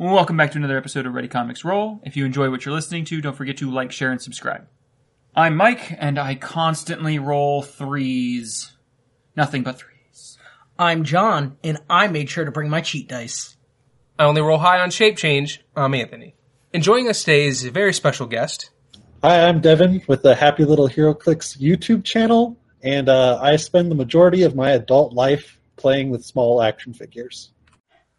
Welcome 0.00 0.36
back 0.36 0.52
to 0.52 0.58
another 0.58 0.78
episode 0.78 1.06
of 1.06 1.14
Ready 1.14 1.26
Comics 1.26 1.64
Roll. 1.64 2.00
If 2.04 2.16
you 2.16 2.24
enjoy 2.24 2.50
what 2.50 2.64
you're 2.64 2.72
listening 2.72 3.04
to, 3.06 3.20
don't 3.20 3.34
forget 3.34 3.56
to 3.56 3.68
like, 3.68 3.90
share, 3.90 4.12
and 4.12 4.22
subscribe. 4.22 4.68
I'm 5.34 5.56
Mike, 5.56 5.92
and 5.98 6.20
I 6.20 6.36
constantly 6.36 7.18
roll 7.18 7.62
threes. 7.62 8.76
Nothing 9.34 9.64
but 9.64 9.76
threes. 9.76 10.38
I'm 10.78 11.02
John, 11.02 11.56
and 11.64 11.78
I 11.90 12.06
made 12.06 12.30
sure 12.30 12.44
to 12.44 12.52
bring 12.52 12.70
my 12.70 12.80
cheat 12.80 13.08
dice. 13.08 13.56
I 14.20 14.26
only 14.26 14.40
roll 14.40 14.58
high 14.58 14.78
on 14.78 14.92
shape 14.92 15.16
change. 15.16 15.64
I'm 15.74 15.94
Anthony. 15.94 16.36
Enjoying 16.72 17.08
us 17.08 17.24
today 17.24 17.46
is 17.46 17.64
a 17.64 17.72
very 17.72 17.92
special 17.92 18.28
guest. 18.28 18.70
Hi, 19.24 19.48
I'm 19.48 19.60
Devin 19.60 20.02
with 20.06 20.22
the 20.22 20.36
Happy 20.36 20.64
Little 20.64 20.88
HeroClix 20.88 21.58
YouTube 21.58 22.04
channel, 22.04 22.56
and 22.84 23.08
uh, 23.08 23.40
I 23.42 23.56
spend 23.56 23.90
the 23.90 23.96
majority 23.96 24.44
of 24.44 24.54
my 24.54 24.70
adult 24.70 25.12
life 25.12 25.58
playing 25.74 26.10
with 26.10 26.24
small 26.24 26.62
action 26.62 26.92
figures. 26.92 27.50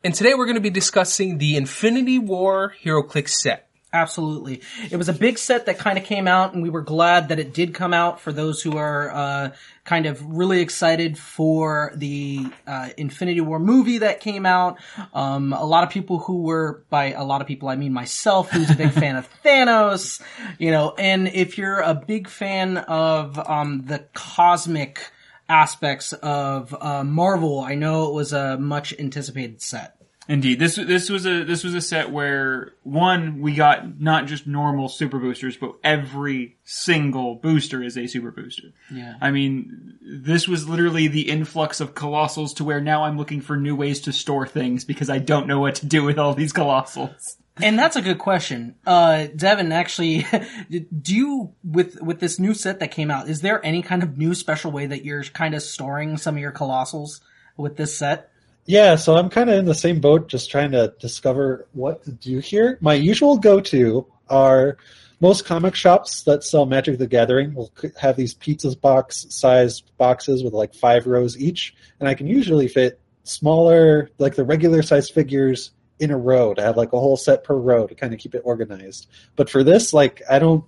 And 0.02 0.14
today 0.14 0.34
we're 0.34 0.46
going 0.46 0.56
to 0.56 0.62
be 0.62 0.70
discussing 0.70 1.40
the 1.40 1.58
Infinity 1.58 2.20
War 2.20 2.74
HeroClix 2.86 3.32
set. 3.32 3.68
Absolutely. 3.92 4.62
It 4.90 4.96
was 4.96 5.10
a 5.10 5.14
big 5.14 5.38
set 5.38 5.66
that 5.66 5.78
kind 5.78 5.98
of 5.98 6.06
came 6.06 6.26
out, 6.26 6.54
and 6.54 6.64
we 6.64 6.70
were 6.70 6.84
glad 6.84 7.30
that 7.30 7.40
it 7.40 7.54
did 7.54 7.74
come 7.74 7.94
out 7.94 8.22
for 8.22 8.32
those 8.32 8.62
who 8.62 8.78
are 8.78 9.12
uh, 9.12 9.52
kind 9.84 10.06
of 10.06 10.24
really 10.26 10.62
excited 10.62 11.18
for 11.18 11.92
the 11.96 12.48
uh, 12.66 12.90
Infinity 12.96 13.42
War 13.42 13.60
movie 13.60 13.98
that 13.98 14.22
came 14.22 14.46
out. 14.46 14.78
Um, 15.14 15.52
a 15.52 15.66
lot 15.66 15.84
of 15.84 15.90
people 15.90 16.20
who 16.20 16.44
were, 16.44 16.86
by 16.90 17.12
a 17.12 17.26
lot 17.26 17.42
of 17.42 17.48
people, 17.48 17.68
I 17.68 17.76
mean 17.76 17.92
myself, 17.92 18.52
who's 18.52 18.70
a 18.70 18.76
big 18.76 18.92
fan 18.92 19.18
of 19.18 19.28
Thanos, 19.44 20.22
you 20.60 20.72
know, 20.72 20.94
and 20.98 21.28
if 21.28 21.58
you're 21.58 21.82
a 21.82 21.94
big 21.94 22.30
fan 22.30 22.78
of 22.78 23.38
um, 23.50 23.84
the 23.86 24.06
cosmic 24.14 25.12
aspects 25.50 26.14
of 26.14 26.76
uh, 26.80 27.04
Marvel, 27.04 27.60
I 27.60 27.76
know 27.76 28.08
it 28.08 28.14
was 28.14 28.32
a 28.32 28.58
much 28.58 28.94
anticipated 28.98 29.62
set. 29.62 29.96
Indeed, 30.30 30.60
this 30.60 30.76
this 30.76 31.10
was 31.10 31.26
a 31.26 31.44
this 31.44 31.64
was 31.64 31.74
a 31.74 31.82
set 31.82 32.12
where 32.12 32.74
one 32.84 33.42
we 33.42 33.56
got 33.56 34.00
not 34.00 34.28
just 34.28 34.46
normal 34.46 34.88
super 34.88 35.18
boosters, 35.18 35.58
but 35.58 35.74
every 35.84 36.58
single 36.64 37.34
booster 37.34 37.82
is 37.82 37.98
a 37.98 38.06
super 38.06 38.30
booster. 38.30 38.68
Yeah. 38.94 39.16
I 39.20 39.32
mean, 39.32 39.98
this 40.04 40.48
was 40.48 40.70
literally 40.70 41.08
the 41.08 41.28
influx 41.30 41.82
of 41.82 41.96
colossals 41.96 42.56
to 42.58 42.64
where 42.64 42.80
now 42.80 43.06
I'm 43.06 43.18
looking 43.18 43.42
for 43.42 43.58
new 43.58 43.76
ways 43.76 44.02
to 44.02 44.14
store 44.14 44.46
things 44.46 44.86
because 44.86 45.10
I 45.10 45.18
don't 45.18 45.48
know 45.48 45.60
what 45.60 45.74
to 45.76 45.88
do 45.88 46.04
with 46.04 46.20
all 46.20 46.36
these 46.36 46.54
colossals. 46.54 47.38
And 47.62 47.78
that's 47.78 47.96
a 47.96 48.02
good 48.02 48.20
question. 48.20 48.76
Uh, 48.86 49.28
Devin, 49.36 49.72
actually, 49.72 50.26
do 50.70 51.16
you, 51.16 51.54
with, 51.64 52.02
with 52.02 52.20
this 52.20 52.40
new 52.40 52.54
set 52.54 52.80
that 52.80 52.92
came 52.92 53.12
out, 53.12 53.30
is 53.30 53.42
there 53.42 53.64
any 53.66 53.82
kind 53.82 54.04
of 54.04 54.18
new 54.18 54.34
special 54.34 54.72
way 54.72 54.86
that 54.86 55.04
you're 55.04 55.24
kind 55.24 55.54
of 55.54 55.62
storing 55.62 56.18
some 56.18 56.36
of 56.36 56.42
your 56.42 56.52
colossals 56.52 57.22
with 57.58 57.78
this 57.78 57.98
set? 57.98 58.32
Yeah, 58.66 58.96
so 58.96 59.16
I'm 59.16 59.30
kind 59.30 59.50
of 59.50 59.58
in 59.58 59.66
the 59.66 59.74
same 59.74 60.00
boat, 60.00 60.28
just 60.28 60.52
trying 60.52 60.72
to 60.72 60.94
discover 61.00 61.68
what 61.74 62.04
to 62.04 62.12
do 62.12 62.40
here. 62.40 62.78
My 62.82 62.94
usual 62.94 63.38
go-to 63.38 64.06
are 64.30 64.78
most 65.20 65.46
comic 65.46 65.76
shops 65.76 66.24
that 66.24 66.44
sell 66.44 66.66
Magic 66.66 66.98
the 66.98 67.08
Gathering 67.08 67.54
will 67.54 67.72
have 67.98 68.16
these 68.16 68.34
pizza 68.34 68.76
box 68.78 69.26
sized 69.30 69.92
boxes 69.98 70.44
with 70.44 70.54
like 70.54 70.74
five 70.74 71.08
rows 71.08 71.38
each, 71.38 71.76
and 72.00 72.08
I 72.08 72.14
can 72.14 72.28
usually 72.28 72.68
fit 72.68 73.00
smaller, 73.24 74.12
like 74.18 74.36
the 74.36 74.44
regular 74.44 74.82
size 74.82 75.10
figures 75.10 75.72
in 76.00 76.12
a 76.12 76.18
row 76.18 76.54
to 76.54 76.62
have 76.62 76.78
like 76.78 76.94
a 76.94 77.00
whole 77.00 77.18
set 77.18 77.44
per 77.44 77.56
row 77.56 77.88
to 77.88 77.96
kind 77.96 78.14
of 78.14 78.20
keep 78.20 78.36
it 78.36 78.42
organized. 78.46 79.08
But 79.36 79.50
for 79.50 79.64
this, 79.64 79.94
like 79.94 80.22
I 80.30 80.40
don't, 80.40 80.64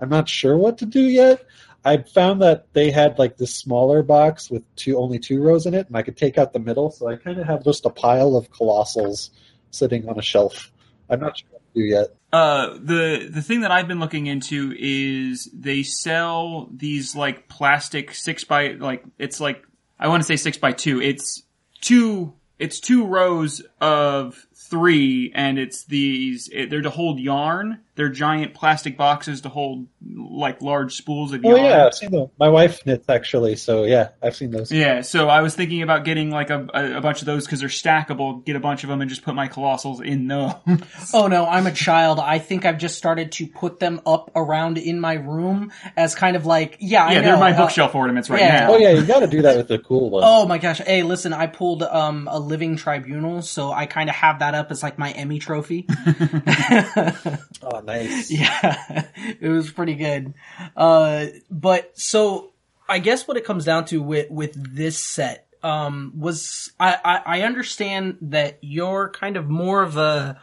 I'm 0.00 0.08
not 0.08 0.28
sure 0.28 0.56
what 0.56 0.78
to 0.78 0.86
do 0.86 1.00
yet. 1.00 1.44
I 1.84 1.98
found 1.98 2.40
that 2.40 2.72
they 2.72 2.90
had 2.90 3.18
like 3.18 3.36
this 3.36 3.54
smaller 3.54 4.02
box 4.02 4.50
with 4.50 4.62
two 4.76 4.96
only 4.96 5.18
two 5.18 5.42
rows 5.42 5.66
in 5.66 5.74
it, 5.74 5.86
and 5.86 5.96
I 5.96 6.02
could 6.02 6.16
take 6.16 6.38
out 6.38 6.52
the 6.52 6.58
middle, 6.58 6.90
so 6.90 7.08
I 7.08 7.16
kind 7.16 7.38
of 7.38 7.46
have 7.46 7.62
just 7.62 7.84
a 7.84 7.90
pile 7.90 8.36
of 8.36 8.50
colossals 8.50 9.30
sitting 9.70 10.08
on 10.08 10.18
a 10.18 10.22
shelf. 10.22 10.72
I'm 11.10 11.20
not 11.20 11.36
sure 11.36 11.48
what 11.50 11.62
to 11.74 11.80
do 11.80 11.84
yet. 11.84 12.08
Uh, 12.32 12.78
the 12.80 13.28
the 13.30 13.42
thing 13.42 13.60
that 13.60 13.70
I've 13.70 13.86
been 13.86 14.00
looking 14.00 14.26
into 14.26 14.74
is 14.78 15.48
they 15.52 15.82
sell 15.82 16.68
these 16.72 17.14
like 17.14 17.48
plastic 17.48 18.14
six 18.14 18.44
by 18.44 18.72
like 18.72 19.04
it's 19.18 19.40
like 19.40 19.64
I 19.98 20.08
want 20.08 20.22
to 20.22 20.26
say 20.26 20.36
six 20.36 20.56
by 20.56 20.72
two. 20.72 21.02
It's 21.02 21.42
two 21.80 22.32
it's 22.58 22.80
two 22.80 23.04
rows 23.06 23.62
of 23.80 24.46
three, 24.56 25.32
and 25.34 25.58
it's 25.58 25.84
these 25.84 26.48
it, 26.52 26.70
they're 26.70 26.82
to 26.82 26.90
hold 26.90 27.18
yarn. 27.20 27.80
They're 27.96 28.08
giant 28.08 28.54
plastic 28.54 28.96
boxes 28.96 29.42
to 29.42 29.48
hold 29.48 29.86
like 30.04 30.60
large 30.60 30.96
spools 30.96 31.32
of 31.32 31.44
Oh 31.44 31.50
yarn. 31.50 31.64
yeah, 31.64 31.86
I've 31.86 31.94
seen 31.94 32.10
them. 32.10 32.28
My 32.40 32.48
wife 32.48 32.84
knits 32.84 33.08
actually, 33.08 33.54
so 33.54 33.84
yeah, 33.84 34.08
I've 34.20 34.34
seen 34.34 34.50
those. 34.50 34.72
Yeah, 34.72 35.02
so 35.02 35.28
I 35.28 35.42
was 35.42 35.54
thinking 35.54 35.80
about 35.82 36.04
getting 36.04 36.30
like 36.30 36.50
a, 36.50 36.66
a, 36.74 36.96
a 36.96 37.00
bunch 37.00 37.20
of 37.20 37.26
those 37.26 37.44
because 37.46 37.60
they're 37.60 37.68
stackable. 37.68 38.44
Get 38.44 38.56
a 38.56 38.60
bunch 38.60 38.82
of 38.82 38.88
them 38.90 39.00
and 39.00 39.08
just 39.08 39.22
put 39.22 39.36
my 39.36 39.46
colossals 39.48 40.04
in 40.04 40.26
those. 40.26 40.52
Oh 41.12 41.28
no, 41.28 41.46
I'm 41.46 41.66
a 41.66 41.72
child. 41.72 42.18
I 42.18 42.38
think 42.40 42.64
I've 42.64 42.78
just 42.78 42.96
started 42.96 43.30
to 43.32 43.46
put 43.46 43.78
them 43.78 44.00
up 44.04 44.32
around 44.34 44.78
in 44.78 44.98
my 44.98 45.14
room 45.14 45.70
as 45.96 46.14
kind 46.16 46.34
of 46.34 46.44
like, 46.46 46.76
yeah, 46.80 47.04
I 47.04 47.12
yeah, 47.12 47.20
know. 47.20 47.26
they're 47.26 47.36
my 47.38 47.52
uh, 47.52 47.56
bookshelf 47.58 47.94
ornaments 47.94 48.28
right 48.28 48.40
yeah. 48.40 48.60
now. 48.60 48.72
Oh 48.74 48.78
yeah, 48.78 48.90
you 48.90 49.06
got 49.06 49.20
to 49.20 49.28
do 49.28 49.42
that 49.42 49.56
with 49.56 49.68
the 49.68 49.78
cool 49.78 50.10
ones. 50.10 50.24
Oh 50.26 50.46
my 50.46 50.58
gosh. 50.58 50.78
Hey, 50.78 51.02
listen, 51.04 51.32
I 51.32 51.46
pulled 51.46 51.84
um 51.84 52.28
a 52.30 52.38
living 52.40 52.74
tribunal, 52.76 53.42
so 53.42 53.70
I 53.70 53.86
kind 53.86 54.08
of 54.08 54.16
have 54.16 54.40
that 54.40 54.43
up 54.52 54.70
as 54.70 54.82
like 54.82 54.98
my 54.98 55.12
Emmy 55.12 55.38
trophy. 55.38 55.86
Oh, 57.62 57.80
nice. 57.80 58.30
yeah. 58.30 59.06
It 59.40 59.48
was 59.48 59.70
pretty 59.70 59.94
good. 59.94 60.34
Uh 60.76 61.26
but 61.50 61.98
so 61.98 62.50
I 62.86 62.98
guess 62.98 63.26
what 63.26 63.38
it 63.38 63.44
comes 63.46 63.64
down 63.64 63.86
to 63.86 64.02
with 64.02 64.30
with 64.30 64.52
this 64.54 64.98
set 64.98 65.46
um 65.62 66.12
was 66.14 66.72
I 66.78 66.98
I, 67.02 67.38
I 67.38 67.42
understand 67.42 68.18
that 68.20 68.58
you're 68.60 69.08
kind 69.08 69.38
of 69.38 69.48
more 69.48 69.82
of 69.82 69.96
a 69.96 70.38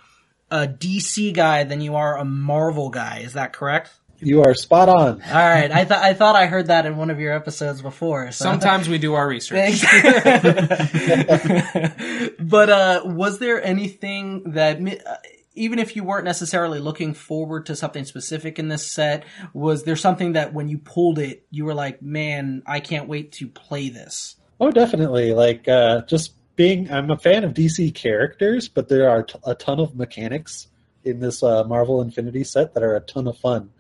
a 0.50 0.68
DC 0.68 1.34
guy 1.34 1.64
than 1.64 1.80
you 1.80 1.96
are 1.96 2.18
a 2.18 2.26
Marvel 2.26 2.90
guy. 2.90 3.20
Is 3.20 3.34
that 3.34 3.54
correct? 3.54 3.92
You 4.22 4.44
are 4.44 4.54
spot 4.54 4.90
on. 4.90 5.22
All 5.24 5.34
right. 5.34 5.72
I 5.72 5.86
thought 5.86 6.04
I 6.04 6.14
thought 6.14 6.36
I 6.36 6.46
heard 6.46 6.68
that 6.68 6.86
in 6.86 6.98
one 6.98 7.10
of 7.10 7.20
your 7.20 7.34
episodes 7.34 7.82
before. 7.82 8.32
So. 8.32 8.46
Sometimes 8.46 8.88
we 8.88 8.98
do 8.98 9.16
our 9.16 9.28
research. 9.28 9.80
Thanks. 9.80 9.82
but 12.40 12.70
uh, 12.70 13.02
was 13.06 13.40
there 13.40 13.64
anything 13.64 14.52
that, 14.52 14.80
uh, 14.80 15.16
even 15.56 15.80
if 15.80 15.96
you 15.96 16.04
weren't 16.04 16.26
necessarily 16.26 16.80
looking 16.80 17.14
forward 17.14 17.66
to 17.66 17.76
something 17.76 18.06
specific 18.06 18.60
in 18.60 18.68
this 18.68 18.90
set, 18.90 19.26
was 19.54 19.84
there 19.84 19.96
something 19.96 20.34
that 20.34 20.54
when 20.54 20.70
you 20.70 20.78
pulled 20.78 21.20
it, 21.20 21.46
you 21.50 21.66
were 21.66 21.74
like, 21.74 22.02
"Man, 22.02 22.62
I 22.66 22.80
can't 22.80 23.08
wait 23.08 23.34
to 23.34 23.48
play 23.48 23.90
this." 23.90 24.36
Oh, 24.60 24.70
definitely. 24.70 25.34
Like 25.34 25.68
uh, 25.68 26.04
just 26.04 26.34
being, 26.56 26.92
I'm 26.92 27.10
a 27.10 27.18
fan 27.18 27.44
of 27.44 27.54
DC 27.54 27.96
characters, 27.96 28.70
but 28.70 28.88
there 28.88 29.10
are 29.10 29.24
t- 29.24 29.40
a 29.44 29.56
ton 29.56 29.80
of 29.80 29.96
mechanics 29.96 30.68
in 31.04 31.20
this 31.20 31.42
uh, 31.42 31.64
Marvel 31.64 32.02
Infinity 32.02 32.44
set 32.44 32.76
that 32.76 32.84
are 32.84 32.96
a 32.96 33.00
ton 33.00 33.28
of 33.28 33.38
fun. 33.38 33.72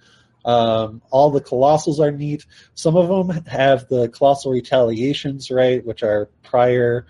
Um, 0.43 1.01
all 1.11 1.31
the 1.31 1.41
colossals 1.41 1.99
are 1.99 2.11
neat. 2.11 2.45
Some 2.73 2.95
of 2.95 3.07
them 3.07 3.45
have 3.45 3.87
the 3.87 4.09
colossal 4.09 4.51
retaliations, 4.51 5.51
right, 5.51 5.85
which 5.85 6.03
are 6.03 6.29
prior 6.43 7.05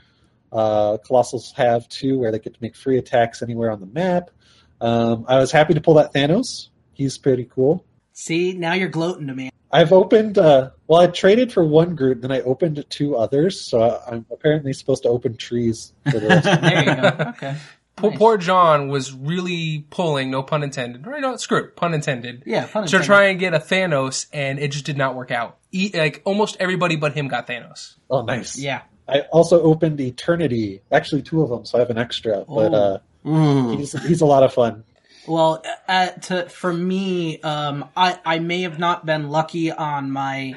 uh, 0.51 0.97
colossals 0.97 1.53
have 1.55 1.87
too, 1.87 2.19
where 2.19 2.31
they 2.31 2.39
get 2.39 2.53
to 2.53 2.59
make 2.61 2.75
free 2.75 2.97
attacks 2.97 3.41
anywhere 3.41 3.71
on 3.71 3.79
the 3.79 3.85
map. 3.85 4.31
Um, 4.81 5.25
I 5.27 5.37
was 5.37 5.51
happy 5.51 5.73
to 5.75 5.81
pull 5.81 5.93
that 5.95 6.13
Thanos. 6.13 6.69
He's 6.93 7.17
pretty 7.17 7.45
cool. 7.45 7.85
See, 8.13 8.53
now 8.53 8.73
you're 8.73 8.89
gloating 8.89 9.27
to 9.27 9.33
me. 9.33 9.51
I've 9.71 9.93
opened. 9.93 10.37
Uh, 10.37 10.71
well, 10.87 11.01
I 11.01 11.07
traded 11.07 11.53
for 11.53 11.63
one 11.63 11.95
Groot, 11.95 12.21
then 12.21 12.31
I 12.31 12.41
opened 12.41 12.83
two 12.89 13.15
others. 13.15 13.61
So 13.61 14.01
I'm 14.05 14.25
apparently 14.29 14.73
supposed 14.73 15.03
to 15.03 15.09
open 15.09 15.37
trees 15.37 15.93
for 16.11 16.19
the 16.19 16.27
rest. 16.27 16.47
of 16.47 16.61
There 16.61 16.79
you 16.79 17.01
go. 17.01 17.29
Okay. 17.29 17.57
Poor, 17.97 18.09
Nice. 18.11 18.19
poor 18.19 18.37
John 18.37 18.87
was 18.87 19.13
really 19.13 19.85
pulling, 19.89 20.31
no 20.31 20.41
pun 20.43 20.63
intended. 20.63 21.05
Or 21.05 21.19
no, 21.19 21.35
screw 21.37 21.57
it, 21.59 21.75
pun 21.75 21.93
intended. 21.93 22.43
Yeah, 22.45 22.65
fun. 22.65 22.87
To 22.87 22.99
try 22.99 23.25
and 23.25 23.39
get 23.39 23.53
a 23.53 23.59
Thanos, 23.59 24.27
and 24.33 24.57
it 24.59 24.69
just 24.71 24.85
did 24.85 24.97
not 24.97 25.13
work 25.15 25.29
out. 25.29 25.57
E- 25.71 25.91
like 25.93 26.21
almost 26.25 26.57
everybody 26.59 26.95
but 26.95 27.13
him 27.13 27.27
got 27.27 27.47
Thanos. 27.47 27.95
oh, 28.09 28.21
nice. 28.23 28.57
Yeah. 28.57 28.81
I 29.07 29.21
also 29.31 29.61
opened 29.61 29.99
Eternity. 29.99 30.81
Actually, 30.91 31.21
two 31.21 31.41
of 31.41 31.49
them, 31.49 31.65
so 31.65 31.77
I 31.77 31.81
have 31.81 31.89
an 31.89 31.97
extra. 31.97 32.45
But 32.47 32.73
uh, 32.73 32.99
he's 33.75 33.91
he's 34.07 34.21
a 34.21 34.25
lot 34.25 34.43
of 34.43 34.53
fun. 34.53 34.83
Well, 35.27 35.61
uh, 35.87 36.07
to, 36.09 36.49
for 36.49 36.71
me, 36.73 37.39
um, 37.41 37.89
I, 37.95 38.19
I 38.25 38.39
may 38.39 38.61
have 38.61 38.79
not 38.79 39.05
been 39.05 39.29
lucky 39.29 39.69
on 39.71 40.11
my 40.11 40.55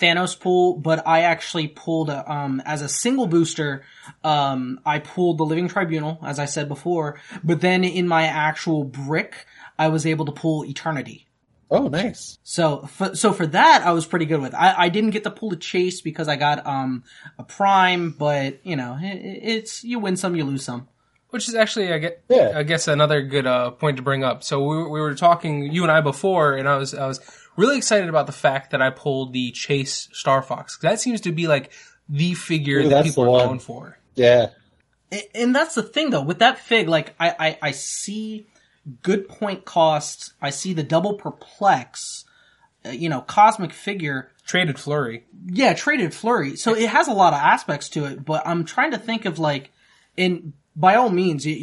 Thanos 0.00 0.38
pull, 0.38 0.76
but 0.76 1.06
I 1.06 1.22
actually 1.22 1.68
pulled, 1.68 2.10
a, 2.10 2.30
um, 2.30 2.62
as 2.64 2.82
a 2.82 2.88
single 2.88 3.26
booster, 3.26 3.84
um, 4.22 4.80
I 4.84 4.98
pulled 4.98 5.38
the 5.38 5.44
Living 5.44 5.68
Tribunal, 5.68 6.18
as 6.22 6.38
I 6.38 6.44
said 6.44 6.68
before, 6.68 7.20
but 7.42 7.60
then 7.60 7.84
in 7.84 8.06
my 8.06 8.24
actual 8.24 8.84
brick, 8.84 9.46
I 9.78 9.88
was 9.88 10.06
able 10.06 10.26
to 10.26 10.32
pull 10.32 10.64
Eternity. 10.64 11.26
Oh, 11.70 11.88
nice. 11.88 12.38
So, 12.44 12.82
for, 12.86 13.16
so 13.16 13.32
for 13.32 13.46
that, 13.48 13.82
I 13.84 13.90
was 13.92 14.06
pretty 14.06 14.26
good 14.26 14.40
with. 14.40 14.54
I, 14.54 14.74
I 14.76 14.88
didn't 14.88 15.10
get 15.10 15.24
to 15.24 15.30
pull 15.32 15.52
a 15.52 15.56
chase 15.56 16.00
because 16.00 16.28
I 16.28 16.36
got 16.36 16.64
um 16.64 17.02
a 17.38 17.42
prime, 17.42 18.12
but 18.12 18.64
you 18.64 18.76
know, 18.76 18.96
it, 19.00 19.16
it's 19.42 19.82
you 19.82 19.98
win 19.98 20.16
some, 20.16 20.36
you 20.36 20.44
lose 20.44 20.64
some. 20.64 20.88
Which 21.30 21.48
is 21.48 21.56
actually, 21.56 21.92
I 21.92 21.98
get, 21.98 22.22
Yeah. 22.28 22.52
I 22.54 22.62
guess, 22.62 22.86
another 22.86 23.20
good 23.20 23.46
uh, 23.48 23.72
point 23.72 23.96
to 23.96 24.02
bring 24.02 24.22
up. 24.22 24.44
So 24.44 24.62
we, 24.62 24.76
we 24.84 25.00
were 25.00 25.16
talking, 25.16 25.64
you 25.64 25.82
and 25.82 25.90
I, 25.90 26.00
before, 26.00 26.54
and 26.54 26.68
I 26.68 26.76
was, 26.76 26.94
I 26.94 27.06
was 27.08 27.20
really 27.56 27.76
excited 27.76 28.08
about 28.08 28.26
the 28.26 28.32
fact 28.32 28.70
that 28.72 28.82
I 28.82 28.90
pulled 28.90 29.32
the 29.32 29.50
Chase 29.52 30.08
Star 30.12 30.42
Fox. 30.42 30.76
'Cause 30.76 30.82
That 30.90 31.00
seems 31.00 31.20
to 31.22 31.32
be 31.32 31.46
like 31.46 31.70
the 32.08 32.34
figure 32.34 32.80
Ooh, 32.80 32.88
that 32.90 33.04
people 33.04 33.24
are 33.24 33.30
one. 33.30 33.46
going 33.46 33.58
for. 33.58 33.98
Yeah. 34.14 34.48
A- 35.12 35.36
And 35.36 35.54
that's 35.54 35.74
the 35.74 35.82
thing 35.82 36.10
though, 36.10 36.22
with 36.22 36.38
that 36.40 36.58
fig, 36.58 36.88
like 36.88 37.14
I, 37.18 37.34
I, 37.38 37.58
I 37.62 37.70
see 37.72 38.46
good 39.02 39.28
point 39.28 39.64
cost, 39.64 40.32
I 40.40 40.50
see 40.50 40.72
the 40.72 40.82
double 40.84 41.14
perplex, 41.14 42.24
uh, 42.84 42.90
you 42.90 43.08
know, 43.08 43.20
cosmic 43.20 43.72
figure, 43.72 44.30
Traded 44.46 44.78
Flurry. 44.78 45.24
yeah, 45.46 45.74
traded 45.74 46.14
flurry. 46.14 46.54
So 46.56 46.74
it 46.74 46.88
has 46.88 47.08
a 47.08 47.12
lot 47.12 47.32
of 47.32 47.40
aspects 47.40 47.88
to 47.90 48.04
it, 48.04 48.24
but 48.24 48.46
I'm 48.46 48.64
trying 48.64 48.92
to 48.92 48.98
think 48.98 49.24
of 49.24 49.40
like, 49.40 49.72
in 50.16 50.52
by 50.76 50.94
all 50.96 51.08
means, 51.10 51.44
you 51.46 51.54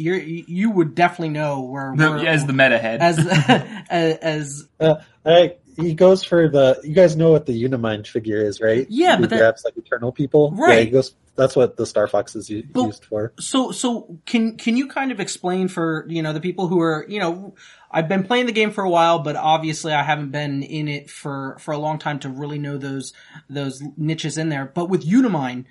you're, 0.46 0.70
would 0.72 0.94
definitely 0.94 1.30
know 1.30 1.62
where, 1.62 1.92
where 1.94 2.26
as 2.26 2.44
the 2.46 2.52
meta 2.52 2.78
head. 2.78 3.00
as 3.00 3.18
as, 3.88 4.16
as 4.18 4.68
Uh, 4.80 4.96
I, 5.24 5.54
he 5.76 5.94
goes 5.94 6.24
for 6.24 6.48
the. 6.48 6.80
You 6.84 6.94
guys 6.94 7.16
know 7.16 7.30
what 7.32 7.46
the 7.46 7.64
Unimind 7.64 8.06
figure 8.06 8.38
is, 8.38 8.60
right? 8.60 8.86
Yeah, 8.90 9.16
He 9.16 9.22
but 9.22 9.30
that- 9.30 9.38
grabs 9.38 9.64
like 9.64 9.76
eternal 9.76 10.12
people. 10.12 10.54
Yeah, 10.56 10.64
Right. 10.64 10.84
he 10.86 10.90
goes. 10.90 11.14
That's 11.36 11.56
what 11.56 11.76
the 11.76 11.84
Star 11.84 12.06
Fox 12.06 12.36
is 12.36 12.48
u- 12.48 12.62
But- 12.72 12.84
used 12.84 13.04
for. 13.06 13.32
So, 13.40 13.72
so 13.72 14.18
can 14.24 14.56
can 14.56 14.76
you 14.76 14.86
kind 14.86 15.10
of 15.10 15.18
explain 15.18 15.66
for 15.68 16.06
you 16.08 16.22
know 16.22 16.32
the 16.32 16.40
people 16.40 16.68
who 16.68 16.80
are 16.80 17.04
you 17.08 17.18
know 17.18 17.54
I've 17.90 18.08
been 18.08 18.22
playing 18.24 18.46
the 18.46 18.52
game 18.52 18.70
for 18.70 18.84
a 18.84 18.90
while, 18.90 19.18
but 19.18 19.34
obviously 19.34 19.92
I 19.92 20.02
haven't 20.04 20.30
been 20.30 20.62
in 20.62 20.86
it 20.88 21.10
for 21.10 21.56
for 21.58 21.72
a 21.72 21.78
long 21.78 21.98
time 21.98 22.20
to 22.20 22.28
really 22.28 22.58
know 22.58 22.78
those 22.78 23.12
those 23.50 23.82
niches 23.96 24.38
in 24.38 24.48
there. 24.48 24.64
But 24.72 24.88
with 24.88 25.04
Unimind. 25.04 25.64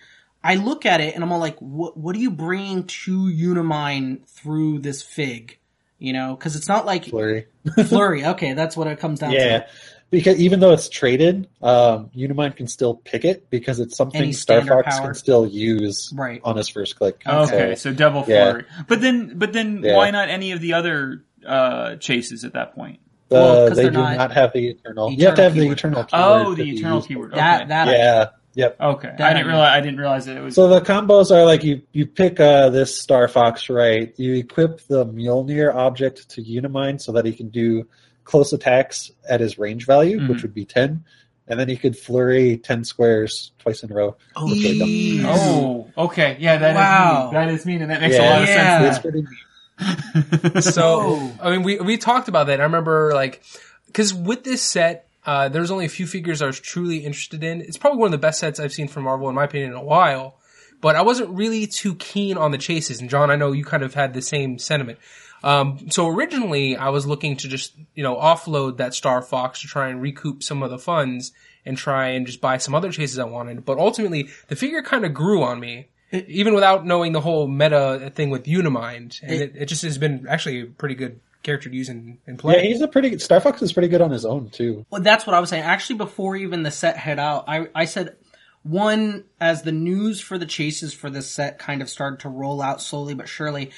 I 0.46 0.56
look 0.56 0.86
at 0.86 1.00
it 1.00 1.16
and 1.16 1.24
I'm 1.24 1.32
all 1.32 1.40
like, 1.40 1.58
what 1.60 1.96
what 1.96 2.18
are 2.18 2.20
you 2.20 2.30
bringing 2.30 2.84
to 2.84 3.30
Unimind 3.30 4.28
through 4.28 4.80
this 4.80 5.02
fig? 5.02 5.58
You 6.04 6.12
know, 6.12 6.36
because 6.36 6.58
it's 6.58 6.68
not 6.68 6.86
like 6.86 7.06
Flurry. 7.06 7.48
Flurry. 7.86 8.26
Okay, 8.26 8.52
that's 8.54 8.76
what 8.76 8.88
it 8.88 9.00
comes 9.00 9.20
down 9.20 9.32
Yeah. 9.32 9.60
to. 9.60 9.66
Because 10.12 10.38
even 10.38 10.60
though 10.60 10.74
it's 10.74 10.90
traded, 10.90 11.48
um, 11.62 12.12
Unimind 12.14 12.58
can 12.58 12.68
still 12.68 12.96
pick 12.96 13.24
it 13.24 13.50
because 13.50 13.80
it's 13.80 13.96
something 13.96 14.22
Any 14.22 14.34
Star 14.34 14.62
Fox 14.66 14.98
power. 14.98 15.06
can 15.08 15.14
still 15.16 15.48
use 15.48 16.12
Right. 16.14 16.42
on 16.44 16.58
his 16.58 16.68
first 16.68 16.98
click. 16.98 17.22
okay, 17.26 17.76
So, 17.76 17.90
so 17.92 17.96
double 17.96 18.26
yeah. 18.28 18.52
flurry. 18.52 18.66
But 18.90 19.00
then, 19.02 19.38
but 19.40 19.54
then, 19.54 19.82
Yeah. 19.82 19.96
why 19.96 20.12
not 20.12 20.28
any 20.30 20.52
of 20.52 20.60
the 20.60 20.74
other 20.74 21.24
uh, 21.48 21.96
chases 21.96 22.44
at 22.44 22.52
that 22.54 22.76
point? 22.76 23.00
the, 23.30 23.36
Well, 23.36 23.68
'cause 23.70 23.78
they 23.78 23.84
they're 23.84 23.92
do 23.92 23.98
not 24.00 24.18
not, 24.18 24.32
have 24.34 24.52
the 24.54 24.68
eternal. 24.72 25.10
you 25.10 25.26
have 25.26 25.36
to 25.36 25.42
have 25.44 25.54
the 25.56 25.62
keyword. 25.62 25.78
eternal. 25.80 26.06
Oh, 26.14 26.54
the 26.54 26.70
eternal 26.70 26.98
used. 26.98 27.08
keyword. 27.08 27.32
Okay. 27.34 27.40
that 27.42 27.88
Yeah. 27.88 28.26
Yep. 28.56 28.80
Okay, 28.80 29.14
That 29.18 29.22
I 29.22 29.30
I 29.30 29.34
didn't 29.34 29.48
realize. 29.48 29.72
I 29.74 29.82
didn't 29.82 29.98
realize 30.00 30.26
that 30.26 30.38
it 30.38 30.42
was. 30.42 30.54
So 30.56 30.68
the 30.68 30.80
combos 30.82 31.32
are 31.32 31.44
like 31.46 31.64
you 31.64 31.82
you 31.92 32.06
pick 32.06 32.40
uh, 32.40 32.70
this 32.70 32.96
Star 33.00 33.28
Fox 33.28 33.68
right. 33.70 34.14
You 34.18 34.36
equip 34.36 34.82
the 34.88 35.06
Mjolnir 35.06 35.74
object 35.74 36.30
to 36.30 36.42
Unimind 36.44 37.02
so 37.02 37.14
that 37.14 37.26
he 37.26 37.34
can 37.34 37.50
do 37.50 37.88
close 38.26 38.54
attacks 38.54 39.12
at 39.28 39.40
his 39.40 39.58
range 39.58 39.86
value, 39.88 40.20
Mhm. 40.20 40.30
which 40.30 40.44
would 40.44 40.54
be 40.54 40.66
ten, 40.66 41.04
and 41.48 41.60
then 41.60 41.68
he 41.68 41.76
could 41.76 41.98
flurry 41.98 42.58
ten 42.58 42.84
squares 42.84 43.52
twice 43.60 43.82
in 43.84 43.92
a 43.92 43.96
row. 43.96 44.16
oh, 44.36 44.46
Which 44.48 44.64
are 44.66 44.80
dumb. 44.80 44.88
jeez. 44.88 45.24
oh, 45.26 45.92
okay, 45.98 46.38
yeah, 46.40 46.58
that 46.58 46.70
is 46.72 46.76
Wow. 46.76 47.24
mean. 47.26 47.34
That 47.34 47.50
is 47.50 47.66
mean, 47.66 47.82
and 47.82 47.90
that 47.92 48.02
makes 48.02 48.16
Yeah. 48.16 48.22
a 48.22 48.30
lot 48.34 48.42
of 48.44 48.48
Yeah. 48.50 48.84
It's 48.90 49.00
pretty 49.00 49.22
neat. 49.24 50.54
sense. 50.54 50.74
So, 50.76 51.00
Oh. 51.02 51.32
I 51.42 51.50
mean, 51.52 51.64
we, 51.64 51.80
we 51.80 51.98
talked 51.98 52.28
about 52.28 52.48
that. 52.48 52.60
I 52.60 52.64
remember, 52.64 53.12
like, 53.16 53.42
because 53.88 54.14
with 54.14 54.44
this 54.44 54.62
set, 54.62 55.08
uh, 55.26 55.50
there's 55.50 55.72
only 55.72 55.86
a 55.86 55.90
few 55.90 56.08
figures 56.08 56.42
I 56.42 56.48
was 56.48 56.60
truly 56.60 56.98
interested 56.98 57.44
in. 57.44 57.62
It's 57.62 57.78
probably 57.78 58.00
one 58.00 58.08
of 58.08 58.12
the 58.12 58.18
best 58.18 58.40
sets 58.40 58.60
I've 58.60 58.74
seen 58.74 58.88
from 58.88 59.04
Marvel, 59.04 59.30
in 59.30 59.36
my 59.36 59.46
opinion, 59.46 59.72
in 59.72 59.78
a 59.78 59.84
while. 59.84 60.38
But 60.82 60.96
I 60.98 61.02
wasn't 61.02 61.30
really 61.30 61.66
too 61.66 61.96
keen 61.96 62.38
on 62.38 62.52
the 62.52 62.58
chases. 62.58 63.00
And 63.00 63.10
John, 63.10 63.32
I 63.32 63.38
know 63.38 63.54
you 63.54 63.64
kind 63.64 63.84
of 63.84 63.94
had 63.94 64.14
the 64.14 64.22
same 64.22 64.60
sentiment. 64.60 65.00
Um, 65.44 65.90
so 65.90 66.08
originally 66.08 66.76
I 66.76 66.90
was 66.90 67.06
looking 67.06 67.38
to 67.38 67.48
just, 67.48 67.74
you 67.96 68.04
know, 68.04 68.16
offload 68.16 68.78
that 68.78 68.94
Star 68.94 69.22
Fox 69.22 69.62
to 69.62 69.68
try 69.68 69.90
and 69.90 70.02
recoup 70.02 70.44
some 70.44 70.64
of 70.64 70.72
the 70.72 70.78
funds 70.78 71.32
and 71.66 71.78
try 71.78 72.10
and 72.10 72.26
just 72.26 72.42
buy 72.42 72.58
some 72.58 72.76
other 72.76 72.92
chases 72.92 73.20
I 73.20 73.26
wanted. 73.26 73.66
But 73.66 73.78
ultimately 73.78 74.30
the 74.48 74.56
figure 74.56 74.82
kind 74.82 75.06
of 75.06 75.14
grew 75.14 75.44
on 75.44 75.60
me. 75.60 75.88
Even 76.12 76.54
without 76.54 76.86
knowing 76.86 77.12
the 77.12 77.22
whole 77.22 77.48
meta 77.48 78.12
thing 78.14 78.30
with 78.30 78.44
Unimind, 78.44 79.20
and 79.24 79.32
it, 79.32 79.54
it 79.56 79.66
just 79.66 79.82
has 79.82 79.98
been 79.98 80.28
actually 80.30 80.62
a 80.62 80.66
pretty 80.68 80.94
good 80.94 81.20
character 81.44 81.70
to 81.70 81.76
use 81.76 81.90
in, 81.90 82.18
in 82.26 82.38
play. 82.38 82.56
Yeah, 82.56 82.62
he's 82.62 82.82
a 82.82 82.88
pretty 82.88 83.12
good, 83.12 83.22
Star 83.22 83.40
Fox 83.40 83.62
is 83.62 83.74
pretty 83.74 83.90
good 83.90 84.02
on 84.02 84.12
his 84.12 84.26
own 84.26 84.50
too. 84.50 84.86
Well, 84.90 85.02
that's 85.02 85.28
what 85.28 85.36
I 85.36 85.40
was 85.40 85.50
saying. 85.50 85.64
Actually, 85.64 85.98
before 85.98 86.36
even 86.36 86.64
the 86.64 86.72
set 86.72 86.98
head 86.98 87.20
out, 87.20 87.46
I, 87.48 87.68
I 87.76 87.86
said 87.86 88.16
one 88.64 89.26
as 89.42 89.64
the 89.64 89.74
news 89.74 90.22
for 90.22 90.38
the 90.38 90.46
chases 90.46 90.94
for 90.94 91.10
this 91.10 91.30
set 91.30 91.60
kind 91.60 91.82
of 91.82 91.90
started 91.90 92.22
to 92.22 92.30
roll 92.30 92.62
out 92.62 92.82
slowly 92.82 93.14
but 93.14 93.28
surely. 93.28 93.72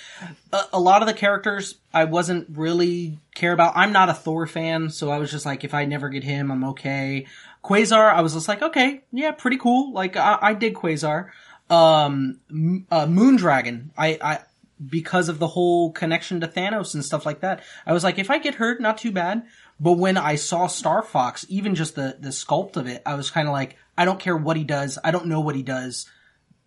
A, 0.54 0.62
a 0.74 0.80
lot 0.80 1.02
of 1.02 1.08
the 1.08 1.14
characters 1.14 1.76
I 1.92 2.04
wasn't 2.06 2.48
really 2.56 3.18
care 3.34 3.52
about. 3.52 3.74
I'm 3.76 3.92
not 3.92 4.10
a 4.10 4.14
Thor 4.14 4.46
fan, 4.46 4.92
so 4.92 5.10
I 5.10 5.18
was 5.18 5.32
just 5.32 5.46
like, 5.46 5.64
if 5.64 5.74
I 5.74 5.86
never 5.86 6.10
get 6.10 6.24
him, 6.24 6.52
I'm 6.52 6.64
okay. 6.66 7.26
Quasar, 7.64 8.14
I 8.14 8.22
was 8.22 8.36
just 8.36 8.48
like, 8.48 8.62
okay, 8.62 9.02
yeah, 9.12 9.32
pretty 9.32 9.58
cool. 9.58 9.92
Like 9.92 10.16
I, 10.16 10.38
I 10.40 10.54
dig 10.54 10.76
Quasar. 10.76 11.30
Um, 11.68 12.40
M- 12.52 12.86
uh, 12.92 13.08
Moondragon, 13.08 13.90
I, 13.98 14.20
I 14.22 14.40
because 14.84 15.30
of 15.30 15.40
the 15.40 15.48
whole 15.48 15.92
connection 15.92 16.42
to 16.42 16.48
Thanos 16.48 16.94
and 16.94 17.06
stuff 17.06 17.26
like 17.26 17.40
that. 17.42 17.64
I 17.86 17.94
was 17.94 18.04
like, 18.04 18.20
if 18.20 18.30
I 18.30 18.40
get 18.40 18.56
hurt, 18.56 18.82
not 18.82 18.98
too 18.98 19.12
bad. 19.12 19.44
But 19.80 19.94
when 19.94 20.18
I 20.18 20.36
saw 20.36 20.68
Star 20.68 21.02
Fox, 21.02 21.46
even 21.50 21.76
just 21.76 21.96
the, 21.96 22.18
the 22.20 22.30
sculpt 22.30 22.78
of 22.78 22.88
it, 22.88 23.02
I 23.06 23.16
was 23.16 23.30
kind 23.30 23.48
of 23.48 23.54
like, 23.54 23.78
I 23.98 24.06
don't 24.06 24.20
care 24.20 24.38
what 24.38 24.58
he 24.58 24.64
does. 24.64 24.98
I 25.04 25.12
don't 25.12 25.28
know 25.28 25.42
what 25.42 25.56
he 25.56 25.64
does. 25.64 26.10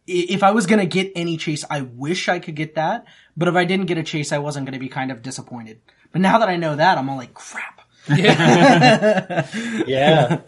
If 0.07 0.43
I 0.43 0.53
was 0.53 0.67
going 0.67 0.81
to 0.81 0.87
get 0.87 1.13
any 1.15 1.37
chase, 1.37 1.65
I 1.69 1.83
wish 1.83 2.29
I 2.29 2.39
could 2.39 2.55
get 2.55 2.75
that. 2.77 3.05
But 3.37 3.49
if 3.49 3.55
I 3.55 3.65
didn't 3.65 3.87
get 3.87 3.99
a 3.99 4.03
chase, 4.03 4.33
I 4.33 4.39
wasn't 4.39 4.67
going 4.67 4.75
to 4.75 4.79
be 4.79 4.89
kind 4.89 5.11
of 5.11 5.23
disappointed. 5.23 5.81
But 6.13 6.23
now 6.23 6.39
that 6.39 6.49
I 6.49 6.57
know 6.57 6.77
that, 6.77 6.97
I'm 6.97 7.11
all 7.11 7.17
like, 7.17 7.35
crap. 7.35 7.78
Yeah, 8.09 9.47
yeah. 9.87 10.41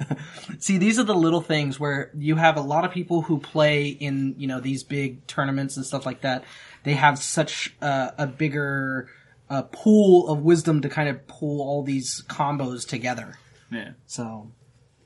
See, 0.58 0.78
these 0.78 0.98
are 0.98 1.04
the 1.04 1.14
little 1.14 1.40
things 1.40 1.78
where 1.78 2.10
you 2.16 2.36
have 2.36 2.56
a 2.56 2.60
lot 2.60 2.84
of 2.84 2.90
people 2.90 3.22
who 3.22 3.38
play 3.38 3.88
in, 3.88 4.34
you 4.38 4.46
know, 4.46 4.60
these 4.60 4.82
big 4.82 5.26
tournaments 5.26 5.76
and 5.76 5.86
stuff 5.86 6.06
like 6.06 6.22
that. 6.22 6.44
They 6.84 6.94
have 6.94 7.18
such 7.18 7.74
uh, 7.82 8.10
a 8.18 8.26
bigger 8.26 9.08
uh, 9.48 9.62
pool 9.62 10.28
of 10.28 10.42
wisdom 10.42 10.80
to 10.82 10.88
kind 10.88 11.08
of 11.08 11.26
pull 11.26 11.60
all 11.60 11.82
these 11.82 12.22
combos 12.28 12.86
together. 12.86 13.38
yeah. 13.70 13.90
So 14.06 14.52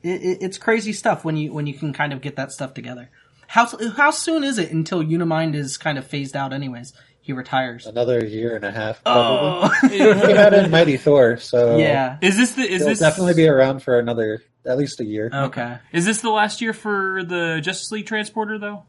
it, 0.03 0.21
it, 0.21 0.37
it's 0.41 0.57
crazy 0.57 0.93
stuff 0.93 1.25
when 1.25 1.35
you 1.35 1.51
when 1.51 1.67
you 1.67 1.73
can 1.73 1.91
kind 1.93 2.13
of 2.13 2.21
get 2.21 2.35
that 2.35 2.51
stuff 2.51 2.73
together. 2.73 3.09
How 3.47 3.67
how 3.95 4.11
soon 4.11 4.43
is 4.43 4.57
it 4.57 4.71
until 4.71 5.01
Unimind 5.03 5.55
is 5.55 5.77
kind 5.77 5.97
of 5.97 6.05
phased 6.05 6.35
out? 6.35 6.53
Anyways, 6.53 6.93
he 7.25 7.33
retires. 7.33 7.87
another 7.87 8.23
year 8.23 8.55
and 8.55 8.63
a 8.63 8.71
half. 8.71 9.01
Oh, 9.03 9.67
Probably. 9.79 9.97
he 9.97 10.31
had 10.31 10.53
in 10.53 10.69
Mighty 10.69 10.95
Thor, 10.95 11.37
so 11.37 11.77
yeah. 11.77 12.19
Is 12.21 12.37
this 12.37 12.51
the? 12.51 12.61
Is 12.61 12.81
he'll 12.81 12.89
this 12.89 12.99
definitely 12.99 13.33
be 13.33 13.47
around 13.47 13.81
for 13.81 13.97
another 13.97 14.43
at 14.63 14.77
least 14.77 14.99
a 14.99 15.05
year. 15.05 15.31
Okay. 15.33 15.79
Is 15.91 16.05
this 16.05 16.21
the 16.21 16.29
last 16.29 16.61
year 16.61 16.71
for 16.71 17.23
the 17.23 17.61
Justice 17.63 17.91
League 17.91 18.05
transporter 18.05 18.59
though? 18.59 18.83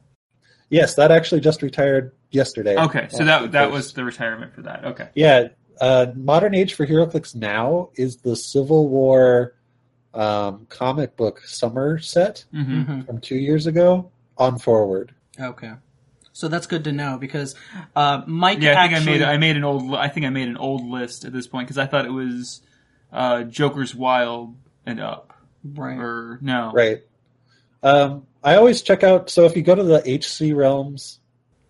Yes, 0.69 0.97
that 0.97 1.11
actually 1.11 1.41
just 1.41 1.63
retired 1.63 2.13
yesterday. 2.31 2.77
Okay, 2.77 3.07
so 3.09 3.25
that 3.25 3.53
that 3.53 3.65
first. 3.67 3.73
was 3.73 3.93
the 3.95 4.05
retirement 4.05 4.55
for 4.55 4.63
that. 4.63 4.85
Okay. 4.85 5.09
Yeah, 5.15 5.49
uh, 5.81 6.09
Modern 6.15 6.55
Age 6.55 6.75
for 6.75 6.87
HeroClix 6.87 7.35
now 7.35 7.89
is 7.95 8.19
the 8.19 8.37
Civil 8.37 8.89
War 8.89 9.55
um, 10.13 10.67
comic 10.69 11.17
book 11.17 11.41
summer 11.47 11.99
set 11.99 12.45
hmm 12.53 12.83
hmm 12.83 13.01
from 13.03 13.19
two 13.19 13.37
years 13.37 13.67
ago 13.67 14.11
on 14.37 14.59
forward. 14.59 15.15
Okay. 15.41 15.73
So 16.37 16.49
that's 16.49 16.67
good 16.67 16.85
to 16.85 16.93
know 16.93 17.17
because 17.17 17.55
uh, 17.95 18.21
Mike 18.27 18.61
Yeah, 18.61 18.79
I 18.79 18.89
think 18.89 19.01
I 19.01 19.05
made 19.07 19.23
I 19.23 19.39
made 19.39 19.57
an 19.57 19.65
old 19.65 19.95
I 19.95 20.09
think 20.09 20.27
I 20.27 20.29
made 20.29 20.49
an 20.49 20.59
old 20.59 20.87
list 20.87 21.25
at 21.25 21.33
this 21.33 21.47
point 21.47 21.67
because 21.67 21.79
I 21.79 21.87
thought 21.87 22.05
it 22.05 22.13
was 22.13 22.61
uh, 23.11 23.45
Joker's 23.45 23.95
Wild 23.95 24.55
and 24.85 25.01
up 25.01 25.33
right. 25.65 25.99
or 25.99 26.39
no 26.43 26.73
Right. 26.75 27.05
Um, 27.83 28.27
I 28.45 28.57
always 28.57 28.83
check 28.83 29.03
out. 29.03 29.31
So 29.31 29.47
if 29.47 29.57
you 29.57 29.63
go 29.63 29.75
to 29.75 29.83
the 29.83 30.01
HC 30.01 30.55
Realms, 30.55 31.21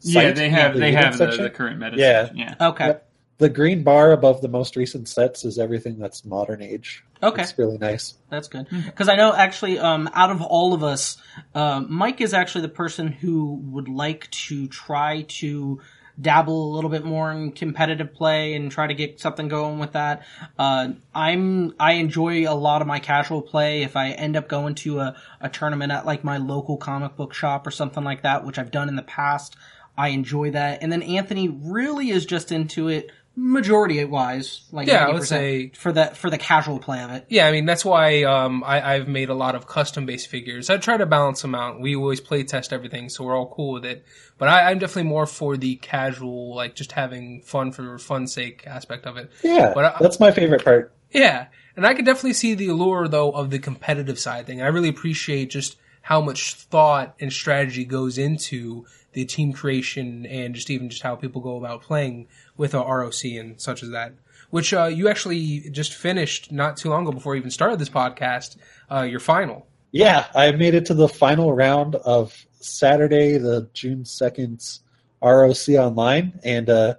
yeah 0.01 0.33
they 0.33 0.49
have 0.49 0.75
the 0.75 0.81
they 0.81 0.91
have 0.91 1.17
the, 1.17 1.27
the 1.27 1.51
current 1.51 1.79
meta 1.79 1.97
Yeah. 1.97 2.23
section, 2.23 2.37
yeah 2.37 2.55
Okay. 2.61 2.87
Yep. 2.89 3.06
The 3.39 3.49
green 3.49 3.83
bar 3.83 4.13
above 4.13 4.41
the 4.41 4.49
most 4.49 4.77
recent 4.77 5.09
sets 5.09 5.45
is 5.45 5.59
everything 5.59 5.99
that's 5.99 6.25
Modern 6.25 6.63
Age. 6.63 7.05
Okay. 7.23 7.43
It's 7.43 7.59
really 7.59 7.79
nice. 7.79 8.15
That's 8.31 8.49
good 8.49 8.67
because 8.71 9.09
I 9.09 9.17
know 9.17 9.35
actually, 9.35 9.79
um, 9.79 10.09
out 10.15 10.31
of 10.31 10.43
all 10.43 10.75
of 10.75 10.83
us, 10.83 11.17
um, 11.55 11.87
Mike 11.91 12.21
is 12.21 12.35
actually 12.35 12.63
the 12.63 12.69
person 12.69 13.09
who 13.09 13.61
would 13.71 13.89
like 13.89 14.31
to 14.31 14.67
try 14.69 15.23
to 15.29 15.81
dabble 16.19 16.73
a 16.73 16.75
little 16.75 16.91
bit 16.91 17.05
more 17.05 17.31
in 17.31 17.53
competitive 17.53 18.15
play 18.15 18.55
and 18.55 18.71
try 18.71 18.87
to 18.87 18.95
get 18.95 19.21
something 19.21 19.49
going 19.49 19.79
with 19.79 19.93
that. 19.93 20.25
Uh, 20.59 20.89
I'm 21.15 21.75
I 21.79 21.93
enjoy 21.93 22.51
a 22.51 22.55
lot 22.55 22.81
of 22.81 22.89
my 22.89 23.01
casual 23.01 23.43
play. 23.43 23.83
If 23.83 23.97
I 23.97 24.11
end 24.11 24.37
up 24.37 24.49
going 24.49 24.75
to 24.77 25.01
a, 25.01 25.17
a 25.41 25.49
tournament 25.49 25.93
at 25.93 26.07
like 26.07 26.25
my 26.25 26.39
local 26.39 26.77
comic 26.77 27.17
book 27.17 27.35
shop 27.35 27.67
or 27.67 27.71
something 27.71 28.05
like 28.05 28.23
that, 28.23 28.45
which 28.45 28.59
I've 28.59 28.71
done 28.71 28.89
in 28.89 28.97
the 28.97 29.03
past, 29.03 29.57
I 29.97 30.09
enjoy 30.09 30.51
that. 30.53 30.83
And 30.83 30.91
then 30.91 31.03
Anthony 31.03 31.49
really 31.49 32.11
is 32.11 32.27
just 32.27 32.53
into 32.53 32.89
it 32.89 33.11
majority 33.39 34.03
wise, 34.05 34.63
like 34.73 34.89
Yeah, 34.89 35.07
I 35.07 35.13
would 35.13 35.25
say- 35.25 35.69
for 35.75 35.93
that 35.93 36.17
for 36.17 36.31
the 36.31 36.39
casual 36.39 36.79
play 36.79 37.03
of 37.03 37.11
it. 37.11 37.27
Yeah, 37.29 37.47
I 37.47 37.53
mean 37.53 37.67
that's 37.67 37.85
why 37.85 38.23
um, 38.25 38.65
I, 38.65 38.95
I've 38.95 39.09
made 39.09 39.29
a 39.29 39.35
lot 39.35 39.55
of 39.55 39.67
custom 39.67 40.07
based 40.07 40.29
figures. 40.29 40.71
I 40.71 40.79
try 40.79 40.97
to 40.97 41.07
balance 41.07 41.43
them 41.43 41.55
out. 41.55 41.81
We 41.81 41.95
always 41.95 42.21
play 42.21 42.43
test 42.45 42.73
everything, 42.73 43.09
so 43.11 43.25
we're 43.25 43.37
all 43.37 43.53
cool 43.55 43.73
with 43.75 43.85
it. 43.85 44.05
But 44.39 44.49
I, 44.49 44.71
I'm 44.71 44.79
definitely 44.79 45.11
more 45.11 45.27
for 45.27 45.57
the 45.57 45.77
casual, 45.77 46.55
like 46.55 46.75
just 46.75 46.93
having 46.93 47.43
fun 47.43 47.73
for 47.73 47.99
fun's 47.99 48.33
sake 48.33 48.65
aspect 48.67 49.07
of 49.07 49.17
it. 49.19 49.31
Yeah, 49.43 49.73
But 49.75 49.85
I- 49.85 49.97
that's 50.01 50.19
my 50.19 50.31
favorite 50.31 50.65
part. 50.65 50.93
Yeah, 51.13 51.47
and 51.77 51.87
I 51.87 51.95
could 51.95 52.05
definitely 52.07 52.33
see 52.33 52.55
the 52.55 52.69
allure 52.69 53.07
though 53.07 53.31
of 53.33 53.51
the 53.51 53.59
competitive 53.59 54.19
side 54.19 54.47
thing. 54.47 54.63
I 54.63 54.67
really 54.69 54.89
appreciate 54.89 55.51
just 55.51 55.77
how 56.03 56.21
much 56.21 56.55
thought 56.55 57.15
and 57.21 57.33
strategy 57.33 57.85
goes 57.85 58.17
into 58.17 58.87
the 59.17 59.25
team 59.25 59.51
creation 59.51 60.27
and 60.27 60.55
just 60.55 60.69
even 60.69 60.91
just 60.91 61.01
how 61.01 61.17
people 61.17 61.41
go 61.41 61.57
about 61.57 61.81
playing 61.81 62.29
with 62.59 62.75
a 62.75 62.79
ROC 62.79 63.25
and 63.25 63.59
such 63.59 63.83
as 63.83 63.89
that. 63.89 64.13
Which 64.51 64.75
uh, 64.75 64.85
you 64.85 65.09
actually 65.09 65.71
just 65.71 65.95
finished 65.95 66.53
not 66.53 66.77
too 66.77 66.91
long 66.91 67.05
ago 67.05 67.13
before 67.13 67.35
you 67.35 67.39
even 67.39 67.51
started 67.51 67.79
this 67.79 67.89
podcast. 67.89 68.59
Uh, 68.93 69.01
your 69.01 69.19
final. 69.19 69.67
Yeah, 69.91 70.27
I 70.35 70.53
made 70.53 70.75
it 70.75 70.85
to 70.87 70.95
the 70.95 71.09
final 71.09 71.55
round 71.55 71.95
of 71.95 72.45
Saturday, 72.61 73.39
the 73.39 73.71
June 73.73 74.05
second 74.05 74.79
ROC 75.23 75.69
online, 75.71 76.39
and 76.45 76.69
uh, 76.69 76.97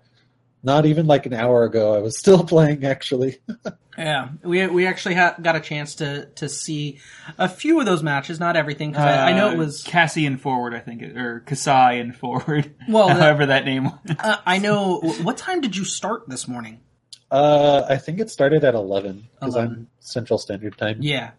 not 0.67 0.85
even 0.85 1.07
like 1.07 1.25
an 1.25 1.33
hour 1.33 1.63
ago, 1.63 1.95
I 1.95 1.99
was 1.99 2.19
still 2.19 2.43
playing. 2.53 2.85
Actually, 2.85 3.39
Yeah, 3.97 4.29
we 4.43 4.67
we 4.67 4.85
actually 4.85 5.15
ha- 5.15 5.35
got 5.41 5.55
a 5.55 5.59
chance 5.59 5.95
to 5.95 6.25
to 6.35 6.47
see 6.49 6.99
a 7.39 7.49
few 7.49 7.79
of 7.79 7.85
those 7.87 8.03
matches, 8.03 8.39
not 8.39 8.55
everything. 8.55 8.91
Because 8.91 9.05
I, 9.05 9.31
I 9.31 9.33
know 9.33 9.49
it 9.49 9.55
Uh, 9.55 9.57
was. 9.57 9.81
Cassian 9.83 10.37
forward, 10.37 10.75
I 10.75 10.79
think, 10.79 11.01
it- 11.01 11.17
or 11.17 11.39
Kasai 11.39 12.11
forward. 12.11 12.75
Well, 12.87 13.07
that- 13.07 13.17
however 13.17 13.45
that 13.47 13.65
name. 13.65 13.85
was. 13.85 13.93
Uh, 14.19 14.37
I 14.45 14.59
know. 14.59 14.99
What 15.23 15.37
time 15.37 15.61
did 15.61 15.75
you 15.75 15.83
start 15.85 16.27
this 16.29 16.47
morning? 16.47 16.81
uh, 17.31 17.85
I 17.89 17.97
think 17.97 18.19
it 18.19 18.29
started 18.29 18.63
at 18.63 18.75
eleven 18.75 19.27
because 19.39 19.55
11. 19.55 19.73
I'm 19.73 19.87
Central 19.99 20.37
Standard 20.37 20.77
Time. 20.77 20.97
Yeah. 21.01 21.31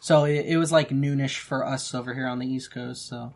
So 0.00 0.24
it, 0.24 0.46
it 0.46 0.56
was 0.56 0.70
like 0.72 0.90
noonish 0.90 1.38
for 1.38 1.66
us 1.66 1.94
over 1.94 2.14
here 2.14 2.26
on 2.28 2.38
the 2.38 2.46
East 2.46 2.70
Coast. 2.72 3.06
So, 3.08 3.34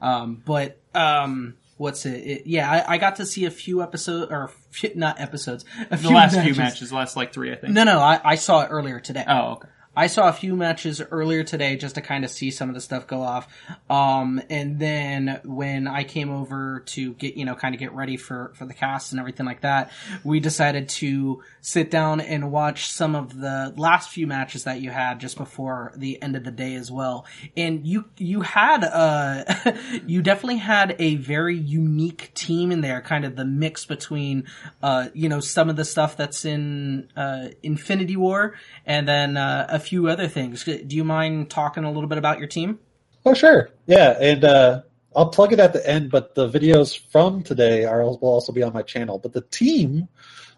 um, 0.00 0.42
but 0.44 0.78
um, 0.94 1.56
what's 1.76 2.06
it? 2.06 2.18
it 2.18 2.46
yeah, 2.46 2.70
I, 2.70 2.94
I 2.94 2.98
got 2.98 3.16
to 3.16 3.26
see 3.26 3.44
a 3.44 3.50
few 3.50 3.82
episodes 3.82 4.30
or 4.30 4.50
few, 4.70 4.92
not 4.94 5.20
episodes. 5.20 5.64
The 5.90 6.10
last 6.10 6.40
few 6.40 6.54
matches, 6.54 6.92
last 6.92 7.16
like 7.16 7.32
three, 7.32 7.52
I 7.52 7.56
think. 7.56 7.72
No, 7.72 7.84
no, 7.84 7.98
I, 7.98 8.20
I 8.24 8.34
saw 8.36 8.62
it 8.62 8.68
earlier 8.68 9.00
today. 9.00 9.24
Oh, 9.26 9.52
okay. 9.52 9.68
I 9.94 10.06
saw 10.06 10.28
a 10.28 10.32
few 10.32 10.56
matches 10.56 11.02
earlier 11.10 11.44
today 11.44 11.76
just 11.76 11.96
to 11.96 12.00
kind 12.00 12.24
of 12.24 12.30
see 12.30 12.50
some 12.50 12.70
of 12.70 12.74
the 12.74 12.80
stuff 12.80 13.06
go 13.06 13.20
off. 13.20 13.46
Um, 13.90 14.40
and 14.48 14.78
then 14.78 15.40
when 15.44 15.86
I 15.86 16.04
came 16.04 16.30
over 16.30 16.80
to 16.86 17.12
get, 17.14 17.36
you 17.36 17.44
know, 17.44 17.54
kind 17.54 17.74
of 17.74 17.78
get 17.78 17.92
ready 17.92 18.16
for, 18.16 18.52
for 18.54 18.64
the 18.64 18.72
cast 18.72 19.12
and 19.12 19.20
everything 19.20 19.44
like 19.44 19.60
that, 19.60 19.90
we 20.24 20.40
decided 20.40 20.88
to 20.88 21.42
sit 21.60 21.90
down 21.90 22.22
and 22.22 22.50
watch 22.50 22.90
some 22.90 23.14
of 23.14 23.38
the 23.38 23.74
last 23.76 24.10
few 24.10 24.26
matches 24.26 24.64
that 24.64 24.80
you 24.80 24.90
had 24.90 25.20
just 25.20 25.36
before 25.36 25.92
the 25.94 26.22
end 26.22 26.36
of 26.36 26.44
the 26.44 26.50
day 26.50 26.74
as 26.74 26.90
well. 26.90 27.26
And 27.54 27.86
you, 27.86 28.06
you 28.16 28.40
had, 28.40 28.84
uh, 28.84 29.72
you 30.06 30.22
definitely 30.22 30.56
had 30.56 30.96
a 30.98 31.16
very 31.16 31.56
unique 31.56 32.32
team 32.32 32.72
in 32.72 32.80
there, 32.80 33.02
kind 33.02 33.26
of 33.26 33.36
the 33.36 33.44
mix 33.44 33.84
between, 33.84 34.44
uh, 34.82 35.08
you 35.12 35.28
know, 35.28 35.40
some 35.40 35.68
of 35.68 35.76
the 35.76 35.84
stuff 35.84 36.16
that's 36.16 36.46
in, 36.46 37.10
uh, 37.14 37.48
Infinity 37.62 38.16
War 38.16 38.54
and 38.86 39.06
then, 39.06 39.36
uh, 39.36 39.66
a 39.68 39.81
few 39.82 40.08
other 40.08 40.28
things. 40.28 40.64
Do 40.64 40.84
you 40.88 41.04
mind 41.04 41.50
talking 41.50 41.84
a 41.84 41.90
little 41.92 42.08
bit 42.08 42.18
about 42.18 42.38
your 42.38 42.48
team? 42.48 42.78
Oh, 43.24 43.34
sure. 43.34 43.70
Yeah, 43.86 44.16
and 44.20 44.44
uh, 44.44 44.82
I'll 45.14 45.28
plug 45.28 45.52
it 45.52 45.60
at 45.60 45.72
the 45.72 45.88
end, 45.88 46.10
but 46.10 46.34
the 46.34 46.48
videos 46.48 46.98
from 47.10 47.42
today 47.42 47.84
are 47.84 48.02
will 48.02 48.18
also 48.22 48.52
be 48.52 48.62
on 48.62 48.72
my 48.72 48.82
channel. 48.82 49.18
But 49.18 49.32
the 49.32 49.42
team 49.42 50.08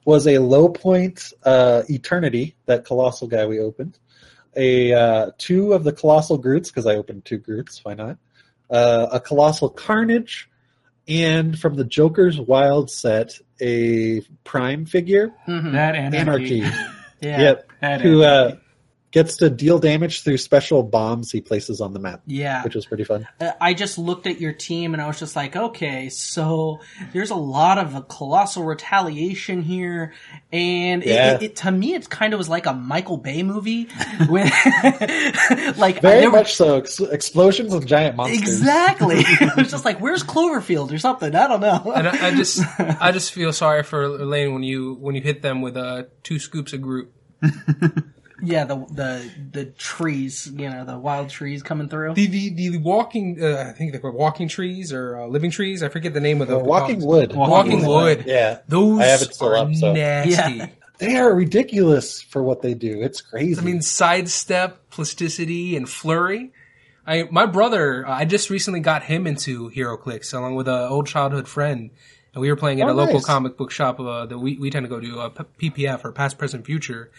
was 0.05 0.27
a 0.27 0.39
low 0.39 0.69
point 0.69 1.33
uh, 1.45 1.83
Eternity, 1.89 2.57
that 2.67 2.85
colossal 2.85 3.29
guy 3.29 3.47
we 3.47 3.61
opened. 3.61 3.99
A 4.57 4.93
uh, 4.93 5.31
two 5.37 5.73
of 5.73 5.83
the 5.85 5.93
colossal 5.93 6.39
Groots 6.39 6.71
because 6.71 6.87
I 6.87 6.95
opened 6.95 7.25
two 7.25 7.39
Groots. 7.39 7.85
Why 7.85 7.95
not? 7.95 8.19
Uh, 8.71 9.09
a 9.13 9.21
colossal 9.21 9.69
Carnage, 9.69 10.49
and 11.09 11.59
from 11.59 11.75
the 11.75 11.85
Joker's 11.85 12.41
Wild 12.41 12.91
set, 12.91 13.39
a 13.61 14.21
Prime 14.45 14.87
figure, 14.87 15.35
That 15.47 15.95
Anarky. 15.97 16.63
Anarky. 16.63 16.91
Yeah. 17.21 17.41
Yep, 17.41 17.73
That 17.81 18.01
who 18.03 18.19
Anarky. 18.19 18.61
Gets 19.15 19.37
to 19.39 19.49
deal 19.49 19.79
damage 19.79 20.23
through 20.23 20.37
special 20.37 20.83
bombs 20.83 21.31
he 21.31 21.41
places 21.41 21.81
on 21.81 21.93
the 21.93 22.01
map, 22.01 22.21
Yeah. 22.27 22.63
which 22.65 22.75
was 22.75 22.85
pretty 22.85 23.05
fun. 23.05 23.27
Uh, 23.41 23.53
I 23.61 23.73
just 23.73 23.97
looked 23.97 24.27
at 24.27 24.41
your 24.41 24.53
team 24.53 24.93
and 24.93 25.01
I 25.01 25.07
was 25.07 25.19
just 25.21 25.37
like, 25.37 25.55
okay, 25.55 26.09
so 26.09 26.81
there's 27.13 27.31
a 27.31 27.37
lot 27.37 27.79
of 27.79 27.95
a 27.95 28.03
colossal 28.03 28.65
retaliation 28.65 29.63
here, 29.63 30.13
and 30.53 31.05
Yeah. 31.05 31.35
it, 31.37 31.43
it, 31.43 31.57
to 31.57 31.71
me, 31.71 31.95
it 31.95 32.11
kind 32.11 32.35
of 32.35 32.39
was 32.39 32.49
like 32.49 32.67
a 32.67 32.73
Michael 32.75 33.17
Bay 33.17 33.43
movie, 33.45 33.89
with 34.29 34.53
like 35.79 36.03
Very 36.03 36.21
there 36.21 36.31
were- 36.31 36.39
much 36.39 36.55
so. 36.57 36.79
Ex- 36.79 36.99
explosions 36.99 37.73
of 37.73 37.87
giant 37.87 38.17
monsters. 38.17 38.41
exactly. 38.41 39.19
it 39.21 39.57
was 39.57 39.71
just 39.71 39.85
like, 39.85 40.01
where's 40.01 40.25
Cloverfield 40.25 40.93
or 40.93 40.99
something? 40.99 41.35
I 41.37 41.47
don't 41.47 41.61
know. 41.61 41.93
And 41.95 42.09
I, 42.09 42.29
I 42.29 42.35
just, 42.35 42.61
I 42.81 43.13
just 43.13 43.33
feel 43.33 43.53
sorry 43.53 43.85
for 43.85 44.03
Elaine 44.03 44.53
when 44.55 44.65
you 44.65 44.95
when 44.95 45.15
you 45.15 45.21
hit 45.21 45.41
them 45.41 45.63
with 45.63 45.77
uh, 45.77 46.05
two 46.25 46.41
scoops 46.41 46.73
of 46.73 46.83
Groot. 46.83 47.13
Yeah, 48.45 48.65
the 48.65 48.77
the 48.91 49.31
the 49.53 49.65
trees, 49.67 50.47
you 50.55 50.69
know, 50.71 50.85
the 50.85 50.99
wild 50.99 51.31
trees 51.31 51.63
coming 51.63 51.89
through. 51.89 52.15
The 52.15 52.27
the, 52.27 52.51
the 52.51 52.79
walking, 52.79 53.43
uh, 53.43 53.67
I 53.69 53.73
think 53.73 53.93
they're 53.93 54.01
called 54.01 54.15
walking 54.15 54.49
trees 54.49 54.93
or 54.93 55.19
uh, 55.19 55.27
living 55.27 55.51
trees. 55.51 55.83
I 55.83 55.89
forget 55.89 56.13
the 56.15 56.21
name 56.21 56.41
of 56.43 56.49
the 56.49 56.59
Uh, 56.59 56.65
Walking 56.65 56.97
dogs. 56.97 57.07
Wood. 57.07 57.33
Walking 57.35 57.87
Wood. 57.87 58.25
Yeah. 58.27 58.59
Those 58.69 59.01
I 59.01 59.05
have 59.07 59.23
it 59.23 59.35
still 59.35 59.49
are 59.49 59.57
up, 59.57 59.75
so. 59.75 59.93
nasty. 59.93 60.31
Yeah. 60.55 60.69
They 60.99 61.17
are 61.17 61.35
ridiculous 61.35 62.23
for 62.23 62.41
what 62.41 62.63
they 62.63 62.73
do. 62.73 63.03
It's 63.03 63.21
crazy. 63.21 63.61
I 63.61 63.65
mean, 63.65 63.83
sidestep, 63.83 64.91
plasticity, 64.91 65.77
and 65.77 65.89
flurry. 65.89 66.53
I 67.05 67.25
my 67.33 67.47
brother, 67.47 68.07
uh, 68.07 68.13
I 68.13 68.25
just 68.25 68.49
recently 68.49 68.79
got 68.79 69.03
him 69.03 69.27
into 69.27 69.71
HeroClix 69.71 70.33
along 70.33 70.55
with 70.55 70.69
an 70.69 70.75
old 70.89 71.09
childhood 71.09 71.49
friend, 71.49 71.91
and 72.33 72.41
we 72.41 72.49
were 72.49 72.55
playing 72.57 72.81
at 72.81 72.89
Oh, 72.89 72.93
a 72.93 72.95
local 72.95 73.15
nice. 73.15 73.25
comic 73.27 73.57
book 73.57 73.73
shop 73.73 73.99
uh, 73.99 74.27
that 74.27 74.39
we 74.39 74.57
we 74.57 74.71
tend 74.71 74.85
to 74.85 74.89
go 74.89 75.01
to, 75.01 75.21
uh, 75.21 75.31
PPF 75.61 76.05
or 76.05 76.13
Past, 76.13 76.39
Present, 76.39 76.65
Future, 76.65 77.11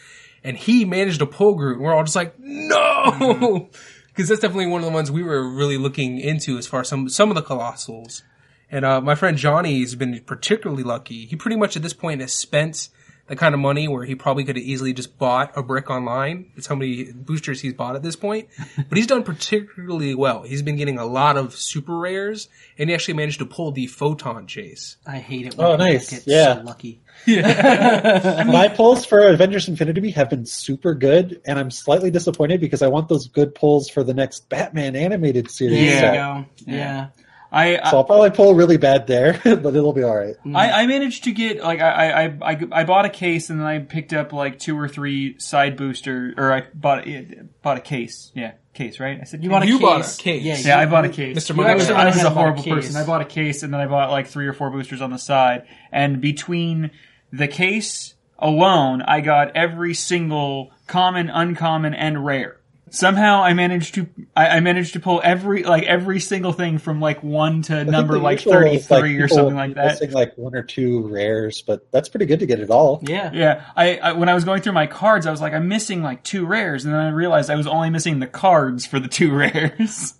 and 0.45 0.55
he 0.55 0.85
managed 0.85 1.19
to 1.19 1.25
pull 1.25 1.55
Groot, 1.55 1.77
and 1.77 1.83
we're 1.83 1.93
all 1.93 2.03
just 2.03 2.15
like, 2.15 2.37
no, 2.39 3.67
because 4.07 4.29
that's 4.29 4.41
definitely 4.41 4.67
one 4.67 4.81
of 4.81 4.85
the 4.85 4.93
ones 4.93 5.11
we 5.11 5.23
were 5.23 5.43
really 5.43 5.77
looking 5.77 6.19
into 6.19 6.57
as 6.57 6.67
far 6.67 6.81
as 6.81 6.87
some 6.87 7.09
some 7.09 7.29
of 7.29 7.35
the 7.35 7.41
colossals. 7.41 8.21
And 8.69 8.85
uh, 8.85 9.01
my 9.01 9.15
friend 9.15 9.37
Johnny's 9.37 9.95
been 9.95 10.21
particularly 10.25 10.83
lucky. 10.83 11.25
He 11.25 11.35
pretty 11.35 11.57
much 11.57 11.75
at 11.75 11.81
this 11.81 11.93
point 11.93 12.21
has 12.21 12.33
spent 12.33 12.89
the 13.27 13.35
kind 13.35 13.55
of 13.55 13.59
money 13.59 13.87
where 13.87 14.05
he 14.05 14.13
probably 14.13 14.43
could 14.43 14.55
have 14.55 14.65
easily 14.65 14.93
just 14.93 15.17
bought 15.17 15.51
a 15.57 15.63
brick 15.63 15.89
online. 15.89 16.51
It's 16.55 16.67
how 16.67 16.75
many 16.75 17.11
boosters 17.11 17.61
he's 17.61 17.73
bought 17.73 17.95
at 17.95 18.03
this 18.03 18.15
point. 18.15 18.47
But 18.87 18.97
he's 18.97 19.07
done 19.07 19.23
particularly 19.23 20.13
well. 20.13 20.43
He's 20.43 20.61
been 20.61 20.75
getting 20.75 20.99
a 20.99 21.05
lot 21.05 21.37
of 21.37 21.55
super 21.55 21.97
rares, 21.97 22.49
and 22.77 22.89
he 22.89 22.93
actually 22.93 23.15
managed 23.15 23.39
to 23.39 23.45
pull 23.45 23.71
the 23.71 23.87
photon 23.87 24.47
chase. 24.47 24.97
I 25.07 25.17
hate 25.17 25.47
it. 25.47 25.55
Oh, 25.57 25.71
when 25.71 25.81
Oh, 25.81 25.83
nice. 25.83 26.11
Get 26.11 26.27
Yeah. 26.27 26.55
So 26.55 26.61
lucky. 26.61 27.01
Yeah. 27.25 28.43
My 28.47 28.67
pulls 28.67 29.05
for 29.05 29.19
Avengers 29.21 29.69
Infinity 29.69 30.11
have 30.11 30.29
been 30.29 30.45
super 30.45 30.93
good, 30.93 31.41
and 31.45 31.57
I'm 31.57 31.71
slightly 31.71 32.11
disappointed 32.11 32.59
because 32.59 32.81
I 32.81 32.87
want 32.87 33.07
those 33.07 33.27
good 33.27 33.55
pulls 33.55 33.89
for 33.89 34.03
the 34.03 34.13
next 34.13 34.49
Batman 34.49 34.95
animated 34.95 35.49
series. 35.49 35.91
There 35.91 35.99
set. 35.99 36.13
you 36.13 36.19
go. 36.19 36.45
Yeah. 36.71 37.07
I, 37.55 37.77
I 37.77 37.89
So 37.89 37.97
I'll 37.97 38.03
probably 38.03 38.31
pull 38.31 38.53
really 38.53 38.77
bad 38.77 39.07
there, 39.07 39.39
but 39.43 39.75
it'll 39.75 39.93
be 39.93 40.03
all 40.03 40.15
right. 40.15 40.35
I, 40.53 40.83
I 40.83 40.87
managed 40.87 41.23
to 41.23 41.31
get 41.31 41.63
like 41.63 41.79
I, 41.79 42.25
I 42.25 42.51
I 42.51 42.59
I 42.71 42.83
bought 42.83 43.05
a 43.05 43.09
case 43.09 43.49
and 43.49 43.59
then 43.59 43.65
I 43.67 43.79
picked 43.79 44.11
up 44.13 44.33
like 44.33 44.59
two 44.59 44.77
or 44.77 44.87
three 44.89 45.39
side 45.39 45.77
booster 45.77 46.33
or 46.37 46.51
I 46.51 46.63
bought 46.73 47.07
it 47.07 47.61
bought 47.61 47.77
a 47.77 47.81
case. 47.81 48.31
Yeah, 48.35 48.53
case, 48.73 48.99
right? 48.99 49.17
I 49.21 49.23
said 49.23 49.43
You 49.43 49.49
bought 49.49 49.63
a 49.63 49.67
You 49.67 49.79
case. 49.79 49.81
bought 49.81 50.13
a 50.19 50.21
case. 50.21 50.43
Yeah, 50.43 50.57
Yeah, 50.57 50.75
you- 50.77 50.81
I 50.83 50.85
bought 50.85 51.05
a 51.05 51.09
case. 51.09 51.37
Mr. 51.37 51.51
I 51.51 51.53
Money 51.55 51.73
was, 51.75 51.89
I 51.89 52.05
was 52.05 52.17
I 52.17 52.19
a 52.19 52.23
bought 52.23 52.31
a 52.31 52.35
horrible 52.35 52.63
case. 52.63 52.73
person. 52.73 52.95
I 52.97 53.05
bought 53.05 53.21
a 53.21 53.25
case 53.25 53.63
and 53.63 53.73
then 53.73 53.79
I 53.79 53.85
bought 53.87 54.11
like 54.11 54.27
three 54.27 54.47
or 54.47 54.53
four 54.53 54.69
boosters 54.69 55.01
on 55.01 55.11
the 55.11 55.17
side. 55.17 55.63
And 55.93 56.19
between 56.19 56.91
the 57.31 57.47
case 57.47 58.15
alone, 58.37 59.01
I 59.01 59.21
got 59.21 59.55
every 59.55 59.93
single 59.93 60.71
common, 60.87 61.29
uncommon, 61.29 61.93
and 61.93 62.25
rare. 62.25 62.59
Somehow 62.91 63.41
I 63.41 63.53
managed 63.53 63.95
to 63.95 64.07
I, 64.35 64.47
I 64.47 64.59
managed 64.59 64.93
to 64.93 64.99
pull 64.99 65.19
every 65.23 65.63
like 65.63 65.83
every 65.83 66.19
single 66.19 66.53
thing 66.53 66.77
from 66.77 67.01
like 67.01 67.23
one 67.23 67.63
to 67.63 67.79
I 67.79 67.83
number 67.83 68.19
like 68.19 68.41
thirty 68.41 68.77
three 68.77 69.15
like, 69.15 69.21
or 69.23 69.27
something 69.27 69.55
like 69.55 69.73
that. 69.75 69.85
Missing 69.85 70.11
like 70.11 70.37
one 70.37 70.55
or 70.55 70.63
two 70.63 71.07
rares, 71.07 71.63
but 71.63 71.91
that's 71.91 72.09
pretty 72.09 72.27
good 72.27 72.39
to 72.41 72.45
get 72.45 72.59
it 72.59 72.69
all. 72.69 72.99
Yeah. 73.01 73.31
Yeah, 73.33 73.65
I, 73.75 73.97
I 73.97 74.11
when 74.13 74.29
I 74.29 74.33
was 74.33 74.43
going 74.43 74.61
through 74.61 74.73
my 74.73 74.87
cards, 74.87 75.25
I 75.25 75.31
was 75.31 75.41
like, 75.41 75.53
I'm 75.53 75.67
missing 75.67 76.03
like 76.03 76.23
two 76.23 76.45
rares, 76.45 76.85
and 76.85 76.93
then 76.93 77.01
I 77.01 77.09
realized 77.09 77.49
I 77.49 77.55
was 77.55 77.67
only 77.67 77.89
missing 77.89 78.19
the 78.19 78.27
cards 78.27 78.85
for 78.85 78.99
the 78.99 79.07
two 79.07 79.31
rares. 79.35 80.13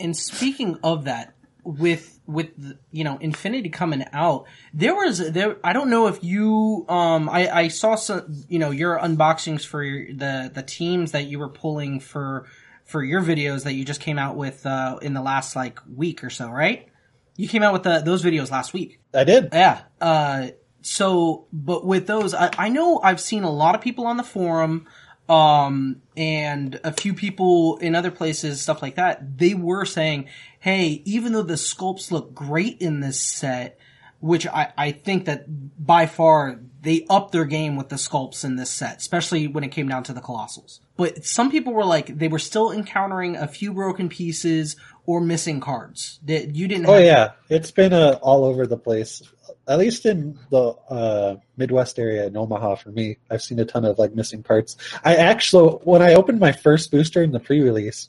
and 0.00 0.16
speaking 0.16 0.78
of 0.82 1.04
that, 1.04 1.34
with 1.68 2.18
with 2.26 2.48
you 2.90 3.04
know 3.04 3.18
Infinity 3.18 3.68
coming 3.68 4.04
out, 4.14 4.46
there 4.72 4.94
was 4.94 5.18
there. 5.32 5.56
I 5.62 5.74
don't 5.74 5.90
know 5.90 6.06
if 6.06 6.24
you 6.24 6.86
um 6.88 7.28
I 7.28 7.48
I 7.48 7.68
saw 7.68 7.94
some 7.94 8.44
you 8.48 8.58
know 8.58 8.70
your 8.70 8.98
unboxings 8.98 9.66
for 9.66 9.82
your, 9.82 10.14
the 10.14 10.50
the 10.54 10.62
teams 10.62 11.12
that 11.12 11.26
you 11.26 11.38
were 11.38 11.50
pulling 11.50 12.00
for 12.00 12.46
for 12.84 13.04
your 13.04 13.20
videos 13.20 13.64
that 13.64 13.74
you 13.74 13.84
just 13.84 14.00
came 14.00 14.18
out 14.18 14.34
with 14.34 14.64
uh 14.64 14.98
in 15.02 15.12
the 15.12 15.20
last 15.20 15.54
like 15.54 15.78
week 15.94 16.24
or 16.24 16.30
so, 16.30 16.48
right? 16.48 16.88
You 17.36 17.48
came 17.48 17.62
out 17.62 17.74
with 17.74 17.82
the, 17.82 18.00
those 18.00 18.24
videos 18.24 18.50
last 18.50 18.72
week. 18.72 19.00
I 19.14 19.24
did. 19.24 19.50
Yeah. 19.52 19.82
Uh, 20.00 20.48
so, 20.82 21.46
but 21.52 21.84
with 21.84 22.08
those, 22.08 22.34
I, 22.34 22.50
I 22.58 22.68
know 22.68 22.98
I've 23.00 23.20
seen 23.20 23.44
a 23.44 23.50
lot 23.50 23.76
of 23.76 23.80
people 23.80 24.06
on 24.06 24.16
the 24.16 24.24
forum, 24.24 24.86
um, 25.28 26.02
and 26.16 26.80
a 26.84 26.92
few 26.92 27.14
people 27.14 27.76
in 27.78 27.94
other 27.94 28.10
places, 28.10 28.60
stuff 28.60 28.82
like 28.82 28.96
that. 28.96 29.38
They 29.38 29.54
were 29.54 29.84
saying, 29.84 30.28
"Hey, 30.60 31.02
even 31.04 31.32
though 31.32 31.42
the 31.42 31.54
sculpts 31.54 32.10
look 32.10 32.34
great 32.34 32.80
in 32.80 33.00
this 33.00 33.20
set, 33.20 33.78
which 34.20 34.46
I, 34.46 34.72
I 34.76 34.92
think 34.92 35.26
that 35.26 35.44
by 35.84 36.06
far 36.06 36.60
they 36.80 37.06
upped 37.08 37.32
their 37.32 37.44
game 37.44 37.76
with 37.76 37.88
the 37.88 37.96
sculpts 37.96 38.44
in 38.44 38.56
this 38.56 38.70
set, 38.70 38.98
especially 38.98 39.46
when 39.46 39.64
it 39.64 39.68
came 39.68 39.88
down 39.88 40.02
to 40.04 40.12
the 40.12 40.20
colossals. 40.20 40.80
But 40.96 41.24
some 41.24 41.50
people 41.50 41.72
were 41.72 41.84
like, 41.84 42.18
they 42.18 42.28
were 42.28 42.38
still 42.38 42.72
encountering 42.72 43.36
a 43.36 43.46
few 43.46 43.72
broken 43.72 44.08
pieces 44.08 44.76
or 45.06 45.20
missing 45.20 45.60
cards. 45.60 46.18
That 46.24 46.54
you 46.54 46.66
didn't. 46.68 46.86
Oh 46.86 46.98
yeah, 46.98 47.32
it's 47.48 47.70
been 47.70 47.92
uh, 47.92 48.18
all 48.22 48.44
over 48.44 48.66
the 48.66 48.76
place. 48.76 49.22
At 49.68 49.78
least 49.78 50.06
in 50.06 50.38
the 50.50 50.74
uh, 50.88 51.36
Midwest 51.56 51.98
area 51.98 52.26
in 52.26 52.36
Omaha, 52.36 52.76
for 52.76 52.90
me, 52.90 53.18
I've 53.30 53.42
seen 53.42 53.58
a 53.60 53.64
ton 53.64 53.84
of 53.84 53.98
like 53.98 54.14
missing 54.14 54.42
parts. 54.42 54.76
I 55.04 55.16
actually, 55.16 55.72
when 55.84 56.02
I 56.02 56.14
opened 56.14 56.40
my 56.40 56.52
first 56.52 56.90
booster 56.90 57.22
in 57.22 57.32
the 57.32 57.40
pre-release, 57.40 58.08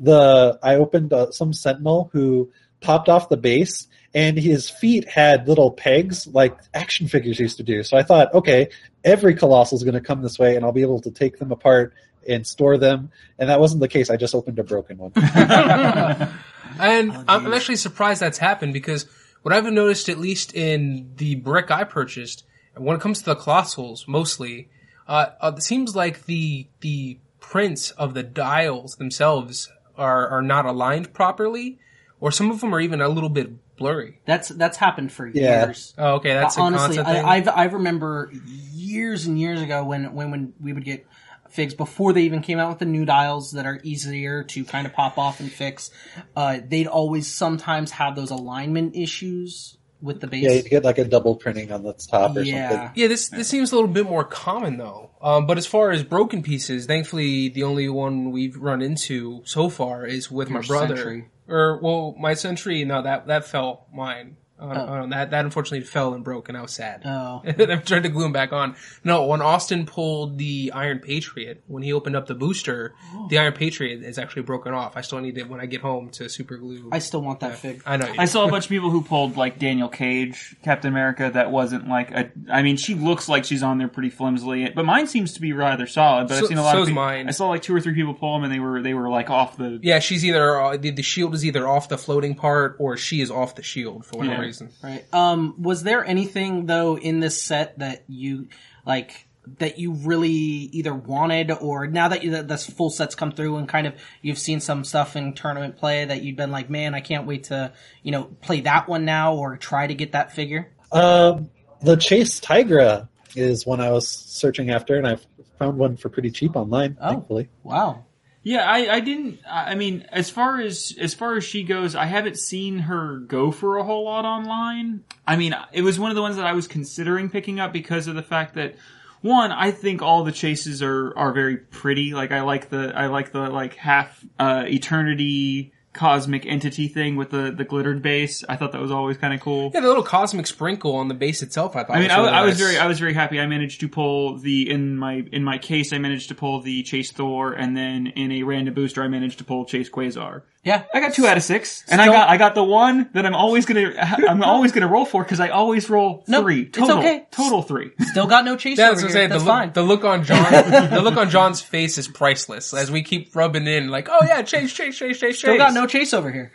the 0.00 0.58
I 0.62 0.76
opened 0.76 1.12
uh, 1.12 1.30
some 1.30 1.52
Sentinel 1.52 2.10
who 2.12 2.50
popped 2.80 3.08
off 3.08 3.28
the 3.28 3.36
base, 3.36 3.86
and 4.14 4.38
his 4.38 4.68
feet 4.68 5.08
had 5.08 5.48
little 5.48 5.70
pegs 5.70 6.26
like 6.26 6.58
action 6.74 7.08
figures 7.08 7.38
used 7.38 7.56
to 7.58 7.62
do. 7.62 7.82
So 7.82 7.96
I 7.96 8.02
thought, 8.02 8.32
okay, 8.34 8.68
every 9.04 9.34
colossal 9.34 9.76
is 9.76 9.84
going 9.84 9.94
to 9.94 10.00
come 10.00 10.22
this 10.22 10.38
way, 10.38 10.56
and 10.56 10.64
I'll 10.64 10.72
be 10.72 10.82
able 10.82 11.00
to 11.02 11.10
take 11.10 11.38
them 11.38 11.52
apart 11.52 11.94
and 12.28 12.46
store 12.46 12.76
them. 12.76 13.10
And 13.38 13.48
that 13.48 13.60
wasn't 13.60 13.80
the 13.80 13.88
case. 13.88 14.10
I 14.10 14.16
just 14.16 14.34
opened 14.34 14.58
a 14.58 14.64
broken 14.64 14.98
one. 14.98 15.12
And 16.78 17.12
I'm, 17.12 17.46
I'm 17.46 17.54
actually 17.54 17.76
surprised 17.76 18.20
that's 18.20 18.38
happened 18.38 18.72
because 18.72 19.06
what 19.42 19.54
I've 19.54 19.64
noticed, 19.64 20.08
at 20.08 20.18
least 20.18 20.54
in 20.54 21.12
the 21.16 21.36
brick 21.36 21.70
I 21.70 21.84
purchased, 21.84 22.44
when 22.76 22.96
it 22.96 23.00
comes 23.00 23.18
to 23.20 23.24
the 23.24 23.36
colossals, 23.36 24.06
mostly, 24.06 24.68
uh, 25.06 25.26
uh, 25.40 25.52
it 25.56 25.62
seems 25.62 25.96
like 25.96 26.26
the 26.26 26.68
the 26.80 27.18
prints 27.40 27.90
of 27.92 28.14
the 28.14 28.22
dials 28.22 28.96
themselves 28.96 29.70
are 29.96 30.28
are 30.28 30.42
not 30.42 30.66
aligned 30.66 31.12
properly, 31.12 31.78
or 32.20 32.30
some 32.30 32.50
of 32.50 32.60
them 32.60 32.74
are 32.74 32.80
even 32.80 33.00
a 33.00 33.08
little 33.08 33.30
bit 33.30 33.76
blurry. 33.76 34.20
That's 34.26 34.48
that's 34.48 34.76
happened 34.76 35.12
for 35.12 35.26
Yeah. 35.26 35.66
years. 35.66 35.94
Oh, 35.96 36.14
okay, 36.16 36.34
that's 36.34 36.56
a 36.56 36.60
honestly, 36.60 36.96
thing. 36.96 37.06
I, 37.06 37.36
I've 37.36 37.48
I 37.48 37.64
remember 37.64 38.30
years 38.74 39.26
and 39.26 39.38
years 39.40 39.62
ago 39.62 39.84
when 39.84 40.12
when 40.14 40.30
when 40.30 40.52
we 40.60 40.72
would 40.72 40.84
get 40.84 41.06
figs 41.50 41.74
before 41.74 42.12
they 42.12 42.22
even 42.22 42.40
came 42.42 42.58
out 42.58 42.68
with 42.70 42.78
the 42.78 42.84
new 42.84 43.04
dials 43.04 43.52
that 43.52 43.66
are 43.66 43.80
easier 43.82 44.44
to 44.44 44.64
kind 44.64 44.86
of 44.86 44.92
pop 44.92 45.18
off 45.18 45.40
and 45.40 45.50
fix. 45.50 45.90
Uh, 46.36 46.58
they'd 46.66 46.86
always 46.86 47.26
sometimes 47.32 47.90
have 47.92 48.14
those 48.16 48.30
alignment 48.30 48.94
issues 48.96 49.76
with 50.00 50.20
the 50.20 50.26
base. 50.28 50.44
yeah, 50.44 50.52
you 50.52 50.62
get 50.62 50.84
like 50.84 50.98
a 50.98 51.04
double 51.04 51.34
printing 51.34 51.72
on 51.72 51.82
the 51.82 51.92
top 51.92 52.36
or 52.36 52.42
Yeah. 52.42 52.68
something. 52.70 52.90
Yeah, 52.94 53.08
this 53.08 53.28
this 53.30 53.48
seems 53.48 53.72
a 53.72 53.74
little 53.74 53.90
bit 53.90 54.04
more 54.06 54.22
common 54.24 54.76
though. 54.76 55.10
Um, 55.20 55.46
but 55.46 55.58
as 55.58 55.66
far 55.66 55.90
as 55.90 56.04
broken 56.04 56.42
pieces, 56.42 56.86
thankfully 56.86 57.48
the 57.48 57.64
only 57.64 57.88
one 57.88 58.30
we've 58.30 58.56
run 58.56 58.80
into 58.80 59.42
so 59.44 59.68
far 59.68 60.06
is 60.06 60.30
with 60.30 60.50
my 60.50 60.60
brother. 60.60 60.94
Sentry. 60.96 61.28
Or 61.48 61.80
well, 61.82 62.14
my 62.16 62.34
Sentry. 62.34 62.84
No, 62.84 63.02
that 63.02 63.26
that 63.26 63.44
fell 63.46 63.86
mine. 63.92 64.36
Uh, 64.60 64.64
Oh. 64.64 64.94
uh, 64.94 65.06
that 65.06 65.30
that 65.30 65.44
unfortunately 65.44 65.86
fell 65.86 66.14
and 66.14 66.24
broke, 66.24 66.48
and 66.48 66.58
I 66.58 66.62
was 66.62 66.72
sad. 66.72 67.02
Oh. 67.04 67.42
and 67.44 67.70
I'm 67.72 67.82
trying 67.82 68.02
to 68.02 68.08
glue 68.08 68.24
them 68.24 68.32
back 68.32 68.52
on. 68.52 68.74
No, 69.04 69.26
when 69.26 69.40
Austin 69.40 69.86
pulled 69.86 70.36
the 70.38 70.72
Iron 70.74 70.98
Patriot, 70.98 71.62
when 71.68 71.82
he 71.82 71.92
opened 71.92 72.16
up 72.16 72.26
the 72.26 72.34
booster, 72.34 72.94
Oh. 73.14 73.28
the 73.30 73.38
Iron 73.38 73.52
Patriot 73.52 74.02
is 74.02 74.18
actually 74.18 74.42
broken 74.42 74.74
off. 74.74 74.96
I 74.96 75.02
still 75.02 75.20
need 75.20 75.38
it 75.38 75.48
when 75.48 75.60
I 75.60 75.66
get 75.66 75.80
home 75.80 76.10
to 76.10 76.28
super 76.28 76.56
glue. 76.56 76.88
I 76.90 76.98
still 76.98 77.22
want 77.22 77.40
that 77.40 77.58
fig. 77.58 77.82
I 77.86 77.96
know. 77.96 78.08
You 78.08 78.14
I 78.18 78.24
saw 78.24 78.46
a 78.46 78.50
bunch 78.50 78.64
of 78.64 78.70
people 78.70 78.90
who 78.90 79.02
pulled 79.02 79.36
like 79.36 79.58
Danielle 79.60 79.88
Cage, 79.88 80.56
Captain 80.64 80.90
America. 80.90 81.30
That 81.32 81.50
wasn't 81.52 81.88
like 81.88 82.10
a. 82.10 82.30
I 82.50 82.62
mean, 82.62 82.76
she 82.76 82.94
looks 82.94 83.28
like 83.28 83.44
she's 83.44 83.62
on 83.62 83.78
there 83.78 83.88
pretty 83.88 84.10
flimsily, 84.10 84.68
but 84.74 84.84
mine 84.84 85.06
seems 85.06 85.34
to 85.34 85.40
be 85.40 85.52
rather 85.52 85.86
solid. 85.86 86.28
But 86.28 86.34
So- 86.34 86.40
I've 86.42 86.48
seen 86.48 86.58
a 86.58 86.62
lot 86.62 86.72
so's 86.72 86.82
of 86.82 86.88
people, 86.88 87.02
mine. 87.02 87.28
I 87.28 87.30
saw 87.32 87.48
like 87.48 87.62
two 87.62 87.74
or 87.76 87.80
three 87.80 87.94
people 87.94 88.14
pull 88.14 88.34
them, 88.34 88.44
and 88.44 88.52
they 88.52 88.58
were 88.60 88.82
they 88.82 88.94
were 88.94 89.08
like 89.08 89.30
off 89.30 89.56
the. 89.56 89.78
yeah, 89.82 90.00
she's 90.00 90.24
either 90.24 90.60
uh, 90.60 90.76
the, 90.76 90.90
the 90.90 91.02
shield 91.02 91.34
is 91.34 91.44
either 91.44 91.66
off 91.68 91.88
the 91.88 91.98
floating 91.98 92.34
part 92.34 92.76
or 92.80 92.96
she 92.96 93.20
is 93.20 93.30
off 93.30 93.54
the 93.54 93.62
shield 93.62 94.04
for 94.04 94.18
whatever 94.18 94.42
Yeah. 94.42 94.47
Reason. 94.48 94.70
Right. 94.82 95.04
Um, 95.14 95.54
was 95.62 95.82
there 95.82 96.04
anything 96.04 96.66
though 96.66 96.98
in 96.98 97.20
this 97.20 97.40
set 97.40 97.78
that 97.78 98.04
you 98.08 98.48
like 98.84 99.28
that 99.58 99.78
you 99.78 99.92
really 99.92 100.28
either 100.28 100.92
wanted 100.92 101.50
or 101.50 101.86
now 101.86 102.08
that 102.08 102.22
you, 102.22 102.32
that 102.32 102.48
this 102.48 102.66
full 102.66 102.90
set's 102.90 103.14
come 103.14 103.32
through 103.32 103.56
and 103.56 103.68
kind 103.68 103.86
of 103.86 103.94
you've 104.20 104.38
seen 104.38 104.60
some 104.60 104.84
stuff 104.84 105.16
in 105.16 105.32
tournament 105.32 105.78
play 105.78 106.04
that 106.04 106.22
you've 106.22 106.36
been 106.36 106.50
like, 106.50 106.68
man, 106.68 106.94
I 106.94 107.00
can't 107.00 107.26
wait 107.26 107.44
to 107.44 107.72
you 108.02 108.12
know 108.12 108.24
play 108.24 108.60
that 108.62 108.88
one 108.88 109.04
now 109.04 109.34
or 109.34 109.56
try 109.56 109.86
to 109.86 109.94
get 109.94 110.12
that 110.12 110.32
figure. 110.32 110.70
Um, 110.92 111.50
the 111.80 111.96
Chase 111.96 112.40
Tigra 112.40 113.08
is 113.36 113.66
one 113.66 113.80
I 113.80 113.90
was 113.90 114.08
searching 114.08 114.70
after, 114.70 114.96
and 114.96 115.06
I 115.06 115.16
found 115.58 115.78
one 115.78 115.96
for 115.96 116.08
pretty 116.08 116.30
cheap 116.30 116.56
online. 116.56 116.96
Oh. 117.00 117.10
Thankfully, 117.10 117.48
Wow. 117.62 118.04
Yeah, 118.48 118.62
I, 118.62 118.94
I 118.94 119.00
didn't. 119.00 119.40
I 119.46 119.74
mean, 119.74 120.06
as 120.10 120.30
far 120.30 120.58
as 120.58 120.96
as 120.98 121.12
far 121.12 121.36
as 121.36 121.44
she 121.44 121.64
goes, 121.64 121.94
I 121.94 122.06
haven't 122.06 122.38
seen 122.38 122.78
her 122.78 123.18
go 123.18 123.50
for 123.50 123.76
a 123.76 123.84
whole 123.84 124.06
lot 124.06 124.24
online. 124.24 125.04
I 125.26 125.36
mean, 125.36 125.54
it 125.70 125.82
was 125.82 126.00
one 126.00 126.10
of 126.10 126.14
the 126.14 126.22
ones 126.22 126.36
that 126.36 126.46
I 126.46 126.54
was 126.54 126.66
considering 126.66 127.28
picking 127.28 127.60
up 127.60 127.74
because 127.74 128.06
of 128.06 128.14
the 128.14 128.22
fact 128.22 128.54
that 128.54 128.76
one, 129.20 129.52
I 129.52 129.70
think 129.70 130.00
all 130.00 130.24
the 130.24 130.32
chases 130.32 130.82
are 130.82 131.12
are 131.14 131.34
very 131.34 131.58
pretty. 131.58 132.14
Like 132.14 132.32
I 132.32 132.40
like 132.40 132.70
the 132.70 132.90
I 132.96 133.08
like 133.08 133.32
the 133.32 133.50
like 133.50 133.74
half 133.74 134.24
uh, 134.38 134.64
eternity 134.66 135.74
cosmic 135.98 136.46
entity 136.46 136.86
thing 136.86 137.16
with 137.16 137.30
the 137.30 137.50
the 137.50 137.64
glittered 137.64 138.02
base. 138.02 138.44
I 138.48 138.54
thought 138.54 138.70
that 138.70 138.80
was 138.80 138.92
always 138.92 139.16
kind 139.18 139.34
of 139.34 139.40
cool. 139.40 139.72
Yeah, 139.74 139.80
the 139.80 139.88
little 139.88 140.04
cosmic 140.04 140.46
sprinkle 140.46 140.94
on 140.94 141.08
the 141.08 141.14
base 141.14 141.42
itself. 141.42 141.74
I 141.74 141.82
thought. 141.82 141.96
I 141.96 142.00
mean, 142.00 142.08
was 142.08 142.28
I, 142.28 142.38
I 142.38 142.44
was 142.44 142.56
very, 142.56 142.78
I 142.78 142.86
was 142.86 143.00
very 143.00 143.14
happy. 143.14 143.40
I 143.40 143.46
managed 143.46 143.80
to 143.80 143.88
pull 143.88 144.38
the 144.38 144.70
in 144.70 144.96
my 144.96 145.24
in 145.32 145.42
my 145.42 145.58
case. 145.58 145.92
I 145.92 145.98
managed 145.98 146.28
to 146.28 146.36
pull 146.36 146.60
the 146.60 146.84
Chase 146.84 147.10
Thor, 147.10 147.52
and 147.52 147.76
then 147.76 148.06
in 148.06 148.30
a 148.30 148.44
random 148.44 148.74
booster, 148.74 149.02
I 149.02 149.08
managed 149.08 149.38
to 149.38 149.44
pull 149.44 149.64
Chase 149.64 149.90
Quasar. 149.90 150.42
Yeah. 150.64 150.82
I 150.92 151.00
got 151.00 151.14
two 151.14 151.26
out 151.26 151.36
of 151.36 151.42
six, 151.42 151.82
and 151.88 152.00
I 152.00 152.04
Still- 152.04 152.12
got 152.14 152.28
I 152.28 152.36
got 152.36 152.54
the 152.54 152.64
one 152.64 153.08
that 153.14 153.24
I'm 153.24 153.34
always 153.34 153.64
gonna 153.64 153.94
I'm 154.28 154.42
always 154.42 154.72
gonna 154.72 154.88
roll 154.88 155.04
for 155.06 155.22
because 155.22 155.40
I 155.40 155.48
always 155.48 155.88
roll 155.88 156.24
No, 156.28 156.42
three 156.42 156.62
it's 156.62 156.76
total. 156.76 156.98
okay. 156.98 157.26
Total 157.30 157.62
three. 157.62 157.92
Still 158.00 158.26
got 158.26 158.44
no 158.44 158.56
chase 158.56 158.76
Yeah, 158.76 158.86
over 158.90 159.00
that's 159.00 159.02
what 159.04 159.08
I'm 159.10 159.12
here. 159.12 159.12
saying. 159.14 159.28
The 159.30 159.44
That's 159.44 159.66
look, 159.66 159.74
the 159.74 159.82
look 159.82 160.04
on 160.04 160.24
John, 160.24 160.52
the 160.90 161.00
look 161.02 161.16
on 161.16 161.30
John's 161.30 161.60
face 161.62 161.96
is 161.96 162.08
priceless. 162.08 162.74
As 162.74 162.90
we 162.90 163.02
keep 163.02 163.34
rubbing 163.34 163.66
in, 163.66 163.88
like, 163.88 164.08
oh 164.10 164.18
yeah, 164.26 164.42
chase, 164.42 164.72
chase, 164.74 164.98
chase, 164.98 165.18
chase, 165.18 165.38
Still 165.38 165.54
chase. 165.54 165.58
got 165.58 165.72
no 165.74 165.86
chase 165.86 166.12
over 166.12 166.30
here, 166.30 166.52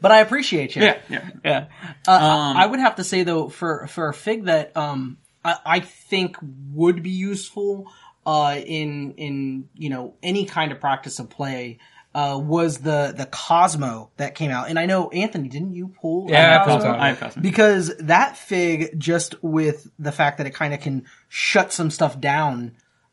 but 0.00 0.12
I 0.12 0.20
appreciate 0.20 0.76
you. 0.76 0.82
yeah, 0.82 0.98
yeah. 1.08 1.30
Yeah. 1.44 1.66
Uh, 2.06 2.12
Um, 2.12 2.56
I 2.56 2.66
would 2.66 2.80
have 2.80 2.96
to 2.96 3.04
say 3.04 3.22
though, 3.24 3.48
for 3.48 3.86
for 3.88 4.08
a 4.08 4.14
fig 4.14 4.44
that 4.44 4.76
um 4.76 5.16
I, 5.44 5.56
I 5.66 5.80
think 5.80 6.36
would 6.72 7.02
be 7.02 7.10
useful 7.10 7.90
uh 8.24 8.56
in 8.64 9.12
in 9.12 9.68
you 9.74 9.88
know 9.88 10.14
any 10.22 10.44
kind 10.44 10.70
of 10.72 10.80
practice 10.80 11.18
of 11.18 11.30
play 11.30 11.78
uh 12.16 12.38
was 12.42 12.78
the 12.78 13.12
the 13.16 13.26
Cosmo 13.26 14.10
that 14.16 14.34
came 14.34 14.50
out, 14.50 14.68
and 14.70 14.78
I 14.78 14.86
know 14.86 15.10
Anthony, 15.10 15.48
didn't 15.48 15.74
you 15.74 15.88
pull? 16.00 16.26
Yeah, 16.30 16.60
I 16.60 16.64
pulled 16.64 16.78
Cosmo? 16.80 16.90
Cosmo. 16.92 17.04
I 17.04 17.08
have 17.08 17.20
Cosmo. 17.20 17.42
because 17.42 17.94
that 17.98 18.36
fig 18.38 18.98
just 18.98 19.34
with 19.42 19.86
the 19.98 20.12
fact 20.12 20.38
that 20.38 20.46
it 20.46 20.54
kind 20.54 20.72
of 20.72 20.80
can 20.80 21.04
shut 21.28 21.72
some 21.72 21.90
stuff 21.90 22.18
down 22.18 22.72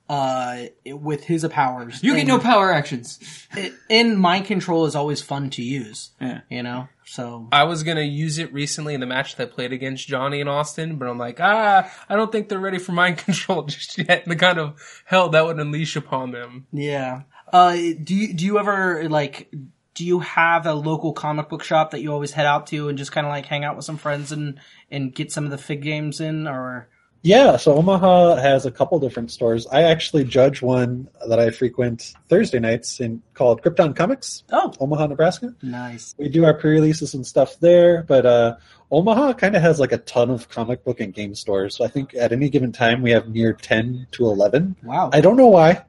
uh 0.09 0.63
with 0.85 1.23
his 1.25 1.45
powers. 1.47 2.03
You 2.03 2.15
get 2.15 2.27
no 2.27 2.39
power 2.39 2.71
actions. 2.73 3.19
it- 3.55 3.73
and 3.89 4.17
mind 4.19 4.45
control 4.45 4.85
is 4.85 4.95
always 4.95 5.21
fun 5.21 5.49
to 5.51 5.61
use. 5.63 6.11
Yeah. 6.21 6.41
You 6.49 6.61
know, 6.63 6.87
so 7.05 7.47
I 7.51 7.63
was 7.63 7.83
gonna 7.83 8.01
use 8.01 8.37
it 8.37 8.51
recently 8.53 8.93
in 8.93 8.99
the 8.99 9.05
match 9.05 9.35
that 9.37 9.43
I 9.49 9.51
played 9.51 9.71
against 9.73 10.07
Johnny 10.07 10.41
and 10.41 10.49
Austin, 10.49 10.97
but 10.97 11.07
I'm 11.07 11.17
like, 11.17 11.39
ah, 11.41 11.89
I 12.09 12.15
don't 12.15 12.31
think 12.31 12.49
they're 12.49 12.59
ready 12.59 12.79
for 12.79 12.91
mind 12.91 13.17
control 13.27 13.63
just 13.63 13.97
yet. 13.97 14.23
And 14.23 14.31
the 14.31 14.35
kind 14.35 14.59
of 14.59 14.75
hell 15.05 15.29
that 15.29 15.45
would 15.45 15.57
unleash 15.59 15.95
upon 15.95 16.31
them. 16.31 16.67
Yeah. 16.73 17.21
Uh, 17.51 17.73
do 17.73 18.15
you 18.15 18.33
do 18.33 18.45
you 18.45 18.59
ever 18.59 19.09
like? 19.09 19.53
Do 19.93 20.05
you 20.05 20.19
have 20.19 20.65
a 20.65 20.73
local 20.73 21.13
comic 21.13 21.49
book 21.49 21.63
shop 21.63 21.91
that 21.91 22.01
you 22.01 22.11
always 22.11 22.31
head 22.31 22.47
out 22.47 22.67
to 22.67 22.89
and 22.89 22.97
just 22.97 23.11
kind 23.11 23.27
of 23.27 23.31
like 23.31 23.45
hang 23.45 23.63
out 23.63 23.75
with 23.75 23.85
some 23.85 23.97
friends 23.97 24.31
and 24.31 24.59
and 24.89 25.13
get 25.13 25.31
some 25.31 25.45
of 25.45 25.51
the 25.51 25.57
fig 25.57 25.83
games 25.83 26.19
in, 26.19 26.47
or 26.47 26.87
yeah. 27.21 27.57
So 27.57 27.75
Omaha 27.75 28.35
has 28.35 28.65
a 28.65 28.71
couple 28.71 28.99
different 28.99 29.31
stores. 29.31 29.67
I 29.67 29.83
actually 29.83 30.23
judge 30.23 30.61
one 30.61 31.09
that 31.27 31.39
I 31.39 31.51
frequent 31.51 32.13
Thursday 32.27 32.59
nights 32.59 32.99
in 32.99 33.21
called 33.33 33.61
Krypton 33.61 33.95
Comics, 33.95 34.43
oh, 34.51 34.73
Omaha, 34.79 35.07
Nebraska. 35.07 35.53
nice. 35.61 36.15
We 36.17 36.27
do 36.27 36.43
our 36.43 36.53
pre-releases 36.53 37.13
and 37.13 37.25
stuff 37.25 37.59
there, 37.59 38.03
but 38.03 38.25
uh, 38.25 38.55
Omaha 38.91 39.33
kind 39.33 39.55
of 39.55 39.61
has 39.61 39.79
like 39.79 39.91
a 39.91 39.99
ton 39.99 40.31
of 40.31 40.49
comic 40.49 40.83
book 40.83 40.99
and 40.99 41.13
game 41.13 41.33
stores. 41.35 41.77
So 41.77 41.85
I 41.85 41.87
think 41.87 42.13
at 42.13 42.31
any 42.31 42.49
given 42.49 42.71
time 42.71 43.01
we 43.01 43.11
have 43.11 43.29
near 43.29 43.53
ten 43.53 44.07
to 44.11 44.25
eleven. 44.25 44.75
Wow. 44.83 45.11
I 45.13 45.21
don't 45.21 45.37
know 45.37 45.47
why. 45.47 45.83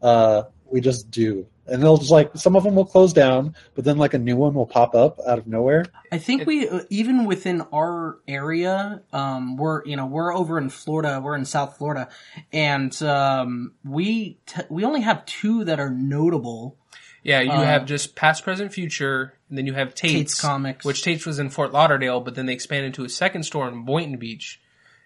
Uh, 0.00 0.44
we 0.76 0.82
just 0.82 1.10
do. 1.10 1.46
And 1.66 1.82
they'll 1.82 1.96
just 1.96 2.10
like 2.10 2.30
some 2.36 2.54
of 2.54 2.62
them 2.64 2.74
will 2.76 2.84
close 2.84 3.14
down, 3.14 3.56
but 3.74 3.84
then 3.84 3.96
like 3.96 4.12
a 4.14 4.18
new 4.18 4.36
one 4.36 4.52
will 4.54 4.66
pop 4.66 4.94
up 4.94 5.18
out 5.26 5.38
of 5.38 5.46
nowhere. 5.46 5.86
I 6.12 6.18
think 6.18 6.46
we 6.46 6.68
uh, 6.68 6.82
even 6.90 7.24
within 7.24 7.62
our 7.72 8.18
area, 8.28 9.00
um, 9.12 9.56
we're 9.56 9.84
you 9.86 9.96
know 9.96 10.06
we're 10.06 10.32
over 10.32 10.58
in 10.58 10.68
Florida, 10.68 11.18
we're 11.20 11.34
in 11.34 11.44
South 11.46 11.78
Florida, 11.78 12.08
and 12.52 12.92
um, 13.02 13.72
we 13.84 14.38
t- 14.46 14.62
we 14.68 14.84
only 14.84 15.00
have 15.00 15.24
two 15.26 15.64
that 15.64 15.80
are 15.80 15.90
notable. 15.90 16.76
Yeah, 17.24 17.40
you 17.40 17.50
Uh, 17.50 17.64
have 17.64 17.86
just 17.86 18.14
past, 18.14 18.44
present, 18.44 18.72
future, 18.72 19.32
and 19.48 19.58
then 19.58 19.66
you 19.66 19.72
have 19.72 19.92
Tate's, 19.96 20.12
Tate's 20.12 20.40
Comics. 20.40 20.84
which 20.84 21.02
Tate's 21.02 21.26
was 21.26 21.40
in 21.40 21.50
Fort 21.50 21.72
Lauderdale, 21.72 22.20
but 22.20 22.36
then 22.36 22.46
they 22.46 22.52
expanded 22.52 22.94
to 22.94 23.04
a 23.04 23.08
second 23.08 23.42
store 23.42 23.66
in 23.66 23.84
Boynton 23.84 24.18
Beach. 24.18 24.60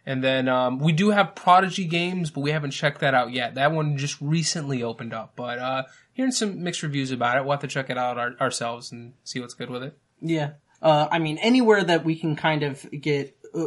And 0.07 0.25
then 0.25 0.49
um, 0.49 0.79
we 0.79 0.93
do 0.93 1.11
have 1.11 1.35
Prodigy 1.35 1.85
games, 1.85 2.31
but 2.31 2.41
we 2.41 2.51
haven't 2.53 2.71
checked 2.71 3.01
that 3.01 3.15
out 3.15 3.33
yet. 3.33 3.55
That 3.55 3.73
one 3.73 3.97
just 3.97 4.21
recently 4.21 4.83
opened 4.83 5.13
up, 5.13 5.33
but 5.37 5.59
uh, 5.59 5.83
hearing 6.13 6.33
some 6.33 6.63
mixed 6.63 6.83
reviews 6.83 7.11
about 7.11 7.37
it. 7.37 7.43
We'll 7.43 7.53
have 7.53 7.61
to 7.61 7.69
check 7.69 7.91
it 7.91 7.99
out 7.99 8.19
our- 8.19 8.37
ourselves 8.41 8.93
and 8.93 9.13
see 9.25 9.41
what's 9.41 9.55
good 9.55 9.71
with 9.71 9.83
it. 9.83 9.97
Yeah. 10.21 10.53
Uh, 10.83 11.09
I 11.11 11.19
mean, 11.19 11.37
anywhere 11.39 11.85
that 11.85 12.05
we 12.05 12.17
can 12.17 12.37
kind 12.37 12.63
of 12.63 12.87
get 12.91 13.37
uh, 13.55 13.67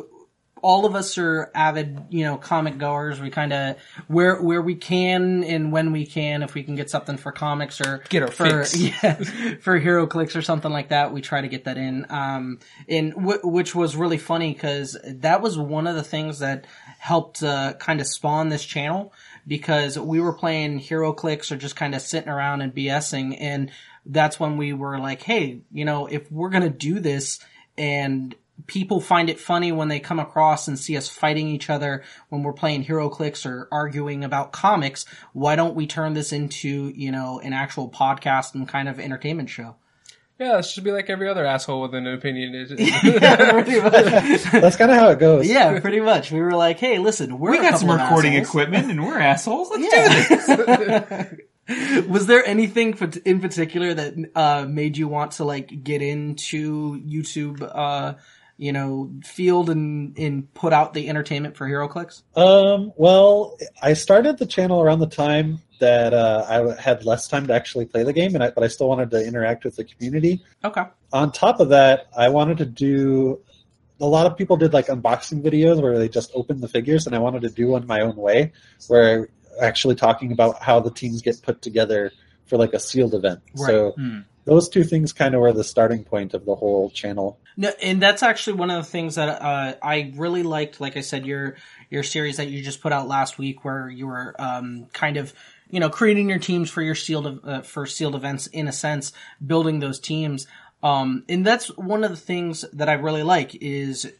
all 0.63 0.85
of 0.85 0.95
us 0.95 1.17
are 1.17 1.51
avid, 1.53 2.05
you 2.09 2.23
know, 2.23 2.37
comic 2.37 2.77
goers. 2.77 3.19
We 3.19 3.29
kind 3.29 3.51
of 3.51 3.75
where 4.07 4.41
where 4.41 4.61
we 4.61 4.75
can 4.75 5.43
and 5.43 5.73
when 5.73 5.91
we 5.91 6.05
can, 6.05 6.41
if 6.41 6.53
we 6.53 6.63
can 6.63 6.75
get 6.75 6.89
something 6.89 7.17
for 7.17 7.33
comics 7.33 7.81
or 7.81 8.01
Get 8.07 8.23
our 8.23 8.29
for 8.29 8.63
fix. 8.63 8.75
yeah 9.03 9.15
for 9.59 9.79
HeroClix 9.79 10.35
or 10.35 10.41
something 10.41 10.71
like 10.71 10.89
that, 10.89 11.13
we 11.13 11.21
try 11.21 11.41
to 11.41 11.49
get 11.49 11.65
that 11.65 11.77
in. 11.77 12.05
Um, 12.09 12.59
and 12.87 13.13
w- 13.13 13.41
which 13.43 13.75
was 13.75 13.95
really 13.95 14.17
funny 14.17 14.53
because 14.53 14.97
that 15.05 15.41
was 15.41 15.57
one 15.57 15.85
of 15.85 15.95
the 15.95 16.03
things 16.03 16.39
that 16.39 16.65
helped 16.97 17.43
uh, 17.43 17.73
kind 17.73 17.99
of 17.99 18.07
spawn 18.07 18.47
this 18.47 18.63
channel 18.63 19.13
because 19.45 19.99
we 19.99 20.21
were 20.21 20.33
playing 20.33 20.79
HeroClix 20.79 21.51
or 21.51 21.57
just 21.57 21.75
kind 21.75 21.93
of 21.93 22.01
sitting 22.01 22.29
around 22.29 22.61
and 22.61 22.73
BSing 22.73 23.37
and 23.37 23.69
that's 24.05 24.39
when 24.39 24.57
we 24.57 24.73
were 24.73 24.97
like, 24.97 25.21
hey, 25.21 25.61
you 25.71 25.85
know, 25.85 26.07
if 26.07 26.31
we're 26.31 26.49
gonna 26.49 26.69
do 26.69 26.99
this 26.99 27.39
and 27.77 28.35
people 28.67 29.01
find 29.01 29.29
it 29.29 29.39
funny 29.39 29.71
when 29.71 29.87
they 29.87 29.99
come 29.99 30.19
across 30.19 30.67
and 30.67 30.77
see 30.77 30.95
us 30.95 31.09
fighting 31.09 31.47
each 31.47 31.69
other 31.69 32.03
when 32.29 32.43
we're 32.43 32.53
playing 32.53 32.85
HeroClix 32.85 33.45
or 33.45 33.67
arguing 33.71 34.23
about 34.23 34.51
comics 34.51 35.05
why 35.33 35.55
don't 35.55 35.75
we 35.75 35.87
turn 35.87 36.13
this 36.13 36.31
into 36.31 36.91
you 36.95 37.11
know 37.11 37.39
an 37.39 37.51
actual 37.53 37.89
podcast 37.89 38.53
and 38.53 38.67
kind 38.67 38.87
of 38.87 38.99
entertainment 38.99 39.49
show 39.49 39.75
Yeah, 40.39 40.57
this 40.57 40.69
should 40.71 40.83
be 40.83 40.91
like 40.91 41.09
every 41.09 41.27
other 41.29 41.45
asshole 41.45 41.81
with 41.81 41.93
an 41.95 42.05
opinion. 42.07 42.53
yeah, 42.77 43.51
pretty 43.51 43.79
much. 43.79 44.43
That's 44.51 44.75
kind 44.77 44.91
of 44.91 44.97
how 44.97 45.09
it 45.09 45.19
goes. 45.19 45.47
yeah 45.47 45.79
pretty 45.79 45.99
much 45.99 46.31
we 46.31 46.39
were 46.41 46.53
like 46.55 46.79
hey 46.79 46.99
listen 46.99 47.39
we're 47.39 47.51
We 47.51 47.57
got 47.57 47.79
some 47.79 47.89
recording 47.91 48.33
assholes. 48.35 48.47
equipment 48.49 48.91
and 48.91 49.05
we're 49.05 49.19
assholes. 49.19 49.69
Let's 49.71 49.83
Yeah. 49.93 50.27
do 50.27 50.35
this. 50.35 51.39
was 52.07 52.27
there 52.27 52.45
anything 52.45 52.93
in 53.25 53.39
particular 53.39 53.93
that 53.93 54.13
uh, 54.35 54.65
made 54.67 54.97
you 54.97 55.07
want 55.07 55.31
to 55.33 55.45
like 55.45 55.83
get 55.83 56.01
into 56.01 56.99
youtube 57.01 57.61
uh, 57.73 58.15
you 58.63 58.71
know 58.71 59.11
field 59.23 59.69
and 59.69 60.17
and 60.17 60.51
put 60.53 60.71
out 60.71 60.93
the 60.93 61.09
entertainment 61.09 61.57
for 61.57 61.67
HeroClix 61.67 62.23
Um, 62.35 62.93
well, 62.95 63.57
I 63.81 63.91
started 63.93 64.37
the 64.37 64.45
channel 64.45 64.81
around 64.81 64.99
the 64.99 65.07
time 65.07 65.61
that 65.79 66.13
uh, 66.13 66.45
I 66.47 66.81
had 66.81 67.03
less 67.03 67.27
time 67.27 67.45
to 67.47 67.53
actually 67.53 67.85
play 67.87 68.03
the 68.03 68.13
game, 68.13 68.35
and 68.35 68.43
I, 68.43 68.51
but 68.51 68.63
I 68.63 68.69
still 68.69 68.87
wanted 68.87 69.11
to 69.11 69.27
interact 69.27 69.65
with 69.65 69.75
the 69.75 69.83
community. 69.83 70.41
okay 70.63 70.85
On 71.11 71.31
top 71.31 71.59
of 71.59 71.69
that, 71.69 72.07
I 72.17 72.29
wanted 72.29 72.57
to 72.59 72.65
do. 72.65 73.41
A 73.99 74.07
lot 74.07 74.25
of 74.27 74.37
people 74.37 74.55
did 74.55 74.73
like 74.73 74.87
unboxing 74.87 75.43
videos 75.43 75.81
where 75.81 75.97
they 75.99 76.07
just 76.07 76.31
opened 76.33 76.61
the 76.61 76.69
figures, 76.69 77.05
and 77.05 77.13
I 77.13 77.19
wanted 77.19 77.41
to 77.41 77.49
do 77.49 77.67
one 77.67 77.85
my 77.85 77.99
own 77.99 78.15
way, 78.15 78.53
where 78.87 79.27
actually 79.61 79.95
talking 79.95 80.31
about 80.31 80.63
how 80.63 80.79
the 80.79 80.91
teams 80.91 81.21
get 81.21 81.41
put 81.43 81.61
together 81.61 82.11
for 82.45 82.57
like 82.57 82.73
a 82.73 82.79
sealed 82.79 83.13
event. 83.13 83.41
Right. 83.55 83.67
So 83.67 83.91
Hmm. 83.97 84.19
those 84.45 84.69
two 84.69 84.83
things 84.83 85.11
kind 85.11 85.35
of 85.35 85.41
were 85.41 85.53
the 85.53 85.63
starting 85.63 86.03
point 86.05 86.33
of 86.33 86.45
the 86.45 86.55
whole 86.55 86.89
channel. 86.89 87.39
No, 87.55 87.71
and 87.81 88.01
that's 88.01 88.23
actually 88.23 88.53
one 88.53 88.71
of 88.71 88.83
the 88.83 88.89
things 88.89 89.15
that 89.15 89.41
uh, 89.41 89.75
I 89.81 90.11
really 90.15 90.43
liked. 90.43 90.81
Like 90.81 90.97
I 90.97 91.01
said, 91.01 91.25
your 91.25 91.55
your 91.89 92.03
series 92.03 92.37
that 92.37 92.49
you 92.49 92.63
just 92.63 92.81
put 92.81 92.91
out 92.91 93.07
last 93.07 93.37
week, 93.37 93.63
where 93.63 93.89
you 93.89 94.07
were 94.07 94.35
um, 94.39 94.87
kind 94.93 95.17
of 95.17 95.33
you 95.69 95.79
know 95.79 95.89
creating 95.89 96.29
your 96.29 96.39
teams 96.39 96.69
for 96.69 96.81
your 96.81 96.95
sealed 96.95 97.41
uh, 97.43 97.61
for 97.61 97.85
sealed 97.85 98.15
events 98.15 98.47
in 98.47 98.67
a 98.67 98.71
sense, 98.71 99.11
building 99.45 99.79
those 99.79 99.99
teams. 99.99 100.47
Um, 100.83 101.23
and 101.29 101.45
that's 101.45 101.67
one 101.77 102.03
of 102.03 102.11
the 102.11 102.17
things 102.17 102.65
that 102.73 102.89
I 102.89 102.93
really 102.93 103.23
like 103.23 103.55
is 103.55 104.11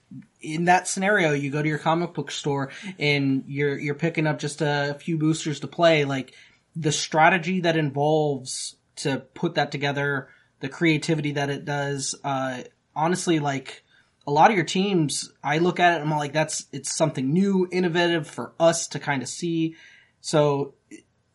in 0.42 0.66
that 0.66 0.88
scenario, 0.88 1.34
you 1.34 1.52
go 1.52 1.62
to 1.62 1.68
your 1.68 1.78
comic 1.78 2.14
book 2.14 2.32
store 2.32 2.70
and 2.98 3.44
you're 3.48 3.78
you're 3.78 3.96
picking 3.96 4.28
up 4.28 4.40
just 4.40 4.62
a 4.62 4.96
few 5.00 5.18
boosters 5.18 5.60
to 5.62 5.68
play. 5.68 6.06
Like 6.06 6.34
the 6.76 6.92
strategy 6.92 7.60
that 7.62 7.76
involves 7.76 8.76
to 8.98 9.20
put 9.34 9.56
that 9.56 9.72
together, 9.72 10.30
the 10.62 10.70
creativity 10.70 11.34
that 11.34 11.50
it 11.50 11.66
does. 11.66 12.16
Uh, 12.24 12.64
honestly, 12.96 13.40
like 13.40 13.84
a 14.26 14.32
lot 14.32 14.50
of 14.50 14.56
your 14.56 14.66
teams, 14.66 15.32
I 15.44 15.58
look 15.58 15.80
at 15.80 15.94
it 15.98 16.02
and 16.02 16.12
I'm 16.12 16.18
like, 16.18 16.34
that's 16.34 16.66
it's 16.72 16.96
something 16.96 17.34
new, 17.34 17.68
innovative 17.72 18.28
for 18.28 18.54
us 18.60 18.88
to 18.90 19.00
kind 19.00 19.22
of 19.22 19.28
see. 19.30 19.76
So 20.22 20.76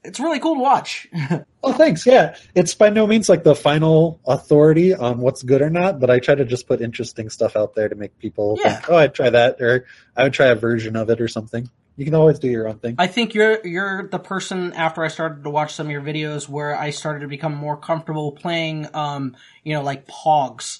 it's 0.05 0.21
really 0.21 0.41
cool 0.41 0.55
to 0.55 0.61
watch. 0.61 1.09
Oh, 1.61 1.73
thanks. 1.73 2.07
Yeah, 2.07 2.37
it's 2.55 2.73
by 2.77 2.89
no 2.89 3.05
means 3.05 3.29
like 3.29 3.43
the 3.43 3.55
final 3.57 4.21
authority 4.25 4.95
on 4.95 5.19
what's 5.19 5.43
good 5.43 5.61
or 5.61 5.71
not, 5.71 5.99
but 5.99 6.09
I 6.09 6.21
try 6.21 6.37
to 6.37 6.45
just 6.45 6.69
put 6.69 6.81
interesting 6.81 7.31
stuff 7.31 7.57
out 7.57 7.75
there 7.75 7.89
to 7.89 7.97
make 7.97 8.17
people 8.21 8.57
Yeah. 8.63 8.75
think, 8.77 8.89
"Oh, 8.89 8.97
I'd 8.97 9.13
try 9.13 9.29
that," 9.29 9.61
or 9.61 9.85
"I 10.17 10.23
would 10.23 10.33
try 10.33 10.47
a 10.47 10.55
version 10.55 10.95
of 10.95 11.11
it," 11.11 11.21
or 11.21 11.27
something. 11.27 11.69
You 11.97 12.05
can 12.05 12.15
always 12.15 12.39
do 12.39 12.47
your 12.49 12.69
own 12.69 12.79
thing. 12.79 12.95
I 12.97 13.09
think 13.09 13.35
you're 13.35 13.67
you're 13.67 14.07
the 14.09 14.21
person 14.21 14.73
after 14.73 15.03
I 15.03 15.09
started 15.09 15.43
to 15.43 15.51
watch 15.51 15.75
some 15.75 15.89
of 15.89 15.91
your 15.91 16.01
videos 16.01 16.49
where 16.49 16.77
I 16.77 16.91
started 16.91 17.21
to 17.21 17.27
become 17.29 17.57
more 17.57 17.77
comfortable 17.77 18.31
playing 18.31 18.87
um 18.95 19.37
you 19.65 19.75
know 19.75 19.83
like 19.83 20.07
pogs 20.07 20.79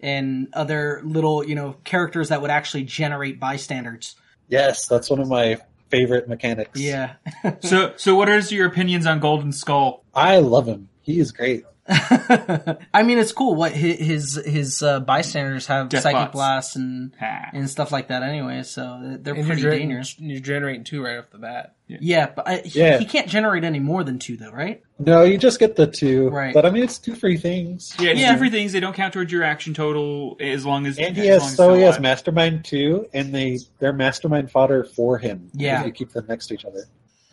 and 0.00 0.48
other 0.52 1.00
little 1.04 1.44
you 1.44 1.54
know 1.54 1.76
characters 1.84 2.28
that 2.28 2.40
would 2.42 2.50
actually 2.50 2.84
generate 2.84 3.40
bystanders. 3.40 4.16
yes, 4.48 4.86
that's 4.86 5.08
one 5.10 5.20
of 5.20 5.28
my 5.28 5.58
favorite 5.90 6.28
mechanics. 6.28 6.80
Yeah. 6.80 7.14
So, 7.62 7.92
so 7.96 8.16
what 8.16 8.28
is 8.28 8.50
your 8.50 8.66
opinions 8.66 9.06
on 9.06 9.20
Golden 9.20 9.52
Skull? 9.52 10.02
I 10.14 10.38
love 10.38 10.66
him. 10.66 10.88
He 11.02 11.20
is 11.20 11.30
great. 11.32 11.64
I 11.88 13.02
mean, 13.04 13.18
it's 13.18 13.32
cool. 13.32 13.54
What 13.54 13.72
his 13.72 14.34
his 14.44 14.82
uh, 14.82 15.00
bystanders 15.00 15.66
have 15.66 15.88
Death 15.88 16.02
psychic 16.02 16.16
bots. 16.16 16.32
blasts 16.32 16.76
and 16.76 17.12
Ha. 17.20 17.50
and 17.52 17.70
stuff 17.70 17.92
like 17.92 18.08
that. 18.08 18.22
Anyway, 18.22 18.62
so 18.64 19.16
they're 19.20 19.34
And 19.34 19.46
pretty 19.46 19.62
you're, 19.62 19.72
gener- 19.72 19.78
dangerous. 19.78 20.18
you're 20.18 20.40
generating 20.40 20.84
two 20.84 21.04
right 21.04 21.18
off 21.18 21.30
the 21.30 21.38
bat. 21.38 21.74
Yeah, 21.88 22.26
but 22.34 22.48
I, 22.48 22.56
he, 22.64 22.80
Yeah. 22.80 22.98
he 22.98 23.04
can't 23.04 23.28
generate 23.28 23.62
any 23.62 23.78
more 23.78 24.02
than 24.02 24.18
two, 24.18 24.36
though, 24.36 24.50
right? 24.50 24.82
No, 24.98 25.22
you 25.22 25.38
just 25.38 25.60
get 25.60 25.76
the 25.76 25.86
two. 25.86 26.30
Right. 26.30 26.52
But 26.52 26.66
I 26.66 26.70
mean, 26.70 26.82
it's 26.82 26.98
two 26.98 27.14
free 27.14 27.36
things. 27.36 27.94
Yeah, 28.00 28.10
it's 28.10 28.20
Yeah. 28.20 28.32
two 28.32 28.38
free 28.38 28.50
things. 28.50 28.72
They 28.72 28.80
don't 28.80 28.94
count 28.94 29.12
towards 29.12 29.30
your 29.30 29.44
action 29.44 29.72
total 29.72 30.36
as 30.40 30.66
long 30.66 30.86
as. 30.86 30.98
And 30.98 31.16
he 31.16 31.28
has 31.28 31.54
so 31.54 31.74
he 31.74 31.82
has. 31.82 32.00
Mastermind 32.00 32.64
too, 32.64 33.06
and 33.14 33.32
they 33.32 33.60
they're 33.78 33.92
Mastermind 33.92 34.50
fodder 34.50 34.82
for 34.82 35.18
him. 35.18 35.50
Yeah. 35.54 35.84
you 35.84 35.92
keep 35.92 36.10
them 36.12 36.26
next 36.28 36.48
to 36.48 36.54
each 36.54 36.64
other. 36.64 36.84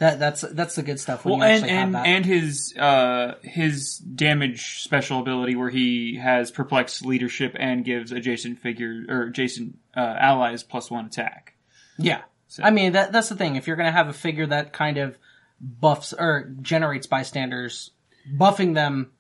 That 0.04 0.20
that's 0.20 0.42
that's 0.42 0.76
the 0.76 0.84
good 0.84 1.00
stuff. 1.00 1.24
When 1.24 1.40
Well, 1.40 1.48
you 1.48 1.56
and 1.56 1.64
have 1.66 1.72
and 1.72 1.96
that. 1.96 2.06
and 2.06 2.26
his 2.26 2.76
uh 2.78 3.36
his 3.42 4.00
damage 4.00 4.82
special 4.82 5.22
ability 5.22 5.56
where 5.56 5.70
he 5.70 6.18
has 6.18 6.52
perplexed 6.52 7.06
leadership 7.06 7.56
and 7.58 7.86
gives 7.86 8.12
adjacent 8.12 8.60
figure 8.60 9.06
or 9.08 9.22
adjacent 9.24 9.78
uh, 9.96 10.02
allies 10.20 10.62
plus 10.62 10.92
one 10.92 11.06
attack. 11.06 11.56
Yeah. 11.98 12.24
I 12.62 12.72
mean, 12.72 12.92
that 12.92 13.14
that's 13.14 13.30
the 13.30 13.38
thing. 13.38 13.56
If 13.56 13.66
you're 13.66 13.78
going 13.78 13.88
to 13.88 13.94
have 13.94 14.10
a 14.10 14.14
figure 14.14 14.46
that 14.48 14.74
kind 14.74 14.98
of 14.98 15.18
buffs 15.62 16.12
or 16.12 16.52
generates 16.62 17.08
bystanders, 17.08 17.92
buffing 18.30 18.74
them. 18.74 19.12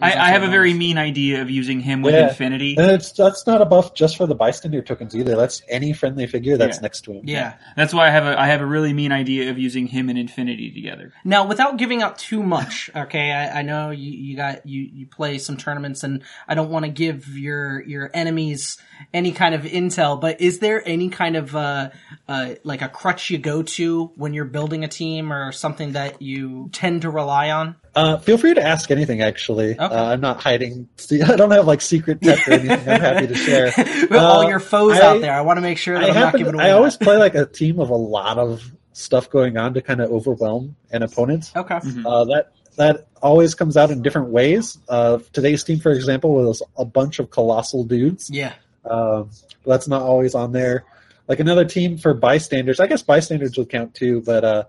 I, 0.00 0.12
I 0.12 0.28
have 0.30 0.42
a 0.42 0.48
very 0.48 0.74
mean 0.74 0.98
idea 0.98 1.42
of 1.42 1.50
using 1.50 1.80
him 1.80 2.02
with 2.02 2.14
Yeah. 2.14 2.28
Infinity. 2.28 2.76
And 2.78 2.90
it's 2.90 3.12
that's 3.12 3.46
not 3.46 3.60
a 3.62 3.64
buff 3.64 3.94
just 3.94 4.16
for 4.16 4.26
the 4.26 4.34
bystander 4.34 4.82
tokens 4.82 5.14
either. 5.14 5.36
That's 5.36 5.62
any 5.68 5.92
friendly 5.92 6.26
figure 6.26 6.56
that's 6.56 6.78
Yeah. 6.78 6.82
next 6.82 7.00
to 7.02 7.12
him. 7.12 7.22
Yeah. 7.24 7.54
That's 7.76 7.94
why 7.94 8.06
I 8.08 8.10
have 8.10 8.24
a 8.26 8.38
I 8.40 8.46
have 8.48 8.60
a 8.60 8.66
really 8.66 8.92
mean 8.92 9.12
idea 9.12 9.50
of 9.50 9.58
using 9.58 9.86
him 9.86 10.08
and 10.08 10.18
Infinity 10.18 10.70
together. 10.72 11.12
Now, 11.24 11.46
without 11.46 11.76
giving 11.76 12.02
out 12.02 12.18
too 12.18 12.42
much, 12.42 12.90
okay, 12.96 13.32
I, 13.32 13.60
I 13.60 13.62
know 13.62 13.90
you, 13.90 14.10
you 14.12 14.36
got 14.36 14.66
you, 14.66 14.82
you 14.82 15.06
play 15.06 15.38
some 15.38 15.56
tournaments, 15.56 16.02
and 16.04 16.22
I 16.48 16.54
don't 16.54 16.70
want 16.70 16.84
to 16.84 16.90
give 16.90 17.28
your 17.38 17.82
your 17.82 18.10
enemies 18.14 18.78
any 19.14 19.32
kind 19.32 19.54
of 19.54 19.62
intel. 19.62 20.20
But 20.20 20.40
is 20.40 20.58
there 20.58 20.82
any 20.86 21.08
kind 21.08 21.36
of 21.36 21.54
uh, 21.54 21.90
uh, 22.28 22.54
like 22.64 22.82
a 22.82 22.88
crutch 22.88 23.30
you 23.30 23.38
go 23.38 23.62
to 23.62 24.06
when 24.16 24.34
you're 24.34 24.44
building 24.44 24.84
a 24.84 24.88
team, 24.88 25.32
or 25.32 25.52
something 25.52 25.92
that 25.92 26.20
you 26.22 26.68
tend 26.72 27.02
to 27.02 27.10
rely 27.10 27.50
on? 27.50 27.76
Uh, 27.96 28.18
feel 28.18 28.36
free 28.36 28.52
to 28.54 28.62
ask 28.62 28.90
anything. 28.90 29.22
Actually, 29.22 29.76
uh, 29.78 30.04
I'm 30.12 30.20
not 30.20 30.40
hiding. 30.42 30.88
I 31.10 31.34
don't 31.34 31.50
have 31.50 31.66
like 31.66 31.80
secret 31.80 32.20
tech 32.20 32.46
or 32.46 32.52
anything. 32.52 32.88
I'm 32.88 33.00
happy 33.00 33.26
to 33.28 33.34
share. 33.34 33.72
All 34.12 34.42
Uh, 34.42 34.48
your 34.48 34.60
foes 34.60 34.92
I- 35.00 35.00
out 35.06 35.20
there, 35.22 35.32
I 35.32 35.40
want 35.40 35.56
to 35.56 35.62
make 35.62 35.78
sure 35.78 35.98
that 35.98 36.04
I 36.04 36.08
I'm 36.08 36.14
not 36.14 36.36
giving 36.36 36.54
away. 36.54 36.64
I 36.64 36.70
always 36.72 36.98
that. 36.98 37.04
play 37.04 37.16
like 37.16 37.34
a 37.34 37.46
team 37.46 37.80
of 37.80 37.88
a 37.90 37.94
lot 37.96 38.38
of 38.38 38.70
stuff 38.92 39.30
going 39.30 39.56
on 39.56 39.74
to 39.74 39.80
kind 39.82 40.00
of 40.00 40.10
overwhelm 40.12 40.76
an 40.90 41.02
opponent. 41.02 41.50
okay. 41.56 41.80
Uh, 42.04 42.24
that 42.26 42.52
that 42.76 43.06
always 43.22 43.54
comes 43.54 43.76
out 43.78 43.90
in 43.90 44.02
different 44.02 44.28
ways. 44.28 44.76
Uh, 44.88 45.18
today's 45.32 45.64
team, 45.64 45.78
for 45.80 45.90
example, 45.92 46.34
was 46.34 46.62
a 46.76 46.84
bunch 46.84 47.18
of 47.18 47.30
colossal 47.30 47.84
dudes. 47.84 48.28
Yeah. 48.30 48.52
Um, 48.84 49.30
that's 49.64 49.88
not 49.88 50.02
always 50.02 50.34
on 50.34 50.52
there. 50.52 50.84
Like 51.28 51.40
another 51.40 51.64
team 51.64 51.96
for 51.96 52.12
bystanders. 52.12 52.78
I 52.78 52.86
guess 52.86 53.00
bystanders 53.02 53.56
would 53.56 53.70
count 53.70 53.94
too. 53.94 54.20
But 54.20 54.44
uh, 54.44 54.64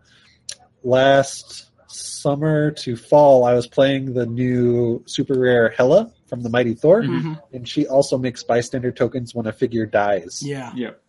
last 0.83 1.65
summer 1.87 2.71
to 2.71 2.95
fall, 2.95 3.43
I 3.45 3.53
was 3.53 3.67
playing 3.67 4.13
the 4.13 4.25
new 4.25 5.03
super 5.07 5.39
rare 5.39 5.69
Hela 5.69 6.11
from 6.27 6.43
the 6.43 6.49
Mighty 6.49 6.73
Thor, 6.73 7.01
Mhm. 7.01 7.39
and 7.53 7.67
she 7.67 7.87
also 7.87 8.17
makes 8.17 8.43
bystander 8.43 8.91
tokens 8.91 9.33
when 9.33 9.47
a 9.47 9.53
figure 9.53 9.85
dies. 9.85 10.41
Yeah. 10.43 10.71
Yep. 10.75 11.01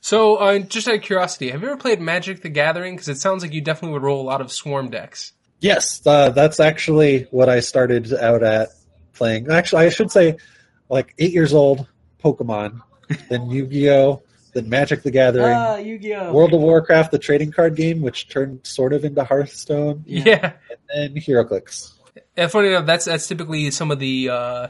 So, 0.00 0.36
uh, 0.36 0.58
just 0.60 0.86
out 0.86 0.94
of 0.94 1.02
curiosity, 1.02 1.50
have 1.50 1.62
you 1.62 1.68
ever 1.68 1.76
played 1.76 2.00
Magic 2.00 2.42
the 2.42 2.48
Gathering? 2.48 2.94
Because 2.94 3.08
it 3.08 3.18
sounds 3.18 3.42
like 3.42 3.52
you 3.52 3.60
definitely 3.60 3.94
would 3.94 4.02
roll 4.02 4.20
a 4.20 4.28
lot 4.28 4.40
of 4.40 4.52
Swarm 4.52 4.90
decks. 4.90 5.32
Yes, 5.60 6.00
uh, 6.06 6.30
that's 6.30 6.60
actually 6.60 7.26
what 7.32 7.48
I 7.48 7.60
started 7.60 8.12
out 8.14 8.44
at 8.44 8.68
playing. 9.14 9.50
Actually, 9.50 9.86
I 9.86 9.88
should 9.88 10.12
say, 10.12 10.36
like 10.88 11.14
eight 11.18 11.32
years 11.32 11.52
old, 11.52 11.86
Pokemon, 12.22 12.80
then 13.28 13.50
Yu-Gi-Oh, 13.50 14.22
then 14.54 14.68
Magic 14.68 15.02
the 15.02 15.10
Gathering, 15.10 15.54
Ah, 15.56 15.76
Yu-Gi-Oh. 15.76 16.32
World 16.32 16.54
of 16.54 16.60
Warcraft, 16.60 17.10
the 17.12 17.18
trading 17.18 17.50
card 17.52 17.76
game, 17.76 18.00
which 18.02 18.28
turned 18.28 18.66
sort 18.66 18.92
of 18.92 19.04
into 19.04 19.24
Hearthstone, 19.24 20.04
Yeah. 20.06 20.22
Yeah. 20.26 20.52
and 20.94 21.14
then 21.14 21.22
HeroClix. 21.22 21.92
And 22.36 22.50
funny 22.50 22.68
enough, 22.68 22.86
that's 22.86 23.04
that's 23.06 23.26
typically 23.26 23.70
some 23.72 23.90
of 23.90 23.98
the 23.98 24.28
uh, 24.30 24.68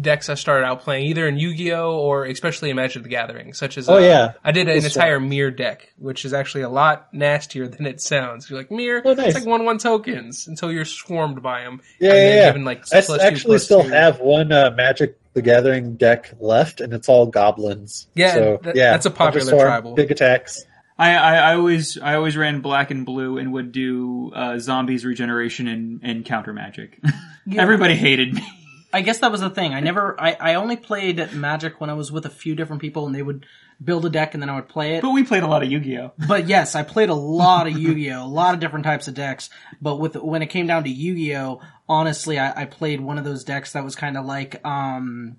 decks 0.00 0.28
I 0.30 0.34
started 0.34 0.64
out 0.66 0.80
playing, 0.82 1.06
either 1.06 1.26
in 1.28 1.36
Yu-Gi-Oh 1.36 1.98
or 1.98 2.24
especially 2.24 2.70
in 2.70 2.76
Magic 2.76 3.02
the 3.02 3.08
Gathering, 3.08 3.52
such 3.52 3.76
as 3.76 3.88
Oh, 3.88 3.96
uh, 3.96 3.98
yeah. 3.98 4.32
I 4.44 4.52
did 4.52 4.68
an 4.68 4.76
It's 4.76 4.86
entire 4.86 5.20
mirror 5.20 5.50
deck, 5.50 5.92
which 5.98 6.24
is 6.24 6.32
actually 6.32 6.62
a 6.62 6.68
lot 6.70 7.12
nastier 7.12 7.68
than 7.68 7.86
it 7.86 8.00
sounds. 8.00 8.48
You're 8.48 8.58
like 8.60 8.70
mirror, 8.70 9.02
Oh, 9.04 9.12
nice. 9.14 9.28
it's 9.28 9.34
like 9.40 9.46
one 9.46 9.64
one 9.64 9.78
tokens 9.78 10.46
until 10.46 10.72
you're 10.72 10.84
swarmed 10.86 11.42
by 11.42 11.62
them. 11.64 11.80
Yeah, 11.98 12.10
and 12.12 12.18
yeah, 12.18 12.24
then 12.24 12.36
yeah. 12.36 12.48
given, 12.50 12.64
like, 12.64 12.78
I 12.92 12.98
s- 12.98 13.06
plus 13.06 13.20
two, 13.20 13.26
actually 13.26 13.50
plus 13.52 13.64
still 13.64 13.82
two. 13.82 13.88
have 13.90 14.20
one 14.20 14.50
uh, 14.52 14.70
Magic 14.74 15.18
the 15.32 15.42
Gathering 15.42 15.96
deck 15.96 16.34
left, 16.40 16.80
and 16.80 16.92
it's 16.92 17.08
all 17.08 17.26
goblins. 17.26 18.08
Yeah, 18.14 18.34
so, 18.34 18.58
that- 18.62 18.76
yeah, 18.76 18.90
that's 18.92 19.06
a 19.06 19.10
popular 19.10 19.44
Thunderstorm, 19.44 19.68
tribal. 19.68 19.94
Big 19.94 20.10
attacks. 20.10 20.64
I, 20.98 21.14
I, 21.14 21.34
I 21.36 21.54
always 21.54 21.96
I 21.98 22.14
always 22.14 22.36
ran 22.36 22.60
black 22.60 22.90
and 22.90 23.06
blue 23.06 23.38
and 23.38 23.54
would 23.54 23.72
do 23.72 24.32
uh, 24.34 24.58
zombies 24.58 25.04
regeneration 25.06 25.66
and, 25.66 26.00
and 26.02 26.24
counter 26.24 26.52
magic. 26.52 27.00
Yeah. 27.46 27.62
Everybody 27.62 27.96
hated 27.96 28.34
me. 28.34 28.46
I 28.92 29.00
guess 29.00 29.20
that 29.20 29.32
was 29.32 29.40
the 29.40 29.50
thing. 29.50 29.72
I 29.74 29.80
never, 29.80 30.14
I, 30.20 30.36
I 30.38 30.54
only 30.54 30.76
played 30.76 31.32
Magic 31.32 31.80
when 31.80 31.90
I 31.90 31.94
was 31.94 32.12
with 32.12 32.26
a 32.26 32.30
few 32.30 32.54
different 32.54 32.80
people, 32.82 33.06
and 33.06 33.14
they 33.14 33.22
would 33.22 33.44
build 33.82 34.04
a 34.04 34.10
deck, 34.10 34.34
and 34.34 34.42
then 34.42 34.50
I 34.50 34.56
would 34.56 34.68
play 34.68 34.96
it. 34.96 35.02
But 35.02 35.12
we 35.12 35.24
played 35.24 35.42
a 35.42 35.46
lot 35.46 35.62
of 35.62 35.70
Yu-Gi-Oh. 35.70 36.12
But 36.28 36.48
yes, 36.48 36.74
I 36.74 36.82
played 36.82 37.08
a 37.08 37.14
lot 37.14 37.66
of 37.66 37.78
Yu-Gi-Oh, 37.78 38.24
a 38.24 38.26
lot 38.26 38.54
of 38.54 38.60
different 38.60 38.84
types 38.84 39.08
of 39.08 39.14
decks. 39.14 39.50
But 39.80 39.96
with 39.96 40.16
when 40.16 40.42
it 40.42 40.48
came 40.48 40.66
down 40.66 40.84
to 40.84 40.90
Yu-Gi-Oh, 40.90 41.60
honestly, 41.88 42.38
I, 42.38 42.62
I 42.62 42.64
played 42.66 43.00
one 43.00 43.18
of 43.18 43.24
those 43.24 43.44
decks 43.44 43.72
that 43.72 43.84
was 43.84 43.96
kind 43.96 44.16
of 44.16 44.26
like, 44.26 44.64
um, 44.66 45.36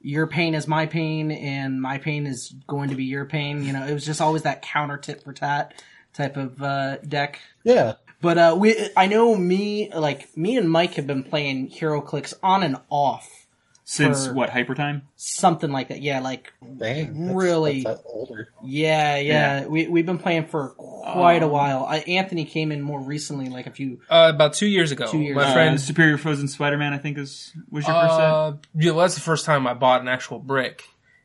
your 0.00 0.26
pain 0.26 0.54
is 0.54 0.66
my 0.66 0.86
pain, 0.86 1.30
and 1.30 1.80
my 1.80 1.98
pain 1.98 2.26
is 2.26 2.54
going 2.66 2.88
to 2.88 2.96
be 2.96 3.04
your 3.04 3.24
pain. 3.24 3.62
You 3.62 3.72
know, 3.72 3.86
it 3.86 3.92
was 3.94 4.04
just 4.04 4.20
always 4.20 4.42
that 4.42 4.62
counter 4.62 4.96
tit 4.96 5.22
for 5.22 5.32
tat 5.32 5.74
type 6.12 6.36
of 6.36 6.60
uh, 6.62 6.96
deck. 6.98 7.40
Yeah. 7.62 7.94
But 8.20 8.38
uh, 8.38 8.56
we, 8.58 8.90
I 8.96 9.06
know 9.06 9.34
me, 9.36 9.92
like 9.92 10.36
me 10.36 10.56
and 10.56 10.70
Mike 10.70 10.94
have 10.94 11.06
been 11.06 11.24
playing 11.24 11.70
HeroClix 11.70 12.34
on 12.42 12.62
and 12.62 12.76
off, 12.88 13.41
Since 13.84 14.28
what 14.28 14.48
hyper 14.50 14.74
time? 14.74 15.02
something 15.16 15.70
like 15.72 15.88
that. 15.88 16.00
Yeah, 16.02 16.20
like 16.20 16.52
Dang. 16.78 17.34
Really? 17.34 17.82
That's 17.82 18.00
older. 18.06 18.48
yeah, 18.62 19.16
yeah. 19.16 19.60
Yeah. 19.62 19.66
We 19.66 19.88
we've 19.88 20.06
been 20.06 20.18
playing 20.18 20.46
for 20.46 20.68
quite 20.70 21.42
a 21.42 21.46
Um, 21.46 21.50
while. 21.52 21.84
I, 21.84 21.98
Anthony 21.98 22.44
came 22.44 22.70
in 22.72 22.80
more 22.80 23.00
recently, 23.00 23.48
like 23.48 23.66
a 23.66 23.70
few. 23.70 24.00
Uh, 24.08 24.30
about 24.34 24.54
two 24.54 24.66
years 24.68 24.92
ago, 24.92 25.06
Two 25.10 25.18
years 25.18 25.34
my 25.36 25.42
ago. 25.42 25.50
Uh, 25.50 25.54
friend 25.54 25.80
Superior 25.80 26.16
Foes 26.16 26.42
of 26.42 26.48
Spider-Man, 26.48 26.92
I 26.92 26.98
think 26.98 27.18
is 27.18 27.52
was 27.70 27.86
your 27.86 27.94
first 28.00 28.14
set. 28.14 28.24
Uh, 28.24 28.52
yeah, 28.76 28.90
well, 28.92 29.00
that's 29.00 29.16
the 29.16 29.20
first 29.20 29.44
time 29.44 29.66
I 29.66 29.74
bought 29.74 30.00
an 30.00 30.08
actual 30.08 30.38
brick. 30.38 30.84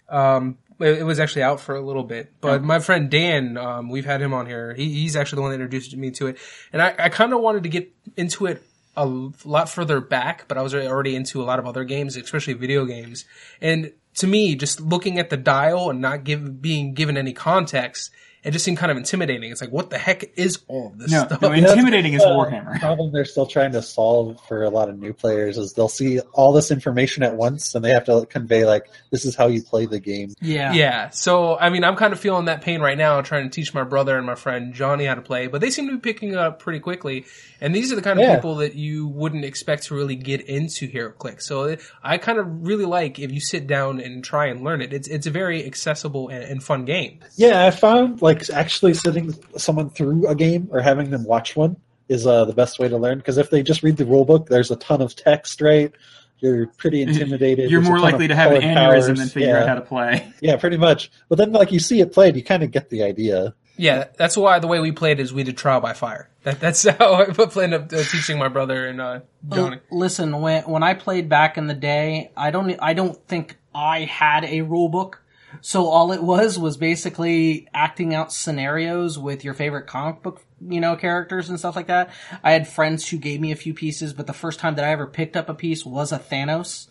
Um, 0.10 0.58
it, 0.80 1.00
it 1.00 1.04
was 1.04 1.20
actually 1.20 1.43
out 1.43 1.60
for 1.60 1.76
a 1.76 1.82
little 1.82 2.04
bit, 2.04 2.34
but 2.41 2.63
my 2.63 2.80
friend 2.80 3.10
Dan, 3.10 3.58
um, 3.58 3.89
we've 3.89 4.06
had 4.06 4.22
him 4.22 4.34
on 4.34 4.46
here. 4.48 4.74
He, 4.74 4.93
he's 4.93 5.15
actually 5.15 5.38
the 5.38 5.41
one 5.43 5.52
that 5.52 5.56
introduced 5.56 5.96
me 5.96 6.12
to 6.12 6.28
it, 6.28 6.38
and 6.74 6.82
I, 6.82 6.96
I 6.98 7.10
kind 7.10 7.34
of 7.34 7.41
wanted 7.41 7.63
to 7.63 7.70
get 7.70 7.91
into 8.15 8.46
it 8.48 8.63
a 8.97 9.05
lot 9.05 9.69
further 9.69 10.01
back, 10.01 10.47
but 10.47 10.57
I 10.57 10.62
was 10.62 10.73
already 10.73 11.15
into 11.15 11.41
a 11.41 11.45
lot 11.45 11.60
of 11.60 11.67
other 11.67 11.86
games, 11.86 12.17
especially 12.17 12.53
video 12.53 12.86
games. 12.86 13.25
And 13.62 13.93
to 14.15 14.27
me, 14.27 14.55
just 14.55 14.81
looking 14.81 15.19
at 15.19 15.29
the 15.29 15.38
dial 15.38 15.89
and 15.89 16.01
not 16.01 16.23
give, 16.23 16.62
being 16.62 16.93
given 16.95 17.15
any 17.15 17.31
context, 17.31 18.12
it 18.43 18.52
just 18.52 18.63
seemed 18.63 18.78
kind 18.78 18.91
of 18.91 18.97
intimidating. 18.97 19.52
It's 19.52 19.62
like, 19.62 19.71
what 19.71 19.89
the 19.89 19.97
heck 19.97 20.38
is 20.38 20.60
all 20.67 20.93
this 20.95 21.12
No, 21.12 21.26
stuff? 21.26 21.41
no, 21.41 21.52
intimidating 21.54 22.13
is 22.13 22.21
Uh, 22.23 22.28
Warhammer. 22.30 22.80
problem 22.80 23.12
they're 23.12 23.26
still 23.26 23.45
trying 23.45 23.71
to 23.73 23.82
solve 23.82 24.39
for 24.47 24.63
a 24.63 24.69
lot 24.69 24.89
of 24.89 24.97
new 25.00 25.12
players 25.13 25.58
is 25.58 25.73
they'll 25.73 25.88
see 25.89 26.19
all 26.34 26.54
this 26.54 26.71
information 26.71 27.23
at 27.23 27.36
once 27.36 27.76
and 27.76 27.84
they 27.84 27.89
have 27.91 28.06
to 28.06 28.26
convey 28.28 28.65
like 28.65 28.86
this 29.12 29.26
is 29.26 29.36
how 29.36 29.47
you 29.47 29.62
play 29.62 29.86
the 29.86 30.00
game. 30.00 30.34
Yeah, 30.41 30.73
Yeah. 30.73 31.10
So, 31.10 31.58
I 31.58 31.69
mean, 31.69 31.84
I'm 31.84 31.95
kind 31.95 32.13
of 32.13 32.19
feeling 32.19 32.45
that 32.45 32.62
pain 32.62 32.80
right 32.82 32.97
now, 32.97 33.21
trying 33.21 33.43
to 33.43 33.50
teach 33.50 33.73
my 33.73 33.84
brother 33.84 34.17
and 34.17 34.26
my 34.26 34.36
friend 34.36 34.73
Johnny 34.73 35.06
how 35.06 35.15
to 35.15 35.21
play, 35.21 35.47
but 35.47 35.60
they 35.62 35.69
seem 35.69 35.88
to 35.88 35.93
be 35.93 36.00
picking 36.00 36.36
up 36.36 36.60
pretty 36.60 36.80
quickly. 36.80 37.26
And 37.60 37.73
these 37.73 37.91
are 37.91 37.95
the 37.95 38.02
kind 38.02 38.19
of 38.19 38.23
Yeah. 38.26 38.36
people 38.36 38.56
that 38.58 38.76
you 38.76 39.08
wouldn't 39.08 39.43
expect 39.45 39.84
to 39.88 39.95
really 39.95 40.15
get 40.15 40.41
into 40.41 40.88
HeroClix. 40.88 41.41
So 41.43 41.76
I 42.04 42.17
kind 42.19 42.38
of 42.38 42.65
really 42.67 42.86
like 42.86 43.17
if 43.19 43.32
you 43.32 43.39
sit 43.39 43.65
down 43.67 44.00
and 44.00 44.23
try 44.23 44.45
and 44.45 44.63
learn 44.63 44.82
it. 44.82 44.93
It's, 44.93 45.08
it's 45.08 45.26
a 45.26 45.32
very 45.32 45.65
accessible 45.65 46.30
and, 46.30 46.43
and 46.43 46.63
fun 46.63 46.86
game. 46.86 47.19
Yeah, 47.36 47.65
I 47.65 47.71
found 47.71 48.21
like 48.21 48.27
actually 48.30 48.94
sitting 48.94 49.34
someone 49.58 49.90
through 49.90 50.28
a 50.28 50.36
game 50.36 50.70
or 50.72 50.82
having 50.82 51.10
them 51.10 51.24
watch 51.24 51.56
one 51.56 51.78
is 52.10 52.26
uh, 52.26 52.46
the 52.46 52.54
best 52.54 52.80
way 52.80 52.88
to 52.88 52.98
learn 52.98 53.18
because 53.18 53.38
if 53.38 53.50
they 53.50 53.62
just 53.62 53.84
read 53.84 53.98
the 53.98 54.06
rule 54.06 54.26
book, 54.26 54.48
there's 54.48 54.72
a 54.72 54.76
ton 54.76 55.02
of 55.02 55.16
text, 55.16 55.62
right? 55.62 55.92
You're 56.40 56.68
pretty 56.68 57.02
intimidated. 57.02 57.72
You're 57.72 57.82
There's 57.82 57.90
more 57.90 58.00
likely 58.00 58.28
to 58.28 58.36
have 58.36 58.52
an 58.52 58.62
aneurysm 58.62 58.76
powers. 58.76 59.06
than 59.08 59.28
figure 59.28 59.50
yeah. 59.50 59.62
out 59.62 59.68
how 59.68 59.76
to 59.76 59.82
play. 59.82 60.34
Yeah, 60.42 60.58
pretty 60.58 60.78
much. 60.78 61.10
But 61.30 61.40
then, 61.40 61.52
like 61.52 61.72
you 61.72 61.80
see 61.80 62.00
it 62.00 62.13
played, 62.13 62.36
you 62.36 62.44
kind 62.44 62.62
of 62.62 62.70
get 62.70 62.90
the 62.90 63.02
idea. 63.02 63.56
Yeah, 63.76 64.06
that's 64.18 64.38
why 64.38 64.60
the 64.60 64.68
way 64.68 64.80
we 64.80 64.92
played 64.92 65.20
is 65.20 65.34
we 65.34 65.44
did 65.44 65.58
trial 65.58 65.82
by 65.82 65.94
fire. 65.94 66.30
That, 66.44 66.60
that's 66.60 66.88
how 66.88 67.16
I 67.16 67.26
planned 67.26 67.74
up 67.74 67.92
uh, 67.92 68.04
teaching 68.04 68.38
my 68.38 68.50
brother 68.50 68.88
and 68.88 69.02
uh, 69.02 69.20
Johnny. 69.50 69.80
Listen, 69.92 70.40
when 70.42 70.63
when 70.63 70.84
I 70.84 70.94
played 70.94 71.28
back 71.28 71.58
in 71.58 71.68
the 71.68 71.74
day, 71.74 72.32
I 72.38 72.52
don't 72.52 72.76
I 72.82 72.94
don't 72.94 73.18
think 73.28 73.58
I 73.74 74.02
had 74.02 74.46
a 74.46 74.62
rule 74.62 74.90
book. 74.90 75.24
So 75.62 75.88
all 75.88 76.12
it 76.12 76.24
was 76.24 76.58
was 76.58 76.78
basically 76.78 77.67
acting 77.74 78.13
out 78.13 78.34
scenarios 78.34 79.17
with 79.17 79.43
your 79.43 79.54
favorite 79.54 79.88
comic 79.88 80.22
book, 80.22 80.43
you 80.62 80.80
know, 80.80 80.96
characters 80.96 81.50
and 81.50 81.60
stuff 81.60 81.76
like 81.76 81.88
that. 81.88 82.10
I 82.43 82.52
had 82.52 82.67
friends 82.67 83.08
who 83.08 83.17
gave 83.17 83.41
me 83.41 83.52
a 83.52 83.56
few 83.56 83.74
pieces, 83.74 84.13
but 84.13 84.28
the 84.28 84.34
first 84.34 84.60
time 84.60 84.76
that 84.76 84.86
I 84.86 84.91
ever 84.91 85.08
picked 85.08 85.38
up 85.38 85.50
a 85.50 85.54
piece 85.54 85.86
was 85.86 86.12
a 86.12 86.20
Thanos. 86.20 86.88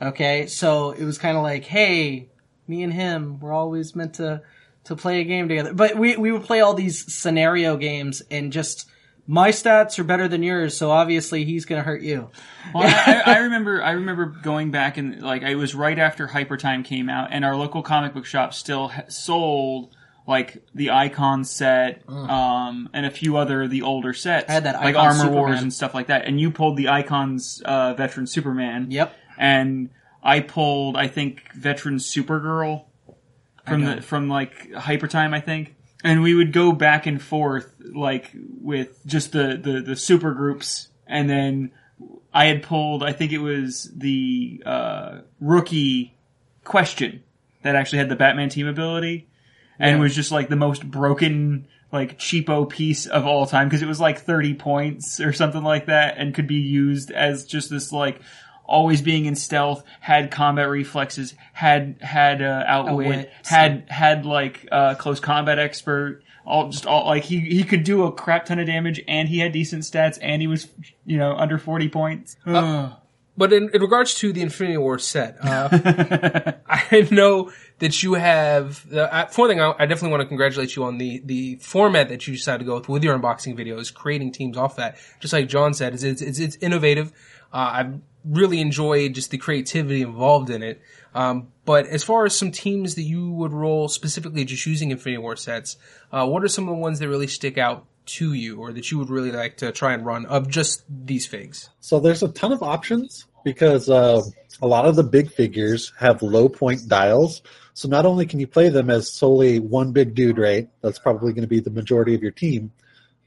Okay, 0.00 0.46
so 0.46 0.90
it 0.90 1.04
was 1.04 1.18
kind 1.18 1.36
of 1.36 1.42
like, 1.42 1.64
hey, 1.64 2.28
me 2.66 2.82
and 2.82 2.92
him, 2.92 3.40
we're 3.40 3.52
always 3.52 3.96
meant 3.96 4.14
to 4.14 4.42
to 4.84 4.96
play 4.96 5.20
a 5.20 5.24
game 5.24 5.48
together. 5.48 5.72
But 5.72 5.96
we 5.96 6.16
we 6.16 6.32
would 6.32 6.44
play 6.44 6.60
all 6.60 6.74
these 6.74 7.12
scenario 7.12 7.76
games 7.76 8.22
and 8.30 8.52
just 8.52 8.88
my 9.30 9.50
stats 9.50 9.98
are 9.98 10.04
better 10.04 10.26
than 10.26 10.42
yours, 10.42 10.74
so 10.76 10.90
obviously 10.90 11.44
he's 11.44 11.64
gonna 11.66 11.82
hurt 11.82 12.00
you. 12.02 12.30
Well, 12.74 12.84
I, 12.84 13.22
I 13.26 13.38
remember 13.40 13.82
I 13.82 13.92
remember 13.92 14.24
going 14.26 14.70
back 14.70 14.96
and 14.96 15.22
like 15.22 15.42
it 15.42 15.54
was 15.54 15.74
right 15.74 15.98
after 15.98 16.26
Hyper 16.26 16.56
Time 16.56 16.82
came 16.82 17.08
out, 17.10 17.28
and 17.30 17.44
our 17.44 17.54
local 17.54 17.82
comic 17.82 18.14
book 18.14 18.24
shop 18.26 18.54
still 18.54 18.88
ha- 18.88 19.02
sold 19.08 19.94
like 20.26 20.62
the 20.74 20.90
Icon 20.90 21.44
set 21.44 22.02
um, 22.08 22.88
and 22.92 23.06
a 23.06 23.10
few 23.10 23.36
other 23.36 23.68
the 23.68 23.82
older 23.82 24.12
sets, 24.12 24.48
I 24.50 24.52
had 24.54 24.64
that 24.64 24.74
like 24.80 24.96
Armor 24.96 25.30
Wars 25.30 25.48
Superman. 25.50 25.62
and 25.62 25.72
stuff 25.72 25.94
like 25.94 26.06
that. 26.08 26.24
And 26.26 26.40
you 26.40 26.50
pulled 26.50 26.76
the 26.76 26.88
Icons 26.88 27.62
uh, 27.64 27.94
Veteran 27.94 28.26
Superman, 28.26 28.90
Yep. 28.90 29.14
and 29.38 29.90
I 30.22 30.40
pulled 30.40 30.96
I 30.96 31.06
think 31.08 31.52
Veteran 31.54 31.96
Supergirl 31.96 32.84
from 33.66 33.84
the 33.84 34.02
from 34.02 34.28
like 34.28 34.72
Hyper 34.72 35.06
Time, 35.08 35.32
I 35.34 35.40
think. 35.40 35.74
And 36.04 36.22
we 36.22 36.34
would 36.34 36.52
go 36.52 36.72
back 36.72 37.06
and 37.06 37.20
forth 37.20 37.72
like 37.92 38.30
with 38.60 39.04
just 39.06 39.32
the 39.32 39.58
the, 39.60 39.80
the 39.80 39.96
super 39.96 40.32
groups, 40.32 40.88
and 41.06 41.28
then 41.28 41.72
I 42.32 42.46
had 42.46 42.62
pulled 42.62 43.02
I 43.02 43.12
think 43.12 43.32
it 43.32 43.38
was 43.38 43.90
the 43.94 44.62
uh, 44.64 45.18
rookie 45.40 46.16
question 46.64 47.24
that 47.62 47.74
actually 47.74 47.98
had 47.98 48.08
the 48.08 48.16
Batman 48.16 48.48
team 48.48 48.68
ability, 48.68 49.28
and 49.78 49.96
it 49.96 49.98
was 49.98 50.14
just 50.14 50.30
like 50.30 50.48
the 50.48 50.56
most 50.56 50.88
broken 50.88 51.66
like 51.90 52.18
cheapo 52.18 52.68
piece 52.68 53.06
of 53.06 53.26
all 53.26 53.46
time. 53.46 53.68
Because 53.68 53.82
it 53.82 53.88
was 53.88 54.00
like 54.00 54.20
30 54.20 54.54
points 54.54 55.20
or 55.20 55.32
something 55.32 55.62
like 55.62 55.86
that 55.86 56.16
and 56.18 56.34
could 56.34 56.46
be 56.46 56.56
used 56.56 57.10
as 57.10 57.44
just 57.44 57.70
this 57.70 57.92
like 57.92 58.20
always 58.68 59.02
being 59.02 59.24
in 59.24 59.34
stealth 59.34 59.82
had 60.00 60.30
combat 60.30 60.68
reflexes 60.68 61.34
had 61.52 61.96
had 62.00 62.42
uh, 62.42 62.64
outwit 62.66 63.06
Outwit, 63.06 63.32
had 63.44 63.84
had 63.88 64.26
like 64.26 64.68
uh, 64.70 64.94
close 64.94 65.18
combat 65.18 65.58
expert 65.58 66.22
all 66.44 66.68
just 66.68 66.86
all 66.86 67.06
like 67.06 67.24
he 67.24 67.40
he 67.40 67.64
could 67.64 67.82
do 67.82 68.04
a 68.04 68.12
crap 68.12 68.44
ton 68.44 68.58
of 68.58 68.66
damage 68.66 69.02
and 69.08 69.28
he 69.28 69.38
had 69.38 69.52
decent 69.52 69.82
stats 69.82 70.18
and 70.22 70.40
he 70.40 70.46
was 70.46 70.68
you 71.04 71.16
know 71.18 71.34
under 71.34 71.58
40 71.58 71.88
points 71.88 72.36
Ugh. 72.46 72.92
But 73.38 73.52
in, 73.52 73.70
in 73.72 73.80
regards 73.80 74.16
to 74.16 74.32
the 74.32 74.42
Infinity 74.42 74.78
War 74.78 74.98
set, 74.98 75.36
uh, 75.40 75.68
I 76.66 77.06
know 77.12 77.52
that 77.78 78.02
you 78.02 78.14
have. 78.14 78.92
Uh, 78.92 79.26
for 79.26 79.42
one 79.42 79.50
thing, 79.50 79.60
I, 79.60 79.74
I 79.78 79.86
definitely 79.86 80.10
want 80.10 80.22
to 80.22 80.26
congratulate 80.26 80.74
you 80.74 80.82
on 80.82 80.98
the 80.98 81.22
the 81.24 81.54
format 81.62 82.08
that 82.08 82.26
you 82.26 82.34
decided 82.34 82.58
to 82.58 82.64
go 82.64 82.74
with 82.74 82.88
with 82.88 83.04
your 83.04 83.16
unboxing 83.16 83.56
videos, 83.56 83.94
creating 83.94 84.32
teams 84.32 84.56
off 84.56 84.74
that. 84.74 84.96
Just 85.20 85.32
like 85.32 85.46
John 85.46 85.72
said, 85.72 85.94
it's 85.94 86.02
it's, 86.02 86.20
it's, 86.20 86.40
it's 86.40 86.56
innovative. 86.56 87.12
Uh, 87.52 87.70
I've 87.74 88.00
really 88.28 88.60
enjoyed 88.60 89.14
just 89.14 89.30
the 89.30 89.38
creativity 89.38 90.02
involved 90.02 90.50
in 90.50 90.62
it. 90.62 90.80
Um, 91.14 91.48
but 91.64 91.86
as 91.86 92.04
far 92.04 92.26
as 92.26 92.36
some 92.36 92.52
teams 92.52 92.94
that 92.96 93.02
you 93.02 93.30
would 93.32 93.52
roll 93.52 93.88
specifically 93.88 94.44
just 94.44 94.64
using 94.66 94.90
Infinity 94.90 95.18
War 95.18 95.36
sets, 95.36 95.76
uh, 96.12 96.26
what 96.26 96.44
are 96.44 96.48
some 96.48 96.68
of 96.68 96.74
the 96.74 96.80
ones 96.80 96.98
that 96.98 97.08
really 97.08 97.26
stick 97.26 97.58
out 97.58 97.86
to 98.06 98.32
you, 98.32 98.58
or 98.58 98.72
that 98.72 98.90
you 98.90 98.98
would 98.98 99.10
really 99.10 99.32
like 99.32 99.58
to 99.58 99.70
try 99.72 99.92
and 99.92 100.04
run 100.04 100.26
of 100.26 100.48
just 100.48 100.82
these 100.88 101.26
figs? 101.26 101.68
So 101.80 102.00
there's 102.00 102.22
a 102.22 102.28
ton 102.28 102.52
of 102.52 102.62
options 102.62 103.26
because 103.44 103.90
uh, 103.90 104.22
a 104.62 104.66
lot 104.66 104.86
of 104.86 104.96
the 104.96 105.02
big 105.02 105.30
figures 105.30 105.92
have 105.98 106.22
low 106.22 106.48
point 106.48 106.88
dials. 106.88 107.42
So 107.74 107.88
not 107.88 108.06
only 108.06 108.26
can 108.26 108.40
you 108.40 108.46
play 108.46 108.70
them 108.70 108.90
as 108.90 109.12
solely 109.12 109.60
one 109.60 109.92
big 109.92 110.14
dude, 110.14 110.38
right? 110.38 110.68
That's 110.80 110.98
probably 110.98 111.32
going 111.32 111.42
to 111.42 111.48
be 111.48 111.60
the 111.60 111.70
majority 111.70 112.14
of 112.14 112.22
your 112.22 112.32
team, 112.32 112.72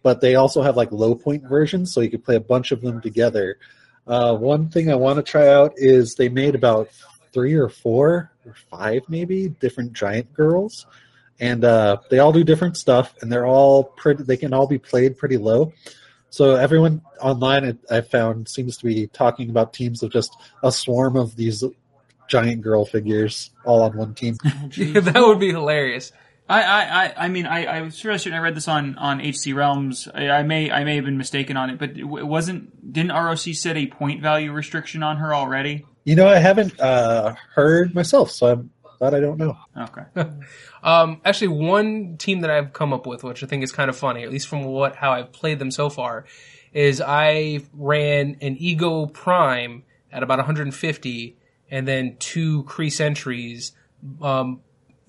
but 0.03 0.19
they 0.19 0.35
also 0.35 0.61
have 0.61 0.75
like 0.75 0.91
low 0.91 1.15
point 1.15 1.43
versions, 1.43 1.93
so 1.93 2.01
you 2.01 2.09
could 2.09 2.25
play 2.25 2.35
a 2.35 2.41
bunch 2.41 2.71
of 2.71 2.81
them 2.81 3.01
together. 3.01 3.57
Uh, 4.07 4.35
one 4.35 4.69
thing 4.69 4.91
I 4.91 4.95
want 4.95 5.17
to 5.17 5.23
try 5.23 5.47
out 5.47 5.73
is 5.77 6.15
they 6.15 6.29
made 6.29 6.55
about 6.55 6.89
three 7.33 7.53
or 7.53 7.69
four 7.69 8.31
or 8.45 8.55
five 8.69 9.03
maybe 9.07 9.49
different 9.49 9.93
giant 9.93 10.33
girls, 10.33 10.85
and 11.39 11.63
uh, 11.63 11.97
they 12.09 12.19
all 12.19 12.31
do 12.33 12.43
different 12.43 12.77
stuff, 12.77 13.13
and 13.21 13.31
they're 13.31 13.45
all 13.45 13.83
pretty. 13.83 14.23
They 14.23 14.37
can 14.37 14.53
all 14.53 14.67
be 14.67 14.77
played 14.79 15.17
pretty 15.17 15.37
low. 15.37 15.73
So 16.29 16.55
everyone 16.55 17.01
online 17.19 17.77
I- 17.91 17.97
I 17.97 18.01
found 18.01 18.47
seems 18.47 18.77
to 18.77 18.85
be 18.85 19.07
talking 19.07 19.49
about 19.49 19.73
teams 19.73 20.01
of 20.01 20.11
just 20.11 20.35
a 20.63 20.71
swarm 20.71 21.15
of 21.17 21.35
these 21.35 21.63
giant 22.27 22.61
girl 22.61 22.85
figures 22.85 23.51
all 23.65 23.81
on 23.83 23.97
one 23.97 24.13
team. 24.13 24.35
that 24.43 25.13
would 25.15 25.39
be 25.39 25.49
hilarious. 25.51 26.11
I, 26.49 26.61
I, 26.63 27.05
I, 27.05 27.13
I 27.17 27.27
mean, 27.29 27.45
I, 27.45 27.65
I 27.65 27.81
was 27.81 27.97
sure 27.97 28.11
I 28.11 28.37
read 28.39 28.55
this 28.55 28.67
on, 28.67 28.97
on 28.97 29.21
HC 29.21 29.53
Realms. 29.53 30.07
I, 30.13 30.29
I 30.29 30.43
may, 30.43 30.69
I 30.69 30.83
may 30.83 30.95
have 30.95 31.05
been 31.05 31.17
mistaken 31.17 31.55
on 31.55 31.69
it, 31.69 31.79
but 31.79 31.97
it 31.97 32.03
wasn't, 32.03 32.91
didn't 32.91 33.11
ROC 33.11 33.39
set 33.39 33.77
a 33.77 33.87
point 33.87 34.21
value 34.21 34.51
restriction 34.51 35.01
on 35.01 35.17
her 35.17 35.33
already? 35.33 35.85
You 36.03 36.15
know, 36.15 36.27
I 36.27 36.39
haven't 36.39 36.79
uh, 36.79 37.35
heard 37.53 37.95
myself, 37.95 38.31
so 38.31 38.47
I'm 38.47 38.71
glad 38.99 39.13
I 39.13 39.19
don't 39.19 39.37
know. 39.37 39.57
Okay. 39.77 40.29
Um, 40.83 41.21
actually, 41.23 41.49
one 41.49 42.17
team 42.17 42.41
that 42.41 42.49
I've 42.49 42.73
come 42.73 42.91
up 42.91 43.05
with, 43.05 43.23
which 43.23 43.43
I 43.43 43.45
think 43.45 43.63
is 43.63 43.71
kind 43.71 43.89
of 43.89 43.95
funny, 43.95 44.23
at 44.23 44.31
least 44.31 44.47
from 44.47 44.63
what 44.63 44.95
how 44.95 45.11
I've 45.11 45.31
played 45.31 45.59
them 45.59 45.69
so 45.69 45.89
far, 45.89 46.25
is 46.73 47.01
I 47.05 47.61
ran 47.73 48.37
an 48.41 48.57
Ego 48.57 49.05
Prime 49.05 49.83
at 50.11 50.23
about 50.23 50.39
150, 50.39 51.37
and 51.69 51.87
then 51.87 52.17
two 52.17 52.63
Kree 52.63 52.91
Sentries. 52.91 53.73
Um, 54.21 54.61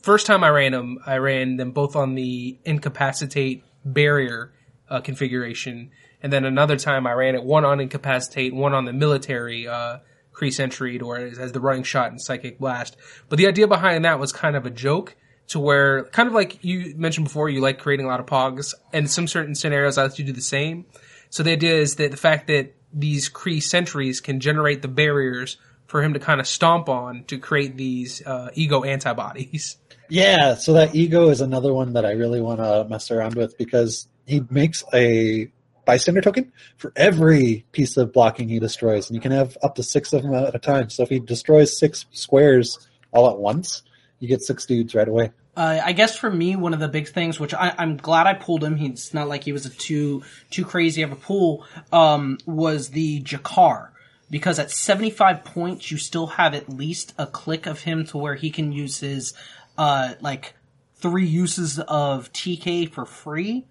first 0.02 0.26
time 0.26 0.44
I 0.44 0.50
ran 0.50 0.72
them, 0.72 0.98
I 1.06 1.16
ran 1.16 1.56
them 1.56 1.72
both 1.72 1.96
on 1.96 2.14
the 2.14 2.58
incapacitate 2.64 3.64
barrier 3.84 4.52
uh, 4.88 5.00
configuration, 5.00 5.90
and 6.22 6.32
then 6.32 6.44
another 6.44 6.76
time 6.76 7.06
I 7.06 7.12
ran 7.12 7.34
it 7.34 7.42
one 7.42 7.64
on 7.64 7.80
incapacitate, 7.80 8.54
one 8.54 8.74
on 8.74 8.84
the 8.84 8.92
military 8.92 9.66
uh, 9.66 9.98
Kree 10.32 10.52
Sentry, 10.52 11.00
or 11.00 11.16
as, 11.16 11.38
as 11.38 11.52
the 11.52 11.60
running 11.60 11.82
shot 11.82 12.10
and 12.10 12.20
psychic 12.20 12.58
blast. 12.58 12.96
But 13.28 13.38
the 13.38 13.46
idea 13.46 13.66
behind 13.66 14.04
that 14.04 14.18
was 14.18 14.32
kind 14.32 14.56
of 14.56 14.66
a 14.66 14.70
joke 14.70 15.16
to 15.48 15.58
where, 15.58 16.04
kind 16.04 16.28
of 16.28 16.34
like 16.34 16.62
you 16.64 16.94
mentioned 16.96 17.24
before, 17.24 17.48
you 17.48 17.60
like 17.60 17.78
creating 17.78 18.06
a 18.06 18.08
lot 18.08 18.20
of 18.20 18.26
pogs, 18.26 18.74
and 18.92 19.10
some 19.10 19.26
certain 19.26 19.54
scenarios 19.54 19.98
I 19.98 20.04
let 20.04 20.18
you 20.18 20.24
do 20.24 20.32
the 20.32 20.40
same. 20.40 20.86
So 21.30 21.42
the 21.42 21.52
idea 21.52 21.74
is 21.74 21.96
that 21.96 22.10
the 22.10 22.16
fact 22.16 22.46
that 22.48 22.74
these 22.92 23.30
Kree 23.30 23.62
sentries 23.62 24.20
can 24.20 24.40
generate 24.40 24.82
the 24.82 24.88
barriers 24.88 25.56
for 25.86 26.02
him 26.02 26.14
to 26.14 26.18
kind 26.20 26.40
of 26.40 26.46
stomp 26.46 26.88
on 26.88 27.24
to 27.24 27.38
create 27.38 27.76
these 27.76 28.26
uh, 28.26 28.48
ego 28.54 28.82
antibodies. 28.82 29.76
Yeah, 30.12 30.56
so 30.56 30.74
that 30.74 30.94
ego 30.94 31.30
is 31.30 31.40
another 31.40 31.72
one 31.72 31.94
that 31.94 32.04
I 32.04 32.10
really 32.10 32.42
want 32.42 32.60
to 32.60 32.84
mess 32.86 33.10
around 33.10 33.34
with 33.34 33.56
because 33.56 34.08
he 34.26 34.44
makes 34.50 34.84
a 34.92 35.50
bystander 35.86 36.20
token 36.20 36.52
for 36.76 36.92
every 36.96 37.64
piece 37.72 37.96
of 37.96 38.12
blocking 38.12 38.50
he 38.50 38.58
destroys, 38.58 39.08
and 39.08 39.14
you 39.14 39.22
can 39.22 39.32
have 39.32 39.56
up 39.62 39.76
to 39.76 39.82
six 39.82 40.12
of 40.12 40.22
them 40.22 40.34
at 40.34 40.54
a 40.54 40.58
time. 40.58 40.90
So 40.90 41.02
if 41.02 41.08
he 41.08 41.18
destroys 41.18 41.78
six 41.78 42.04
squares 42.10 42.78
all 43.10 43.30
at 43.30 43.38
once, 43.38 43.84
you 44.18 44.28
get 44.28 44.42
six 44.42 44.66
dudes 44.66 44.94
right 44.94 45.08
away. 45.08 45.30
Uh, 45.56 45.80
I 45.82 45.92
guess 45.92 46.14
for 46.14 46.30
me, 46.30 46.56
one 46.56 46.74
of 46.74 46.80
the 46.80 46.88
big 46.88 47.08
things, 47.08 47.40
which 47.40 47.54
I, 47.54 47.74
I'm 47.78 47.96
glad 47.96 48.26
I 48.26 48.34
pulled 48.34 48.62
him, 48.62 48.76
he's 48.76 49.14
not 49.14 49.28
like 49.28 49.44
he 49.44 49.52
was 49.52 49.64
a 49.64 49.70
too 49.70 50.24
too 50.50 50.66
crazy 50.66 51.00
of 51.00 51.12
a 51.12 51.16
pull, 51.16 51.64
um, 51.90 52.36
was 52.44 52.90
the 52.90 53.22
Jakar. 53.22 53.88
Because 54.30 54.58
at 54.58 54.70
75 54.70 55.44
points, 55.44 55.90
you 55.90 55.98
still 55.98 56.26
have 56.26 56.54
at 56.54 56.68
least 56.68 57.12
a 57.18 57.26
click 57.26 57.66
of 57.66 57.80
him 57.80 58.06
to 58.06 58.18
where 58.18 58.34
he 58.34 58.50
can 58.50 58.72
use 58.72 59.00
his, 59.00 59.34
uh, 59.76 60.14
like, 60.20 60.54
three 60.94 61.26
uses 61.26 61.78
of 61.80 62.32
TK 62.32 62.90
for 62.90 63.04
free. 63.04 63.66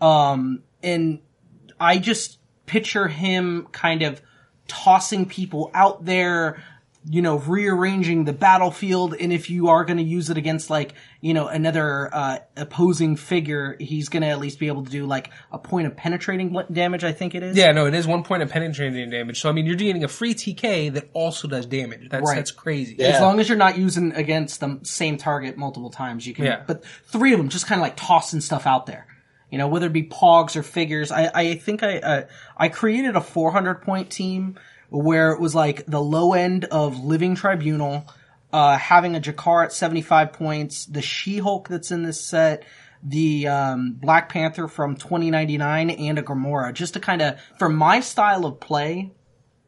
Um, 0.00 0.62
and 0.82 1.20
I 1.78 1.98
just 1.98 2.38
picture 2.66 3.08
him 3.08 3.66
kind 3.72 4.02
of 4.02 4.22
tossing 4.68 5.26
people 5.26 5.70
out 5.74 6.04
there, 6.04 6.62
you 7.08 7.20
know, 7.20 7.38
rearranging 7.38 8.24
the 8.24 8.32
battlefield. 8.32 9.14
And 9.18 9.32
if 9.32 9.50
you 9.50 9.68
are 9.68 9.84
going 9.84 9.96
to 9.96 10.02
use 10.04 10.30
it 10.30 10.36
against 10.36 10.70
like, 10.70 10.94
you 11.20 11.34
know, 11.34 11.48
another, 11.48 12.08
uh, 12.12 12.38
opposing 12.56 13.16
figure, 13.16 13.76
he's 13.80 14.08
going 14.08 14.22
to 14.22 14.28
at 14.28 14.38
least 14.38 14.58
be 14.60 14.68
able 14.68 14.84
to 14.84 14.90
do 14.90 15.04
like 15.06 15.30
a 15.50 15.58
point 15.58 15.86
of 15.86 15.96
penetrating 15.96 16.56
damage, 16.72 17.02
I 17.02 17.12
think 17.12 17.34
it 17.34 17.42
is. 17.42 17.56
Yeah, 17.56 17.72
no, 17.72 17.86
it 17.86 17.94
is 17.94 18.06
one 18.06 18.22
point 18.22 18.42
of 18.42 18.50
penetrating 18.50 19.10
damage. 19.10 19.40
So 19.40 19.48
I 19.48 19.52
mean, 19.52 19.66
you're 19.66 19.76
getting 19.76 20.04
a 20.04 20.08
free 20.08 20.34
TK 20.34 20.92
that 20.94 21.10
also 21.12 21.48
does 21.48 21.66
damage. 21.66 22.08
That's 22.08 22.24
Right. 22.28 22.36
that's 22.36 22.52
crazy. 22.52 22.96
Yeah. 22.98 23.08
As 23.08 23.20
long 23.20 23.40
as 23.40 23.48
you're 23.48 23.58
not 23.58 23.76
using 23.76 24.12
against 24.12 24.60
the 24.60 24.78
same 24.82 25.16
target 25.16 25.56
multiple 25.56 25.90
times, 25.90 26.26
you 26.26 26.34
can. 26.34 26.44
Yeah. 26.44 26.62
But 26.66 26.84
three 27.06 27.32
of 27.32 27.38
them 27.38 27.48
just 27.48 27.66
kind 27.66 27.80
of 27.80 27.82
like 27.82 27.96
tossing 27.96 28.40
stuff 28.40 28.66
out 28.66 28.86
there. 28.86 29.06
You 29.50 29.58
know, 29.58 29.68
whether 29.68 29.86
it 29.86 29.92
be 29.92 30.04
pogs 30.04 30.56
or 30.56 30.62
figures. 30.62 31.12
I, 31.12 31.30
I 31.34 31.54
think 31.56 31.82
I, 31.82 31.98
uh, 31.98 32.22
I 32.56 32.70
created 32.70 33.16
a 33.16 33.20
400 33.20 33.82
point 33.82 34.08
team 34.08 34.58
where 34.92 35.32
it 35.32 35.40
was 35.40 35.54
like 35.54 35.86
the 35.86 36.00
low 36.00 36.34
end 36.34 36.66
of 36.66 37.02
Living 37.02 37.34
Tribunal, 37.34 38.06
uh, 38.52 38.76
having 38.76 39.16
a 39.16 39.20
Jakar 39.20 39.64
at 39.64 39.72
75 39.72 40.32
points, 40.32 40.84
the 40.84 41.02
She-Hulk 41.02 41.68
that's 41.68 41.90
in 41.90 42.02
this 42.02 42.20
set, 42.20 42.64
the, 43.02 43.48
um, 43.48 43.94
Black 43.94 44.28
Panther 44.28 44.68
from 44.68 44.96
2099 44.96 45.90
and 45.90 46.18
a 46.18 46.22
Gamora, 46.22 46.72
just 46.72 46.94
to 46.94 47.00
kind 47.00 47.22
of, 47.22 47.40
for 47.58 47.68
my 47.68 48.00
style 48.00 48.44
of 48.44 48.60
play, 48.60 49.12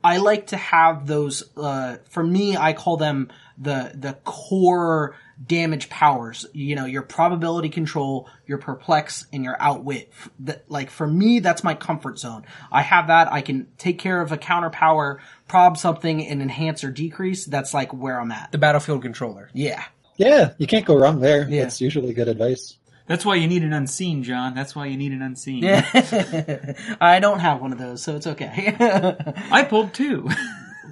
I 0.04 0.18
like 0.18 0.48
to 0.48 0.58
have 0.58 1.06
those. 1.06 1.42
Uh, 1.56 1.96
for 2.10 2.22
me, 2.22 2.58
I 2.58 2.74
call 2.74 2.98
them 2.98 3.30
the 3.56 3.90
the 3.94 4.12
core 4.24 5.16
damage 5.44 5.88
powers. 5.88 6.46
You 6.52 6.76
know, 6.76 6.84
your 6.84 7.02
probability 7.02 7.68
control, 7.68 8.28
your 8.46 8.58
perplex, 8.58 9.26
and 9.32 9.44
your 9.44 9.56
outwit. 9.60 10.12
That 10.40 10.70
like 10.70 10.90
for 10.90 11.06
me, 11.06 11.40
that's 11.40 11.64
my 11.64 11.74
comfort 11.74 12.18
zone. 12.18 12.44
I 12.70 12.82
have 12.82 13.08
that. 13.08 13.32
I 13.32 13.40
can 13.40 13.66
take 13.78 13.98
care 13.98 14.20
of 14.20 14.32
a 14.32 14.36
counter 14.36 14.70
power, 14.70 15.20
prob 15.48 15.76
something, 15.76 16.26
and 16.26 16.42
enhance 16.42 16.84
or 16.84 16.90
decrease. 16.90 17.44
That's 17.44 17.74
like 17.74 17.92
where 17.92 18.20
I'm 18.20 18.32
at. 18.32 18.52
The 18.52 18.58
battlefield 18.58 19.02
controller. 19.02 19.50
Yeah. 19.52 19.84
Yeah, 20.16 20.52
you 20.58 20.66
can't 20.66 20.86
go 20.86 20.96
wrong 20.96 21.20
there. 21.20 21.48
Yeah. 21.48 21.62
That's 21.62 21.80
usually 21.80 22.12
good 22.12 22.28
advice. 22.28 22.76
That's 23.06 23.24
why 23.24 23.34
you 23.34 23.46
need 23.46 23.62
an 23.62 23.72
unseen, 23.72 24.22
John. 24.22 24.54
That's 24.54 24.74
why 24.74 24.86
you 24.86 24.96
need 24.96 25.12
an 25.12 25.20
unseen. 25.20 25.62
Yeah. 25.62 26.74
I 27.00 27.20
don't 27.20 27.40
have 27.40 27.60
one 27.60 27.72
of 27.72 27.78
those, 27.78 28.02
so 28.02 28.16
it's 28.16 28.26
okay. 28.26 28.74
I 29.50 29.64
pulled 29.64 29.92
two. 29.92 30.28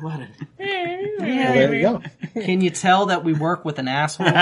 what? 0.03 0.21
A, 0.21 0.29
Well, 0.59 1.55
there 1.55 1.75
you 1.75 1.83
go. 1.83 2.03
can 2.35 2.61
you 2.61 2.71
tell 2.71 3.07
that 3.07 3.25
we 3.25 3.33
work 3.33 3.65
with 3.65 3.79
an 3.79 3.89
asshole? 3.89 4.27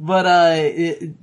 but 0.00 0.26
uh, 0.26 0.54
it, 0.56 1.14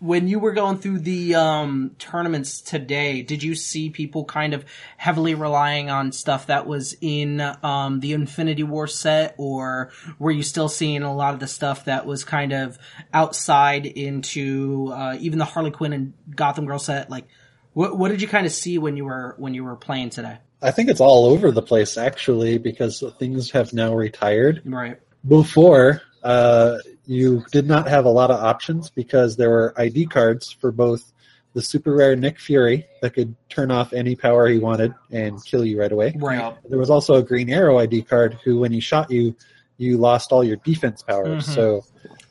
when 0.00 0.28
you 0.28 0.38
were 0.38 0.52
going 0.52 0.78
through 0.78 1.00
the 1.00 1.34
um, 1.34 1.94
tournaments 1.98 2.60
today, 2.60 3.22
did 3.22 3.42
you 3.42 3.54
see 3.54 3.90
people 3.90 4.24
kind 4.24 4.54
of 4.54 4.64
heavily 4.96 5.34
relying 5.34 5.90
on 5.90 6.12
stuff 6.12 6.46
that 6.46 6.66
was 6.66 6.96
in 7.00 7.40
um, 7.62 8.00
the 8.00 8.12
Infinity 8.12 8.62
War 8.62 8.86
set, 8.86 9.34
or 9.36 9.90
were 10.18 10.30
you 10.30 10.42
still 10.42 10.68
seeing 10.68 11.02
a 11.02 11.14
lot 11.14 11.34
of 11.34 11.40
the 11.40 11.46
stuff 11.46 11.84
that 11.84 12.06
was 12.06 12.24
kind 12.24 12.52
of 12.52 12.78
outside 13.12 13.86
into 13.86 14.90
uh, 14.94 15.16
even 15.20 15.38
the 15.38 15.44
Harley 15.44 15.70
Quinn 15.70 15.92
and 15.92 16.14
Gotham 16.34 16.66
Girl 16.66 16.78
set? 16.78 17.10
Like, 17.10 17.26
what 17.72 17.96
what 17.96 18.10
did 18.10 18.22
you 18.22 18.28
kind 18.28 18.46
of 18.46 18.52
see 18.52 18.78
when 18.78 18.96
you 18.96 19.04
were 19.04 19.34
when 19.38 19.54
you 19.54 19.64
were 19.64 19.76
playing 19.76 20.10
today? 20.10 20.38
I 20.62 20.70
think 20.70 20.90
it's 20.90 21.00
all 21.00 21.26
over 21.26 21.50
the 21.50 21.62
place 21.62 21.96
actually 21.96 22.58
because 22.58 23.02
things 23.18 23.50
have 23.52 23.72
now 23.72 23.94
retired. 23.94 24.62
Right. 24.64 24.98
Before, 25.26 26.02
uh, 26.22 26.78
you 27.06 27.44
did 27.50 27.66
not 27.66 27.88
have 27.88 28.04
a 28.04 28.10
lot 28.10 28.30
of 28.30 28.42
options 28.42 28.90
because 28.90 29.36
there 29.36 29.50
were 29.50 29.74
ID 29.76 30.06
cards 30.06 30.50
for 30.52 30.70
both 30.70 31.12
the 31.54 31.62
super 31.62 31.94
rare 31.94 32.14
Nick 32.14 32.38
Fury 32.38 32.86
that 33.02 33.14
could 33.14 33.34
turn 33.48 33.70
off 33.70 33.92
any 33.92 34.14
power 34.14 34.46
he 34.46 34.58
wanted 34.58 34.94
and 35.10 35.42
kill 35.44 35.64
you 35.64 35.80
right 35.80 35.90
away. 35.90 36.14
Right. 36.16 36.54
There 36.68 36.78
was 36.78 36.90
also 36.90 37.14
a 37.14 37.22
Green 37.22 37.50
Arrow 37.50 37.78
ID 37.78 38.02
card 38.02 38.38
who, 38.44 38.60
when 38.60 38.70
he 38.70 38.80
shot 38.80 39.10
you, 39.10 39.34
you 39.76 39.96
lost 39.96 40.30
all 40.30 40.44
your 40.44 40.56
defense 40.56 41.02
powers. 41.02 41.48
Mhm. 41.48 41.54
So 41.54 41.84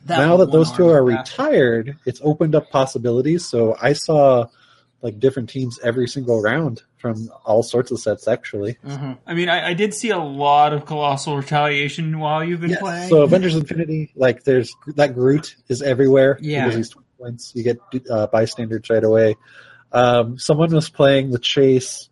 That 0.05 0.19
now 0.19 0.37
that 0.37 0.51
those 0.51 0.71
two 0.71 0.87
are 0.87 1.03
retired, 1.03 1.97
it's 2.05 2.21
opened 2.23 2.55
up 2.55 2.69
possibilities. 2.69 3.45
So 3.45 3.75
I 3.81 3.93
saw 3.93 4.47
like 5.01 5.19
different 5.19 5.49
teams 5.49 5.79
every 5.83 6.07
single 6.07 6.41
round 6.41 6.83
from 6.97 7.29
all 7.45 7.63
sorts 7.63 7.91
of 7.91 7.99
sets 7.99 8.27
actually. 8.27 8.77
Mhm. 8.85 9.17
I 9.25 9.33
mean, 9.33 9.49
I, 9.49 9.69
I 9.69 9.73
did 9.73 9.93
see 9.93 10.09
a 10.09 10.19
lot 10.19 10.73
of 10.73 10.85
colossal 10.85 11.37
retaliation 11.37 12.19
while 12.19 12.43
you've 12.43 12.61
been 12.61 12.75
playing. 12.75 13.09
So 13.09 13.21
Avengers 13.21 13.55
Infinity, 13.55 14.11
like 14.15 14.43
there's 14.43 14.73
that 14.95 15.13
Groot 15.13 15.55
is 15.69 15.81
everywhere. 15.81 16.37
Yeah. 16.41 16.65
Because 16.65 16.77
he's 16.77 16.89
20 16.89 17.07
points. 17.19 17.51
You 17.55 17.63
get 17.63 17.79
uh, 18.09 18.27
bystanders 18.27 18.89
right 18.89 19.03
away. 19.03 19.35
Um, 19.91 20.37
someone 20.37 20.73
was 20.73 20.89
playing 20.89 21.31
the 21.31 21.39
chase 21.39 22.09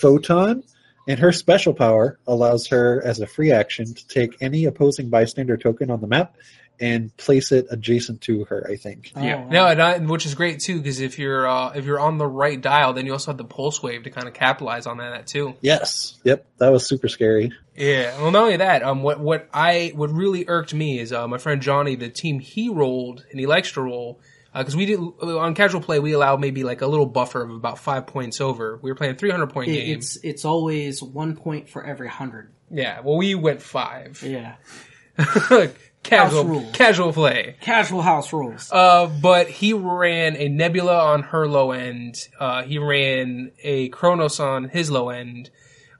Photon, 0.00 0.62
and 1.08 1.18
her 1.18 1.32
special 1.32 1.74
power 1.74 2.18
allows 2.26 2.68
her 2.68 3.02
as 3.04 3.20
a 3.20 3.26
free 3.26 3.52
action 3.52 3.94
to 3.94 4.06
take 4.06 4.36
any 4.40 4.66
opposing 4.66 5.10
bystander 5.10 5.56
token 5.56 5.90
on 5.90 6.00
the 6.00 6.06
map 6.06 6.36
and 6.80 7.14
place 7.16 7.52
it 7.52 7.66
adjacent 7.70 8.22
to 8.22 8.44
her. 8.46 8.66
I 8.70 8.76
think. 8.76 9.12
Oh, 9.14 9.22
Yeah. 9.22 9.42
wow. 9.42 9.48
No, 9.50 9.66
and 9.66 9.82
I, 9.82 9.98
which 9.98 10.24
is 10.26 10.34
great 10.34 10.60
too, 10.60 10.78
because 10.78 11.00
if 11.00 11.18
you're 11.18 11.46
uh, 11.46 11.72
if 11.74 11.84
you're 11.84 12.00
on 12.00 12.18
the 12.18 12.26
right 12.26 12.60
dial, 12.60 12.92
then 12.94 13.06
you 13.06 13.12
also 13.12 13.30
have 13.32 13.38
the 13.38 13.44
pulse 13.44 13.82
wave 13.82 14.04
to 14.04 14.10
kind 14.10 14.26
of 14.26 14.34
capitalize 14.34 14.86
on 14.86 14.98
that 14.98 15.26
too. 15.26 15.54
Yes. 15.60 16.18
Yep. 16.24 16.46
That 16.58 16.70
was 16.72 16.86
super 16.88 17.08
scary. 17.08 17.52
Yeah. 17.76 18.20
Well, 18.20 18.30
not 18.30 18.42
only 18.42 18.56
that, 18.58 18.82
um, 18.82 19.02
what 19.02 19.20
what 19.20 19.48
I 19.52 19.92
what 19.94 20.10
really 20.10 20.44
irked 20.48 20.74
me 20.74 20.98
is 20.98 21.12
uh, 21.12 21.28
my 21.28 21.38
friend 21.38 21.60
Johnny, 21.62 21.96
the 21.96 22.08
team 22.08 22.38
he 22.40 22.68
rolled 22.68 23.24
and 23.30 23.38
he 23.38 23.46
likes 23.46 23.72
to 23.72 23.80
roll 23.82 24.20
because 24.52 24.74
we 24.74 24.84
did 24.84 24.98
on 24.98 25.54
casual 25.54 25.80
play 25.80 26.00
we 26.00 26.10
allow 26.12 26.36
maybe 26.36 26.64
like 26.64 26.80
a 26.80 26.86
little 26.88 27.06
buffer 27.06 27.40
of 27.42 27.50
about 27.50 27.78
five 27.78 28.06
points 28.08 28.40
over. 28.40 28.78
We 28.82 28.90
were 28.90 28.96
playing 28.96 29.14
three 29.16 29.30
hundred 29.30 29.50
point 29.50 29.70
It- 29.70 29.74
game. 29.74 29.96
it's 29.98 30.16
it's 30.24 30.44
always 30.44 31.02
one 31.02 31.36
point 31.36 31.68
for 31.68 31.84
every 31.84 32.08
hundred. 32.08 32.50
Yeah. 32.70 33.00
Well, 33.00 33.16
we 33.16 33.34
went 33.34 33.62
five. 33.62 34.22
Yeah. 34.26 34.54
casual 36.02 36.44
rules. 36.44 36.72
casual 36.72 37.12
play. 37.12 37.56
Casual 37.60 38.02
house 38.02 38.32
rules. 38.32 38.70
Uh, 38.72 39.06
but 39.06 39.48
he 39.48 39.72
ran 39.72 40.36
a 40.36 40.48
Nebula 40.48 40.98
on 40.98 41.22
her 41.24 41.46
low 41.46 41.72
end. 41.72 42.16
Uh, 42.38 42.62
he 42.62 42.78
ran 42.78 43.52
a 43.62 43.88
Kronos 43.88 44.40
on 44.40 44.68
his 44.68 44.90
low 44.90 45.10
end. 45.10 45.50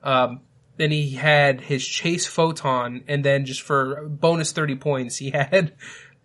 Um, 0.03 0.41
then 0.77 0.91
he 0.91 1.11
had 1.11 1.61
his 1.61 1.85
chase 1.85 2.25
photon, 2.25 3.03
and 3.07 3.23
then 3.23 3.45
just 3.45 3.61
for 3.61 4.07
bonus 4.07 4.51
thirty 4.51 4.75
points, 4.75 5.17
he 5.17 5.29
had 5.31 5.73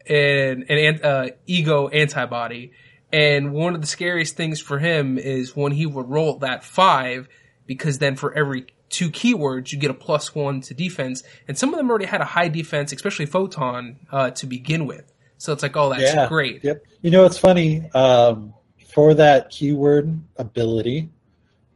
an 0.08 0.64
an 0.68 1.00
uh, 1.02 1.28
ego 1.46 1.88
antibody. 1.88 2.72
And 3.12 3.52
one 3.52 3.74
of 3.74 3.80
the 3.80 3.86
scariest 3.86 4.36
things 4.36 4.60
for 4.60 4.78
him 4.78 5.16
is 5.18 5.54
when 5.54 5.72
he 5.72 5.86
would 5.86 6.08
roll 6.08 6.38
that 6.38 6.64
five, 6.64 7.28
because 7.66 7.98
then 7.98 8.16
for 8.16 8.34
every 8.34 8.66
two 8.88 9.10
keywords, 9.10 9.72
you 9.72 9.78
get 9.78 9.90
a 9.90 9.94
plus 9.94 10.34
one 10.34 10.60
to 10.62 10.74
defense. 10.74 11.22
And 11.48 11.56
some 11.58 11.70
of 11.72 11.78
them 11.78 11.90
already 11.90 12.06
had 12.06 12.20
a 12.20 12.24
high 12.24 12.48
defense, 12.48 12.92
especially 12.92 13.26
photon, 13.26 13.96
uh, 14.10 14.30
to 14.30 14.46
begin 14.46 14.86
with. 14.86 15.12
So 15.38 15.52
it's 15.52 15.62
like, 15.62 15.76
oh, 15.76 15.90
that's 15.90 16.02
yeah. 16.02 16.28
great. 16.28 16.64
Yep. 16.64 16.84
You 17.02 17.10
know, 17.10 17.24
it's 17.24 17.38
funny. 17.38 17.90
Um, 17.92 18.54
for 18.94 19.14
that 19.14 19.50
keyword 19.50 20.18
ability, 20.36 21.10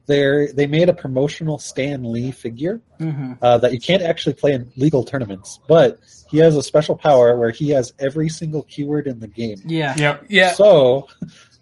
they 0.06 0.48
they 0.54 0.66
made 0.66 0.88
a 0.88 0.94
promotional 0.94 1.58
Stan 1.58 2.10
Lee 2.10 2.30
figure 2.30 2.80
Mm-hmm. 3.00 3.32
uh, 3.40 3.56
that 3.58 3.72
you 3.72 3.80
can't 3.80 4.02
actually 4.02 4.34
play 4.34 4.52
in 4.52 4.70
legal 4.76 5.04
tournaments, 5.04 5.58
but 5.66 6.00
he 6.30 6.36
has 6.36 6.54
a 6.54 6.62
special 6.62 6.96
power 6.96 7.34
where 7.38 7.50
he 7.50 7.70
has 7.70 7.94
every 7.98 8.28
single 8.28 8.62
keyword 8.64 9.06
in 9.06 9.20
the 9.20 9.26
game. 9.26 9.56
Yeah. 9.64 9.94
Yep. 9.96 10.26
Yeah. 10.28 10.52
So, 10.52 11.08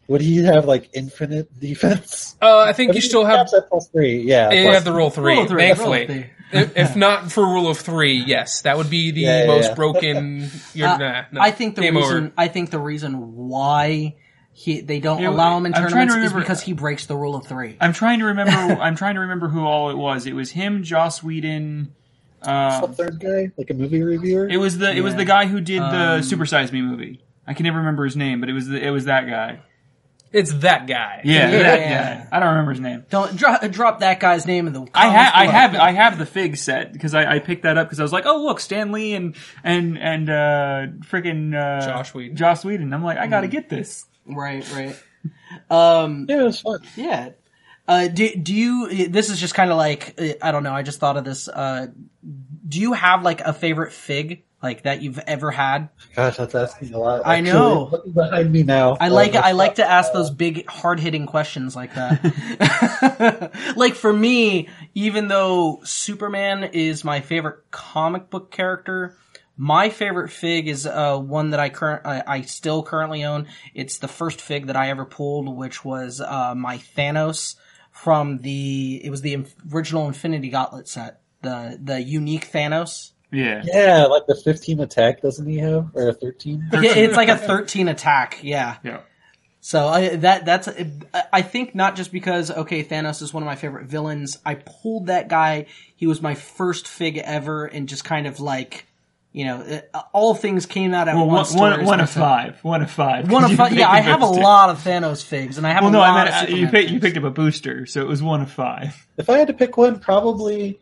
would 0.09 0.21
he 0.21 0.39
have 0.45 0.65
like 0.65 0.91
infinite 0.93 1.59
defense? 1.61 2.37
Uh, 2.43 2.59
I 2.59 2.73
think 2.73 2.89
But 2.91 2.97
you 2.97 3.03
he 3.03 3.09
still 3.09 3.25
have 3.25 3.37
caps 3.39 3.55
at 3.55 3.69
plus 3.69 3.89
three. 3.89 4.23
Yeah. 4.23 4.51
You 4.51 4.63
plus- 4.65 4.75
have 4.75 4.85
the 4.85 4.93
roll 4.93 5.11
three, 5.11 5.35
Roll 5.37 5.47
three, 5.47 5.61
thankfully. 5.63 5.99
roll 5.99 6.07
three. 6.07 6.27
if, 6.53 6.77
if 6.77 6.97
not 6.97 7.31
for 7.31 7.45
rule 7.47 7.69
of 7.69 7.79
three, 7.79 8.15
yes, 8.27 8.63
that 8.63 8.77
would 8.79 8.89
be 8.91 9.11
the 9.11 9.21
Yeah, 9.21 9.41
yeah, 9.43 9.47
most 9.47 9.69
yeah. 9.69 9.75
broken. 9.75 10.51
You're, 10.75 10.89
Uh, 10.89 10.97
nah, 10.99 11.23
no, 11.33 11.41
I 11.41 11.51
think 11.51 11.75
the 11.77 11.83
game 11.83 11.97
reason 11.97 12.17
over. 12.27 12.33
I 12.39 12.49
think 12.49 12.71
the 12.71 12.79
reason 12.79 13.37
why 13.37 14.17
he 14.53 14.81
they 14.81 14.99
don't 15.01 15.21
Yeah, 15.21 15.29
allow 15.29 15.57
him 15.59 15.67
in 15.67 15.75
I'm 15.75 15.83
trying 15.89 16.07
to 16.09 16.13
tournaments 16.15 16.33
is 16.35 16.41
because 16.41 16.61
he 16.63 16.73
breaks 16.73 17.07
the 17.07 17.15
rule 17.17 17.35
of 17.37 17.47
three. 17.47 17.77
I'm 17.81 17.93
trying 17.93 18.21
to 18.21 18.25
remember. 18.27 18.53
I'm 18.83 18.97
trying 18.97 19.15
to 19.17 19.21
remember 19.21 19.49
who 19.49 19.65
all 19.67 19.91
it 19.91 19.97
was. 19.97 20.27
It 20.27 20.33
was 20.35 20.51
him, 20.53 20.83
Joss 20.83 21.23
Whedon. 21.23 21.93
the 22.43 22.51
Uh, 22.51 22.87
third 22.89 23.21
guy, 23.21 23.51
like 23.59 23.69
a 23.71 23.75
movie 23.75 24.03
reviewer. 24.03 24.49
it 24.49 24.57
was 24.57 24.79
the 24.79 24.91
it 24.91 25.03
was 25.03 25.15
the 25.17 25.25
guy 25.27 25.47
who 25.47 25.61
did 25.61 25.83
the 25.83 26.15
Um, 26.17 26.23
Super 26.23 26.47
Size 26.47 26.73
Me 26.73 26.81
movie. 26.83 27.21
I 27.47 27.53
can 27.55 27.65
never 27.65 27.79
remember 27.79 28.05
his 28.05 28.17
name, 28.17 28.41
but 28.41 28.49
it 28.49 28.53
was 28.53 28.69
the, 28.69 28.83
it 28.85 28.91
was 28.91 29.05
that 29.07 29.27
guy. 29.29 29.61
It's 30.31 30.53
that 30.55 30.87
guy. 30.87 31.23
Yeah, 31.25 31.51
Yeah. 31.51 31.63
that 31.63 32.29
guy. 32.31 32.37
I 32.37 32.41
don't 32.41 32.51
remember 32.51 32.73
his 32.73 32.81
name. 32.81 33.05
Don't 33.09 33.35
drop, 33.37 33.63
drop 33.71 34.01
that 34.01 34.21
guy's 34.21 34.47
name 34.47 34.67
in 34.67 34.73
the. 34.75 34.87
I 34.93 35.07
have 35.09 35.33
comments 35.33 35.37
I 35.37 35.43
below. 35.47 35.53
have 35.53 35.75
I 35.77 35.91
have 35.93 36.19
the 36.19 36.27
fig 36.27 36.57
set 36.57 36.93
because 36.93 37.15
I, 37.15 37.37
I 37.37 37.39
picked 37.39 37.63
that 37.63 37.79
up 37.79 37.87
because 37.89 37.99
I 38.01 38.03
was 38.03 38.13
like, 38.13 38.27
oh 38.27 38.43
look, 38.45 38.61
Stan 38.61 38.93
Lee 38.93 39.15
and 39.15 39.35
and 39.65 39.97
and 39.99 40.29
uh, 40.29 40.87
freaking 41.11 41.55
uh, 41.55 41.85
Josh 41.87 42.13
Whedon. 42.15 42.37
Josh 42.37 42.65
Whedon. 42.65 42.93
I'm 42.93 43.03
like, 43.03 43.17
I 43.19 43.27
got 43.27 43.41
to 43.41 43.49
get 43.49 43.69
this. 43.71 44.05
right, 44.27 44.65
right. 44.75 44.97
Um, 45.71 46.27
yeah, 46.29 46.41
it 46.41 46.45
was 46.45 46.61
fun. 46.61 46.81
yeah. 46.97 47.31
Uh, 47.87 48.09
do 48.09 48.35
do 48.37 48.55
you? 48.55 49.09
This 49.09 49.31
is 49.31 49.41
just 49.41 49.55
kind 49.55 49.71
of 49.71 49.79
like 49.79 50.15
uh, 50.21 50.35
I 50.43 50.53
don't 50.53 50.63
know. 50.63 50.75
I 50.75 50.83
just 50.83 51.01
thought 51.01 51.17
of 51.17 51.25
this. 51.25 51.49
Uh, 51.49 51.87
do 52.69 52.81
you 52.81 52.93
have 52.93 53.23
like 53.23 53.41
a 53.41 53.55
favorite 53.55 53.93
fig 53.95 54.45
like 54.63 54.83
that 54.83 55.03
you've 55.03 55.19
ever 55.19 55.51
had? 55.51 55.89
Gosh, 56.15 56.37
that's 56.37 56.55
asking 56.55 56.93
a 56.95 56.99
lot. 56.99 57.23
I 57.25 57.41
know. 57.41 57.89
Looking 57.93 58.13
behind 58.13 58.53
me 58.53 58.63
now. 58.63 58.97
I 59.01 59.09
like 59.09 59.35
uh, 59.35 59.43
I 59.45 59.53
like 59.53 59.77
to 59.77 59.89
ask 59.89 60.13
those 60.13 60.31
big 60.31 60.69
hard 60.69 61.01
hitting 61.01 61.27
questions 61.27 61.77
like 61.77 61.95
that. 61.95 63.53
like 63.77 63.95
for 63.95 64.13
me, 64.13 64.69
even 64.95 65.29
though 65.29 65.81
Superman 65.85 66.65
is 66.65 67.05
my 67.05 67.21
favorite 67.21 67.71
comic 67.71 68.31
book 68.31 68.51
character, 68.51 69.17
my 69.57 69.91
favorite 69.91 70.31
fig 70.31 70.69
is 70.69 70.87
uh, 70.87 71.19
one 71.19 71.51
that 71.51 71.61
I 71.61 71.69
current 71.69 72.07
I, 72.07 72.23
I 72.27 72.41
still 72.43 72.83
currently 72.83 73.25
own. 73.25 73.47
It's 73.75 73.99
the 73.99 74.09
first 74.09 74.41
fig 74.41 74.67
that 74.67 74.77
I 74.77 74.91
ever 74.91 75.05
pulled, 75.05 75.55
which 75.57 75.85
was 75.85 76.21
uh, 76.21 76.55
my 76.57 76.79
Thanos 76.79 77.57
from 77.91 78.39
the 78.39 79.01
it 79.05 79.11
was 79.11 79.23
the 79.23 79.45
original 79.73 80.07
Infinity 80.07 80.51
Gauntlet 80.51 80.89
set, 80.89 81.21
the 81.43 81.79
the 81.83 82.01
unique 82.01 82.51
Thanos. 82.53 83.13
Yeah. 83.31 83.63
Yeah, 83.65 84.05
like 84.07 84.27
the 84.27 84.35
15 84.35 84.81
attack, 84.81 85.21
doesn't 85.21 85.47
he 85.47 85.59
have? 85.59 85.91
Or 85.95 86.09
a 86.09 86.13
13? 86.15 86.69
Yeah, 86.73 86.81
it's 86.95 87.17
like 87.17 87.29
a 87.29 87.37
thirteen 87.37 87.89
attack. 87.89 88.39
Yeah. 88.43 88.77
Yeah. 88.83 89.01
So 89.61 89.87
I, 89.89 90.17
that 90.17 90.45
that's 90.47 90.69
I 91.33 91.43
think 91.43 91.75
not 91.75 91.97
just 91.97 92.11
because 92.13 92.51
okay 92.51 92.83
Thanos 92.85 93.21
is 93.21 93.35
one 93.35 93.43
of 93.43 93.47
my 93.47 93.57
favorite 93.57 93.87
villains. 93.87 94.39
I 94.47 94.55
pulled 94.55 95.09
that 95.09 95.29
guy. 95.29 95.67
He 95.97 96.07
was 96.07 96.23
my 96.23 96.35
first 96.35 96.87
fig 96.89 97.19
ever, 97.19 97.67
and 97.67 97.89
just 97.89 98.05
kind 98.05 98.27
of 98.27 98.41
like 98.41 98.87
you 99.33 99.45
know 99.45 99.61
it, 99.61 99.91
all 100.15 100.35
things 100.35 100.65
came 100.65 100.95
out 100.95 101.09
at 101.09 101.17
Well, 101.17 101.27
once. 101.27 101.53
one, 101.53 101.85
one 101.85 102.01
of 102.01 102.09
five. 102.27 102.63
One 102.63 102.81
of 102.83 102.91
five. 102.91 103.31
One 103.31 103.45
of 103.45 103.53
five. 103.53 103.73
Yeah, 103.75 103.91
I 103.91 104.01
have 104.01 104.23
a 104.23 104.27
lot 104.27 104.71
of 104.71 104.79
Thanos 104.83 105.23
figs, 105.23 105.59
and 105.59 105.67
I 105.67 105.73
have 105.73 105.83
Well, 105.83 105.91
a 105.91 105.93
no, 105.93 105.99
lot 105.99 106.11
I 106.17 106.25
meant 106.25 106.45
of 106.49 106.55
uh, 106.55 106.57
you 106.57 106.69
picked 106.69 106.91
you 106.91 107.01
picked 107.01 107.17
up 107.19 107.25
a 107.25 107.31
booster, 107.31 107.85
so 107.85 108.01
it 108.01 108.07
was 108.09 108.23
one 108.23 108.41
of 108.41 108.51
five. 108.51 109.07
If 109.19 109.29
I 109.29 109.39
had 109.39 109.49
to 109.49 109.55
pick 109.55 109.77
one, 109.77 109.99
probably 109.99 110.79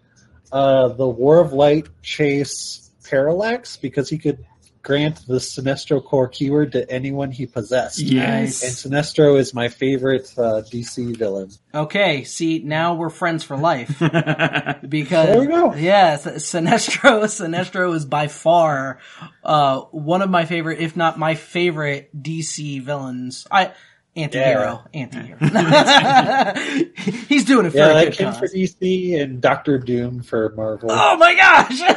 uh, 0.52 0.88
the 0.88 1.08
War 1.08 1.38
of 1.40 1.52
Light 1.52 1.88
Chase 2.02 2.90
Parallax, 3.08 3.76
because 3.76 4.08
he 4.08 4.18
could 4.18 4.44
grant 4.82 5.26
the 5.26 5.34
Sinestro 5.38 6.02
Corps 6.02 6.28
keyword 6.28 6.70
to 6.72 6.88
anyone 6.88 7.32
he 7.32 7.44
possessed. 7.44 7.98
Yes. 7.98 8.62
And 8.62 8.94
Sinestro 8.94 9.36
is 9.36 9.52
my 9.52 9.68
favorite 9.68 10.32
uh, 10.38 10.62
DC 10.62 11.16
villain. 11.16 11.50
Okay, 11.74 12.22
see 12.22 12.60
now 12.64 12.94
we're 12.94 13.10
friends 13.10 13.42
for 13.42 13.56
life 13.56 13.98
because 14.88 15.26
There 15.26 15.40
we 15.40 15.46
go. 15.48 15.74
yeah, 15.74 16.16
Sinestro 16.16 17.24
Sinestro 17.24 17.96
is 17.96 18.04
by 18.04 18.28
far 18.28 19.00
uh, 19.42 19.80
one 19.90 20.22
of 20.22 20.30
my 20.30 20.44
favorite, 20.44 20.78
if 20.78 20.96
not 20.96 21.18
my 21.18 21.34
favorite 21.34 22.10
DC 22.16 22.80
villains. 22.80 23.44
I 23.50 23.72
anti-hero, 24.16 24.82
anti-hero. 24.94 25.36
He's 27.28 27.44
doing 27.44 27.66
it 27.66 27.70
for 27.70 27.76
Yeah, 27.76 27.90
a 27.90 27.94
that 27.94 28.04
good 28.06 28.12
came 28.14 28.26
cause. 28.28 28.38
for 28.38 28.48
DC 28.48 29.20
and 29.20 29.40
Doctor 29.40 29.78
Doom 29.78 30.22
for 30.22 30.50
Marvel. 30.56 30.88
Oh 30.90 31.16
my 31.16 31.34
gosh! 31.34 31.78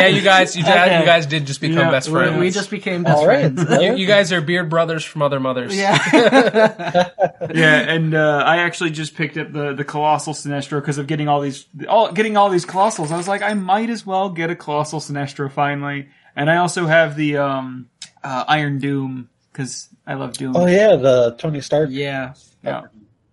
Yeah, 0.00 0.06
you 0.08 0.22
guys, 0.22 0.56
you, 0.56 0.62
Okay. 0.64 0.98
you 1.00 1.04
guys 1.06 1.26
did 1.26 1.46
just 1.46 1.60
become 1.60 1.78
Yeah, 1.78 1.90
best 1.90 2.08
friends. 2.10 2.38
we 2.38 2.50
just 2.50 2.70
became 2.70 3.02
best 3.02 3.18
All 3.18 3.26
right. 3.26 3.54
friends. 3.54 3.82
you, 3.82 3.94
you 3.96 4.06
guys 4.06 4.32
are 4.32 4.40
beard 4.40 4.68
brothers 4.70 5.04
from 5.04 5.22
other 5.22 5.40
mothers. 5.40 5.76
Yeah. 5.76 5.98
yeah. 7.54 7.76
and 7.94 8.14
uh, 8.14 8.42
I 8.44 8.58
actually 8.58 8.90
just 8.90 9.14
picked 9.14 9.36
up 9.36 9.52
the 9.52 9.74
the 9.74 9.84
colossal 9.84 10.34
Sinestro 10.34 10.80
because 10.80 10.98
of 10.98 11.06
getting 11.06 11.28
all 11.28 11.40
these 11.40 11.66
all 11.88 12.12
getting 12.12 12.36
all 12.36 12.50
these 12.50 12.66
colossals. 12.66 13.10
I 13.10 13.16
was 13.16 13.28
like, 13.28 13.42
I 13.42 13.54
might 13.54 13.90
as 13.90 14.04
well 14.04 14.30
get 14.30 14.50
a 14.50 14.56
colossal 14.56 15.00
Sinestro 15.00 15.50
finally. 15.50 16.08
And 16.36 16.50
I 16.50 16.58
also 16.58 16.86
have 16.86 17.16
the 17.16 17.38
um, 17.38 17.88
uh, 18.22 18.44
Iron 18.48 18.78
Doom 18.78 19.28
because 19.52 19.88
I 20.10 20.14
love 20.14 20.32
Doom. 20.32 20.56
Oh 20.56 20.66
yeah, 20.66 20.96
the 20.96 21.36
Tony 21.38 21.60
Stark. 21.60 21.90
yeah. 21.92 22.34
Yeah. 22.64 22.82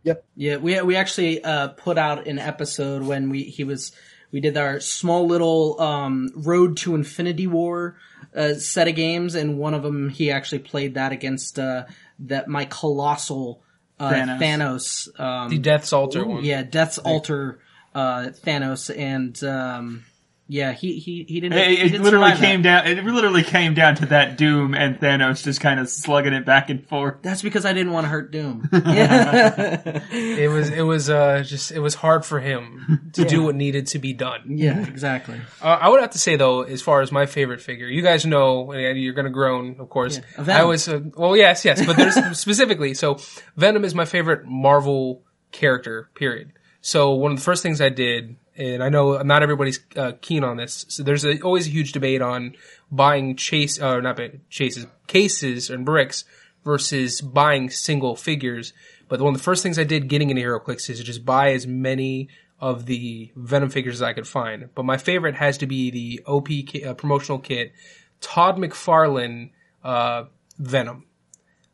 Yep. 0.03 0.25
Yeah, 0.35 0.57
we 0.57 0.79
we 0.81 0.95
actually 0.95 1.43
uh, 1.43 1.69
put 1.69 1.97
out 1.97 2.27
an 2.27 2.37
episode 2.37 3.01
when 3.01 3.29
we 3.29 3.43
he 3.43 3.63
was 3.63 3.91
we 4.31 4.39
did 4.41 4.55
our 4.57 4.79
small 4.79 5.25
little 5.25 5.81
um, 5.81 6.29
Road 6.35 6.77
to 6.77 6.93
Infinity 6.93 7.47
War 7.47 7.97
uh, 8.35 8.53
set 8.53 8.87
of 8.87 8.95
games, 8.95 9.33
and 9.33 9.57
one 9.57 9.73
of 9.73 9.81
them 9.81 10.09
he 10.09 10.29
actually 10.29 10.59
played 10.59 10.93
that 10.93 11.11
against 11.11 11.57
uh, 11.57 11.85
that 12.19 12.47
my 12.47 12.65
colossal 12.65 13.63
uh, 13.99 14.11
Thanos. 14.11 14.39
Thanos. 14.39 15.19
um, 15.19 15.49
The 15.49 15.57
Death's 15.57 15.91
Altar 15.91 16.25
one. 16.25 16.43
yeah, 16.45 16.61
Death's 16.61 16.99
Altar 16.99 17.59
uh, 17.95 18.29
Thanos, 18.45 18.95
and 18.95 19.43
um, 19.43 20.05
yeah, 20.49 20.71
he 20.71 20.99
he 20.99 21.25
he 21.27 21.39
didn't. 21.41 21.57
It, 21.57 21.69
he 21.69 21.89
didn't 21.89 22.03
literally 22.03 22.29
survive 22.29 22.39
that. 22.39 22.47
came 22.47 22.61
down. 22.61 22.87
It 22.87 23.03
literally 23.03 23.43
came 23.43 23.73
down 23.73 23.95
to 23.95 24.05
that 24.07 24.37
Doom 24.37 24.73
and 24.73 24.99
Thanos 24.99 25.43
just 25.43 25.59
kind 25.59 25.79
of 25.79 25.89
slugging 25.89 26.33
it 26.33 26.45
back 26.45 26.69
and 26.69 26.87
forth. 26.87 27.15
That's 27.21 27.41
because 27.41 27.65
I 27.65 27.73
didn't 27.73 27.91
want 27.91 28.05
to 28.05 28.09
hurt 28.09 28.31
Doom. 28.31 28.69
yeah, 28.71 30.01
It 30.11 30.49
was, 30.49 30.69
it 30.69 30.81
was, 30.83 31.09
uh, 31.09 31.43
just, 31.43 31.71
it 31.71 31.79
was 31.79 31.95
hard 31.95 32.25
for 32.25 32.39
him 32.39 33.11
to 33.13 33.25
do 33.25 33.43
what 33.43 33.55
needed 33.55 33.87
to 33.87 33.99
be 33.99 34.13
done. 34.13 34.57
yeah, 34.57 34.85
exactly. 34.87 35.39
Uh, 35.61 35.77
I 35.81 35.89
would 35.89 35.99
have 36.01 36.11
to 36.11 36.19
say 36.19 36.35
though, 36.35 36.61
as 36.61 36.81
far 36.81 37.01
as 37.01 37.11
my 37.11 37.25
favorite 37.25 37.61
figure, 37.61 37.87
you 37.87 38.01
guys 38.01 38.25
know, 38.25 38.71
and 38.71 38.97
you're 38.99 39.13
gonna 39.13 39.29
groan, 39.29 39.77
of 39.79 39.89
course. 39.89 40.17
Yeah, 40.17 40.43
Venom. 40.43 40.61
I 40.61 40.63
was, 40.65 40.87
uh, 40.87 41.01
well, 41.15 41.35
yes, 41.35 41.65
yes, 41.65 41.85
but 41.85 41.97
there's 41.97 42.15
specifically, 42.39 42.93
so 42.93 43.19
Venom 43.55 43.83
is 43.83 43.93
my 43.93 44.05
favorite 44.05 44.45
Marvel 44.45 45.23
character, 45.51 46.09
period. 46.15 46.53
So 46.81 47.15
one 47.15 47.31
of 47.31 47.37
the 47.37 47.43
first 47.43 47.63
things 47.63 47.81
I 47.81 47.89
did, 47.89 48.37
and 48.57 48.83
I 48.83 48.89
know 48.89 49.21
not 49.21 49.43
everybody's 49.43 49.79
uh, 49.95 50.13
keen 50.21 50.43
on 50.43 50.57
this, 50.57 50.85
so 50.89 51.03
there's 51.03 51.23
a, 51.23 51.39
always 51.41 51.67
a 51.67 51.71
huge 51.71 51.91
debate 51.91 52.21
on 52.21 52.55
buying 52.91 53.35
chase, 53.35 53.79
or 53.79 54.01
not 54.01 54.15
ba- 54.15 54.31
chases, 54.49 54.87
cases 55.07 55.69
and 55.69 55.85
bricks 55.85 56.25
versus 56.63 57.21
buying 57.21 57.69
single 57.69 58.15
figures. 58.15 58.73
But 59.07 59.21
one 59.21 59.33
of 59.33 59.39
the 59.39 59.43
first 59.43 59.63
things 59.63 59.79
I 59.79 59.83
did 59.83 60.09
getting 60.09 60.29
into 60.29 60.41
HeroClix 60.41 60.89
is 60.89 61.01
just 61.03 61.23
buy 61.23 61.51
as 61.51 61.65
many 61.65 62.29
of 62.59 62.85
the 62.85 63.31
Venom 63.35 63.69
figures 63.69 63.95
as 63.95 64.01
I 64.01 64.13
could 64.13 64.27
find. 64.27 64.69
But 64.73 64.83
my 64.83 64.97
favorite 64.97 65.35
has 65.35 65.59
to 65.59 65.67
be 65.67 65.91
the 65.91 66.23
OP 66.25 66.47
ki- 66.47 66.83
uh, 66.83 66.93
promotional 66.93 67.39
kit, 67.39 67.73
Todd 68.19 68.57
McFarlane 68.57 69.51
uh, 69.83 70.25
Venom. 70.57 71.05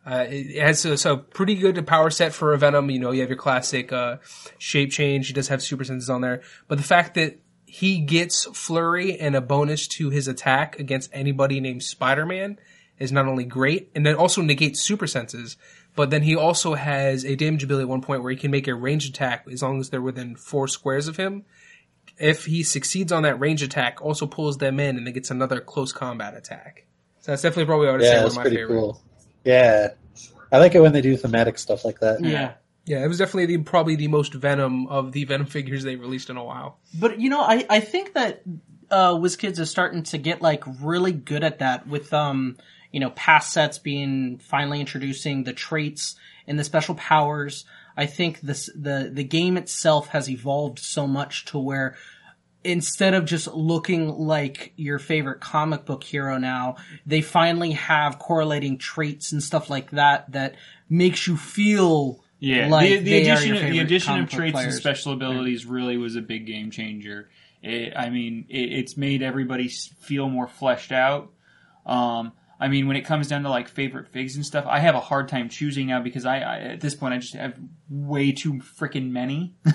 Uh, 0.05 0.25
it 0.29 0.61
has 0.61 0.83
a, 0.85 0.97
so 0.97 1.15
pretty 1.17 1.55
good 1.55 1.85
power 1.87 2.09
set 2.09 2.33
for 2.33 2.53
a 2.53 2.57
Venom. 2.57 2.89
You 2.91 2.99
know, 2.99 3.11
you 3.11 3.21
have 3.21 3.29
your 3.29 3.37
classic 3.37 3.93
uh, 3.93 4.17
shape 4.57 4.91
change. 4.91 5.27
He 5.27 5.33
does 5.33 5.47
have 5.47 5.61
super 5.61 5.83
senses 5.85 6.09
on 6.09 6.21
there, 6.21 6.41
but 6.67 6.77
the 6.77 6.83
fact 6.83 7.13
that 7.15 7.39
he 7.65 7.99
gets 7.99 8.45
flurry 8.53 9.17
and 9.19 9.35
a 9.35 9.41
bonus 9.41 9.87
to 9.87 10.09
his 10.09 10.27
attack 10.27 10.77
against 10.77 11.09
anybody 11.13 11.59
named 11.59 11.83
Spider-Man 11.83 12.59
is 12.99 13.11
not 13.11 13.27
only 13.27 13.45
great, 13.45 13.89
and 13.95 14.05
then 14.05 14.15
also 14.15 14.41
negates 14.41 14.79
super 14.79 15.07
senses. 15.07 15.57
But 15.95 16.09
then 16.09 16.21
he 16.23 16.35
also 16.35 16.73
has 16.75 17.23
a 17.25 17.35
damage 17.35 17.63
ability 17.63 17.83
at 17.83 17.89
one 17.89 18.01
point 18.01 18.21
where 18.23 18.31
he 18.31 18.37
can 18.37 18.51
make 18.51 18.67
a 18.67 18.75
ranged 18.75 19.09
attack 19.09 19.45
as 19.51 19.63
long 19.63 19.79
as 19.79 19.89
they're 19.89 20.01
within 20.01 20.35
four 20.35 20.67
squares 20.67 21.07
of 21.07 21.17
him. 21.17 21.45
if 22.19 22.45
he 22.45 22.63
succeeds 22.63 23.11
on 23.11 23.23
that 23.23 23.39
range 23.39 23.63
attack, 23.63 24.01
also 24.01 24.27
pulls 24.27 24.57
them 24.57 24.79
in 24.79 24.97
and 24.97 25.07
then 25.07 25.13
gets 25.13 25.31
another 25.31 25.59
close 25.59 25.91
combat 25.91 26.35
attack. 26.35 26.85
So 27.21 27.31
that's 27.31 27.41
definitely 27.41 27.65
probably 27.65 27.87
I 27.89 27.91
would 27.93 28.01
say 28.01 28.07
Yeah, 28.07 28.15
one 28.17 28.23
that's 28.23 28.33
of 28.33 28.37
my 28.37 28.43
pretty 28.43 28.65
cool. 28.67 29.01
Yeah, 29.43 29.89
I 30.51 30.59
like 30.59 30.75
it 30.75 30.81
when 30.81 30.93
they 30.93 31.01
do 31.01 31.17
thematic 31.17 31.57
stuff 31.57 31.83
like 31.83 31.99
that. 31.99 32.23
Yeah. 32.23 32.53
Yeah, 32.85 33.03
it 33.03 33.07
was 33.07 33.17
definitely 33.17 33.57
the, 33.57 33.63
probably 33.63 33.95
the 33.95 34.09
most 34.09 34.33
Venom 34.33 34.87
of 34.87 35.13
the 35.13 35.23
Venom 35.23 35.47
figures 35.47 35.83
they 35.83 35.95
released 35.95 36.29
in 36.29 36.35
a 36.35 36.43
while. 36.43 36.79
But 36.93 37.19
you 37.19 37.29
know, 37.29 37.41
I, 37.41 37.65
I 37.69 37.79
think 37.79 38.13
that 38.13 38.43
uh 38.91 39.13
WizKids 39.13 39.57
is 39.57 39.69
starting 39.69 40.03
to 40.03 40.17
get 40.17 40.41
like 40.41 40.63
really 40.81 41.13
good 41.13 41.43
at 41.43 41.59
that 41.59 41.87
with 41.87 42.13
um 42.13 42.57
you 42.91 42.99
know 42.99 43.09
past 43.11 43.53
sets 43.53 43.77
being 43.77 44.37
finally 44.37 44.81
introducing 44.81 45.45
the 45.45 45.53
traits 45.53 46.15
and 46.45 46.59
the 46.59 46.63
special 46.63 46.95
powers. 46.95 47.65
I 47.95 48.05
think 48.05 48.41
this 48.41 48.69
the 48.75 49.09
the 49.11 49.23
game 49.23 49.55
itself 49.55 50.09
has 50.09 50.29
evolved 50.29 50.79
so 50.79 51.07
much 51.07 51.45
to 51.45 51.59
where 51.59 51.95
instead 52.64 53.14
of 53.14 53.26
just 53.26 53.47
looking 53.47 54.07
like 54.09 54.74
your 54.76 54.99
favorite 54.99 55.41
comic 55.41 55.86
book 55.86 56.03
hero 56.03 56.38
now, 56.38 56.78
they 57.05 57.22
finally 57.22 57.72
have 57.72 58.20
correlating 58.20 58.78
traits 58.78 59.32
and 59.32 59.43
stuff 59.43 59.70
like 59.70 59.91
that 59.91 60.32
that 60.32 60.55
makes 60.89 61.28
you 61.28 61.36
feel 61.38 62.24
Yeah, 62.39 62.68
like 62.68 62.89
the, 62.89 62.97
the 62.99 63.22
addition 63.22 63.55
of, 63.55 63.61
the 63.61 63.80
addition 63.80 64.20
of 64.20 64.30
traits 64.30 64.59
and 64.59 64.74
special 64.74 65.14
abilities 65.14 65.66
really 65.66 65.97
was 65.97 66.16
a 66.16 66.22
big 66.22 66.45
game 66.45 66.72
changer. 66.72 67.30
It, 67.61 67.93
I 67.95 68.09
mean, 68.09 68.45
it, 68.49 68.74
it's 68.74 68.97
made 68.97 69.22
everybody 69.22 69.68
feel 69.68 70.30
more 70.30 70.47
fleshed 70.47 70.91
out. 70.91 71.32
Um, 71.86 72.34
I 72.59 72.67
mean, 72.67 72.87
when 72.87 72.95
it 72.95 73.01
comes 73.01 73.27
down 73.27 73.43
to 73.43 73.49
like 73.49 73.67
favorite 73.67 74.09
figs 74.09 74.35
and 74.35 74.45
stuff, 74.45 74.65
I 74.67 74.79
have 74.79 74.95
a 74.95 74.99
hard 74.99 75.27
time 75.27 75.49
choosing 75.49 75.87
now 75.87 76.01
because 76.01 76.25
I, 76.25 76.39
I 76.39 76.59
at 76.59 76.81
this 76.81 76.95
point 76.95 77.13
I 77.13 77.17
just 77.17 77.33
have 77.33 77.59
way 77.89 78.31
too 78.31 78.53
freaking 78.53 79.11
many. 79.11 79.55
um, 79.65 79.73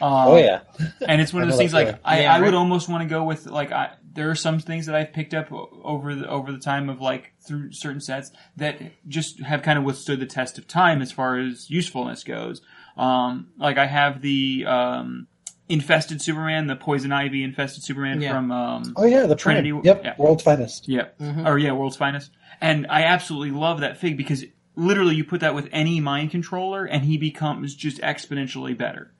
Oh 0.00 0.36
yeah, 0.36 0.62
and 1.06 1.20
it's 1.20 1.32
one 1.32 1.42
of 1.42 1.48
those 1.48 1.58
things 1.58 1.72
like. 1.72 1.98
I, 2.04 2.22
Yeah, 2.22 2.34
I 2.34 2.40
would 2.40 2.46
right. 2.46 2.54
almost 2.54 2.88
want 2.88 3.02
to 3.02 3.08
go 3.08 3.24
with 3.24 3.46
like 3.46 3.72
I 3.72 3.94
there 4.14 4.30
are 4.30 4.34
some 4.34 4.58
things 4.58 4.86
that 4.86 4.94
I've 4.94 5.12
picked 5.12 5.32
up 5.32 5.50
over 5.50 6.14
the 6.14 6.28
over 6.28 6.52
the 6.52 6.58
time 6.58 6.88
of 6.88 7.00
like 7.00 7.32
through 7.46 7.72
certain 7.72 8.00
sets 8.00 8.30
that 8.56 8.80
just 9.08 9.40
have 9.40 9.62
kind 9.62 9.78
of 9.78 9.84
withstood 9.84 10.20
the 10.20 10.26
test 10.26 10.58
of 10.58 10.68
time 10.68 11.00
as 11.02 11.12
far 11.12 11.38
as 11.38 11.70
usefulness 11.70 12.24
goes. 12.24 12.60
Um, 12.96 13.48
like 13.56 13.78
I 13.78 13.86
have 13.86 14.20
the 14.20 14.66
um, 14.66 15.28
infested 15.72 16.20
Superman, 16.20 16.66
the 16.66 16.76
poison 16.76 17.12
ivy 17.12 17.42
infested 17.42 17.82
Superman 17.82 18.20
Yeah. 18.20 18.32
from 18.32 18.50
um, 18.52 18.92
oh 18.96 19.04
yeah, 19.04 19.26
the 19.26 19.34
Trinity- 19.34 19.70
Prime. 19.72 19.84
Yep, 19.84 20.04
yeah. 20.04 20.14
world's 20.18 20.42
finest. 20.42 20.88
yeah. 20.88 21.06
Or 21.46 21.58
yeah, 21.58 21.72
World's 21.72 21.96
Finest. 21.96 22.30
And 22.60 22.86
I 22.88 23.04
absolutely 23.04 23.50
love 23.50 23.80
that 23.80 23.96
fig 23.96 24.16
because 24.16 24.44
literally 24.76 25.14
you 25.16 25.24
put 25.24 25.40
that 25.40 25.54
with 25.54 25.68
any 25.72 26.00
mind 26.00 26.30
controller 26.30 26.84
and 26.84 27.02
he 27.04 27.16
becomes 27.18 27.74
just 27.74 27.98
exponentially 28.00 28.76
better. 28.76 29.12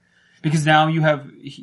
Because 0.43 0.67
now 0.67 0.89
you 0.89 1.03
have, 1.03 1.31
if 1.41 1.59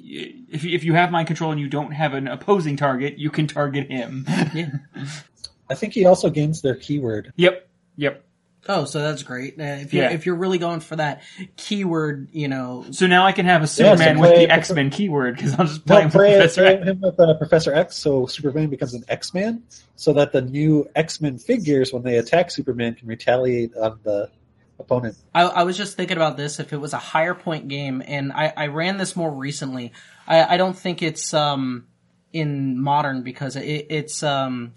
you, 0.64 0.76
if 0.76 0.84
you 0.84 0.94
have 0.94 1.12
mind 1.12 1.28
control 1.28 1.52
and 1.52 1.60
you 1.60 1.68
don't 1.68 1.92
have 1.92 2.14
an 2.14 2.28
opposing 2.28 2.78
target, 2.78 3.18
you 3.18 3.30
can 3.30 3.46
target 3.48 3.90
him. 3.92 4.26
yeah. 4.54 4.70
I 5.70 5.76
think 5.76 5.94
he 5.94 6.06
also 6.06 6.30
gains 6.30 6.62
their 6.62 6.76
keyword. 6.76 7.32
yep. 7.36 7.70
Yep. 7.98 8.24
Oh, 8.68 8.86
so 8.86 9.00
that's 9.02 9.24
great. 9.24 9.60
Uh, 9.60 9.64
if 9.64 9.94
you 9.94 10.02
Yeah. 10.02 10.12
if 10.12 10.26
you're 10.26 10.36
really 10.36 10.58
going 10.58 10.80
for 10.82 10.96
that 10.98 11.22
keyword, 11.56 12.30
you 12.32 12.48
know, 12.48 12.86
So 12.92 13.08
now 13.08 13.26
I 13.26 13.32
can 13.32 13.46
have 13.46 13.62
a 13.62 13.64
Yeah, 13.64 13.68
so 13.68 13.78
Superman 13.84 14.20
with 14.20 14.36
the 14.36 14.50
X-Men 14.50 14.90
keyword 14.90 15.36
because 15.36 15.58
I'm 15.58 15.68
just 15.68 15.86
playing 15.86 16.02
No, 16.02 16.04
him 16.04 16.06
with 16.08 16.14
play, 16.14 16.38
Professor 16.38 16.62
play 16.62 16.76
X. 16.76 16.88
him 16.88 17.02
with 17.02 17.20
uh, 17.20 17.34
Professor 17.36 17.74
X, 17.74 17.96
so 17.98 18.26
Superman 18.26 18.70
becomes 18.70 18.94
an 18.94 19.04
X 19.08 19.34
Man, 19.34 19.64
so 19.96 20.14
that 20.14 20.34
the 20.34 20.42
new 20.42 20.88
X 20.96 21.22
Men 21.22 21.38
figures, 21.38 21.94
when 21.94 22.04
they 22.04 22.18
attack 22.18 22.52
Superman, 22.52 22.96
can 22.96 23.08
retaliate 23.08 23.76
on 23.78 24.00
the 24.04 24.30
opponent. 24.78 25.18
I, 25.34 25.44
I 25.44 25.64
was 25.64 25.78
just 25.78 25.96
thinking 25.96 26.18
about 26.18 26.38
this. 26.38 26.60
If 26.60 26.74
it 26.74 26.78
was 26.78 26.94
a 26.94 26.98
higher 26.98 27.34
point 27.34 27.70
game, 27.70 28.04
and 28.06 28.32
I, 28.34 28.54
I 28.56 28.68
ran 28.68 28.98
this 28.98 29.16
more 29.16 29.32
recently, 29.32 29.94
I, 30.28 30.56
I 30.56 30.58
don't 30.58 30.78
think 30.78 31.02
it's 31.02 31.34
um 31.34 31.88
in 32.34 32.80
modern 32.80 33.24
because 33.24 33.56
it, 33.56 33.88
it's 33.90 34.22
um 34.22 34.74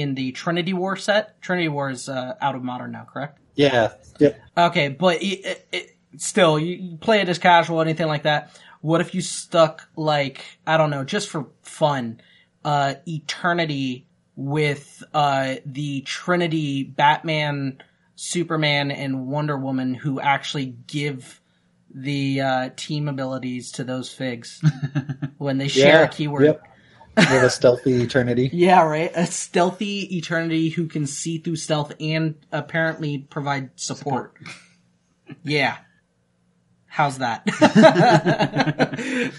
in 0.00 0.14
the 0.14 0.32
Trinity 0.32 0.72
War 0.72 0.96
set. 0.96 1.40
Trinity 1.40 1.68
War 1.68 1.90
is 1.90 2.08
uh, 2.08 2.34
out 2.40 2.54
of 2.54 2.62
modern 2.62 2.92
now, 2.92 3.06
correct? 3.10 3.38
Yeah, 3.54 3.92
yep. 4.18 4.40
Okay, 4.56 4.88
but 4.88 5.22
it, 5.22 5.44
it, 5.44 5.68
it, 5.72 5.96
still, 6.16 6.58
you, 6.58 6.76
you 6.76 6.96
play 6.96 7.20
it 7.20 7.28
as 7.28 7.38
casual, 7.38 7.80
anything 7.80 8.06
like 8.06 8.22
that. 8.24 8.56
What 8.80 9.00
if 9.00 9.14
you 9.14 9.20
stuck 9.20 9.88
like 9.96 10.44
I 10.66 10.76
don't 10.76 10.90
know, 10.90 11.04
just 11.04 11.28
for 11.28 11.48
fun, 11.62 12.20
uh, 12.64 12.94
Eternity 13.06 14.06
with 14.36 15.02
uh, 15.12 15.56
the 15.66 16.00
Trinity, 16.02 16.82
Batman, 16.84 17.82
Superman, 18.16 18.90
and 18.90 19.26
Wonder 19.26 19.56
Woman, 19.58 19.94
who 19.94 20.20
actually 20.20 20.74
give 20.86 21.40
the 21.92 22.40
uh, 22.40 22.70
team 22.76 23.08
abilities 23.08 23.72
to 23.72 23.84
those 23.84 24.10
figs 24.10 24.62
when 25.38 25.58
they 25.58 25.68
share 25.68 26.00
yeah, 26.00 26.04
a 26.04 26.08
keyword. 26.08 26.44
Yep. 26.44 26.62
With 27.30 27.44
a 27.44 27.50
stealthy 27.50 28.02
Eternity. 28.02 28.48
Yeah, 28.52 28.82
right. 28.84 29.10
A 29.14 29.26
stealthy 29.26 30.16
eternity 30.16 30.68
who 30.70 30.86
can 30.86 31.06
see 31.06 31.38
through 31.38 31.56
stealth 31.56 31.92
and 32.00 32.34
apparently 32.52 33.18
provide 33.18 33.70
support. 33.76 34.36
yeah. 35.44 35.76
How's 36.86 37.18
that? 37.18 37.44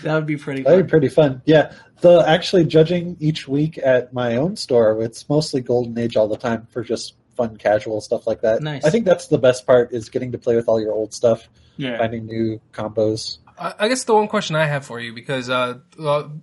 that 0.03 0.13
would 0.13 0.25
be 0.25 0.37
pretty 0.37 0.63
That'd 0.63 0.79
fun. 0.79 0.85
be 0.85 0.89
pretty 0.89 1.09
fun. 1.09 1.41
Yeah, 1.45 1.73
the 1.99 2.23
actually 2.25 2.65
judging 2.65 3.17
each 3.19 3.47
week 3.47 3.77
at 3.77 4.13
my 4.13 4.37
own 4.37 4.55
store, 4.55 5.01
it's 5.03 5.27
mostly 5.27 5.61
Golden 5.61 5.97
Age 5.97 6.15
all 6.15 6.27
the 6.29 6.37
time 6.37 6.67
for 6.71 6.83
just 6.83 7.15
fun, 7.35 7.57
casual 7.57 7.99
stuff 8.01 8.25
like 8.25 8.41
that. 8.41 8.61
Nice. 8.61 8.85
I 8.85 8.89
think 8.89 9.05
that's 9.05 9.27
the 9.27 9.37
best 9.37 9.65
part 9.65 9.91
is 9.93 10.09
getting 10.09 10.31
to 10.31 10.37
play 10.37 10.55
with 10.55 10.67
all 10.69 10.79
your 10.79 10.93
old 10.93 11.13
stuff, 11.13 11.49
Yeah. 11.77 11.97
finding 11.97 12.25
new 12.25 12.61
combos. 12.73 13.39
I 13.57 13.87
guess 13.87 14.03
the 14.03 14.13
one 14.13 14.27
question 14.27 14.55
I 14.55 14.65
have 14.65 14.85
for 14.85 14.99
you, 14.99 15.13
because 15.13 15.49
uh, 15.49 15.79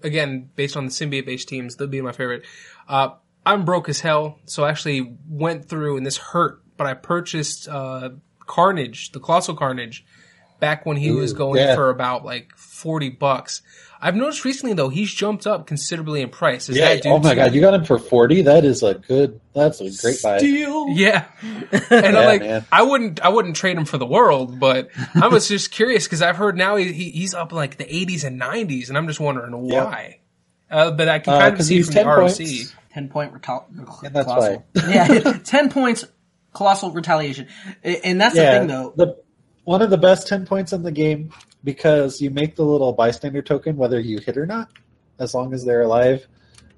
again, 0.03 0.51
based 0.55 0.77
on 0.77 0.87
the 0.87 0.91
symbiote 0.91 1.27
based 1.27 1.49
teams, 1.49 1.77
they'll 1.77 1.89
be 1.89 2.01
my 2.01 2.13
favorite. 2.13 2.45
Uh, 2.89 3.11
I'm 3.45 3.65
broke 3.65 3.89
as 3.89 4.01
hell, 4.01 4.39
so 4.45 4.65
I 4.65 4.71
actually 4.71 5.17
went 5.29 5.69
through, 5.69 5.97
and 5.97 6.07
this 6.07 6.19
hurt, 6.19 6.63
but 6.77 6.87
I 6.87 6.95
purchased 6.95 7.69
uh, 7.69 8.11
Carnage, 8.47 9.13
the 9.13 9.21
Colossal 9.21 9.55
Carnage, 9.55 10.05
back 10.61 10.85
when 10.87 10.97
he 10.97 11.11
was 11.11 11.33
going 11.33 11.61
yeah. 11.61 11.75
for 11.75 11.91
about 11.91 12.25
like 12.25 12.57
forty 12.57 13.11
bucks. 13.11 13.63
I've 14.01 14.15
noticed 14.15 14.45
recently 14.45 14.75
though 14.75 14.89
he's 14.91 15.13
jumped 15.13 15.45
up 15.47 15.67
considerably 15.67 16.21
in 16.23 16.29
price. 16.29 16.69
Is 16.69 16.77
that 16.77 17.03
due 17.03 17.11
oh 17.11 17.19
my 17.19 17.31
to- 17.31 17.35
god, 17.37 17.55
you 17.55 17.61
got 17.61 17.75
him 17.75 17.85
for 17.85 17.99
forty? 17.99 18.43
That 18.43 18.65
is 18.65 18.83
a 18.83 18.95
good. 18.95 19.41
That's 19.55 19.81
a 19.81 19.91
great 20.03 20.23
buy. 20.23 20.39
Steal. 20.39 20.89
Yeah, 20.91 21.25
and 21.43 21.83
Yeah, 21.91 21.99
I'm 22.07 22.15
like, 22.15 22.41
man. 22.43 22.65
I 22.71 22.83
wouldn't, 22.83 23.21
I 23.21 23.29
wouldn't 23.29 23.57
trade 23.57 23.77
him 23.77 23.85
for 23.87 23.99
the 23.99 24.07
world, 24.07 24.61
but 24.61 24.91
I 25.15 25.27
was 25.29 25.49
just 25.49 25.73
curious 25.73 26.05
because 26.05 26.23
I've 26.23 26.37
heard 26.37 26.57
now 26.57 26.77
he, 26.77 26.93
he, 26.93 27.11
he's 27.11 27.35
up 27.35 27.51
in 27.51 27.57
like 27.57 27.77
the 27.77 27.85
80s 27.85 28.23
and 28.25 28.41
90s, 28.41 28.89
and 28.89 28.97
I'm 28.97 29.09
just 29.09 29.19
wondering 29.19 29.69
Yeah. 29.69 29.85
why. 29.85 30.21
Uh, 30.71 30.91
but 30.93 31.09
I 31.09 31.19
can 31.19 31.35
Uh, 31.35 31.39
kind 31.41 31.53
of 31.55 31.59
'cause 31.59 31.67
see 31.67 31.77
he's 31.77 31.87
from 31.87 31.95
10 31.95 32.05
the 32.07 32.11
ROC. 32.13 32.21
points. 32.37 32.75
Ten 32.93 33.09
point 33.09 33.33
retal- 33.35 33.65
And 34.05 34.15
that's 34.15 34.27
colossal. 34.27 34.65
yeah, 34.89 35.39
ten 35.45 35.71
points. 35.71 36.05
Colossal 36.55 36.91
retaliation, 36.93 37.47
and 37.85 38.21
that's 38.21 38.35
the 38.35 38.41
thing 38.43 38.67
though. 38.69 38.93
the 38.97 39.17
one 39.69 39.83
of 39.83 39.91
the 39.91 39.99
best 39.99 40.27
ten 40.27 40.47
points 40.47 40.73
in 40.73 40.83
the 40.83 40.91
game 40.91 41.31
because 41.63 42.23
you 42.23 42.31
make 42.31 42.57
the 42.57 42.65
little 42.65 42.95
bystander 42.95 43.43
token 43.43 43.77
whether 43.77 44.01
you 44.01 44.19
hit 44.19 44.39
or 44.39 44.47
not, 44.47 44.71
as 45.19 45.35
long 45.35 45.53
as 45.53 45.63
they're 45.67 45.83
alive, 45.83 46.27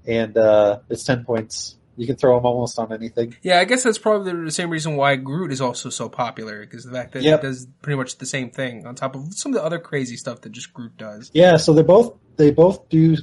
and 0.08 0.36
uh, 0.36 0.80
it's 0.88 1.04
ten 1.04 1.24
points. 1.24 1.76
You 1.96 2.06
can 2.08 2.16
throw 2.16 2.34
them 2.34 2.46
almost 2.46 2.78
on 2.80 2.92
anything. 2.92 3.36
Yeah, 3.42 3.60
I 3.60 3.64
guess 3.64 3.84
that's 3.84 3.98
probably 3.98 4.32
the 4.44 4.50
same 4.50 4.70
reason 4.70 4.96
why 4.96 5.14
Groot 5.16 5.52
is 5.52 5.60
also 5.60 5.88
so 5.88 6.08
popular 6.08 6.60
because 6.60 6.84
the 6.84 6.90
fact 6.92 7.12
that 7.12 7.22
Yep. 7.22 7.42
he 7.42 7.46
does 7.46 7.68
pretty 7.82 7.96
much 7.96 8.18
the 8.18 8.26
same 8.26 8.50
thing 8.50 8.86
on 8.86 8.94
top 8.96 9.14
of 9.14 9.34
some 9.34 9.52
of 9.52 9.58
the 9.60 9.64
other 9.64 9.78
crazy 9.78 10.16
stuff 10.16 10.40
that 10.40 10.50
just 10.50 10.72
Groot 10.72 10.96
does. 10.96 11.30
Yeah, 11.32 11.58
so 11.58 11.72
they 11.72 11.82
both 11.82 12.16
they 12.38 12.50
both 12.50 12.88
do 12.88 13.16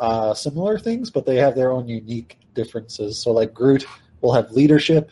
uh, 0.00 0.34
similar 0.34 0.78
things, 0.78 1.10
but 1.10 1.24
they 1.24 1.36
have 1.36 1.54
their 1.54 1.70
own 1.70 1.88
unique 1.88 2.36
differences. 2.54 3.16
So 3.22 3.30
like 3.32 3.54
Groot 3.54 3.86
will 4.20 4.32
have 4.34 4.50
leadership, 4.50 5.10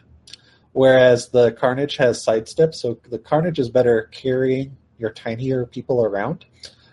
whereas 0.73 1.29
the 1.29 1.53
Carnage 1.53 1.97
has 1.97 2.23
sidestep. 2.23 2.75
So 2.75 2.99
the 3.09 3.19
Carnage 3.19 3.59
is 3.59 3.71
better 3.71 4.09
carrying 4.13 4.77
your 4.99 5.11
tinier 5.11 5.67
people 5.67 6.05
around, 6.05 6.45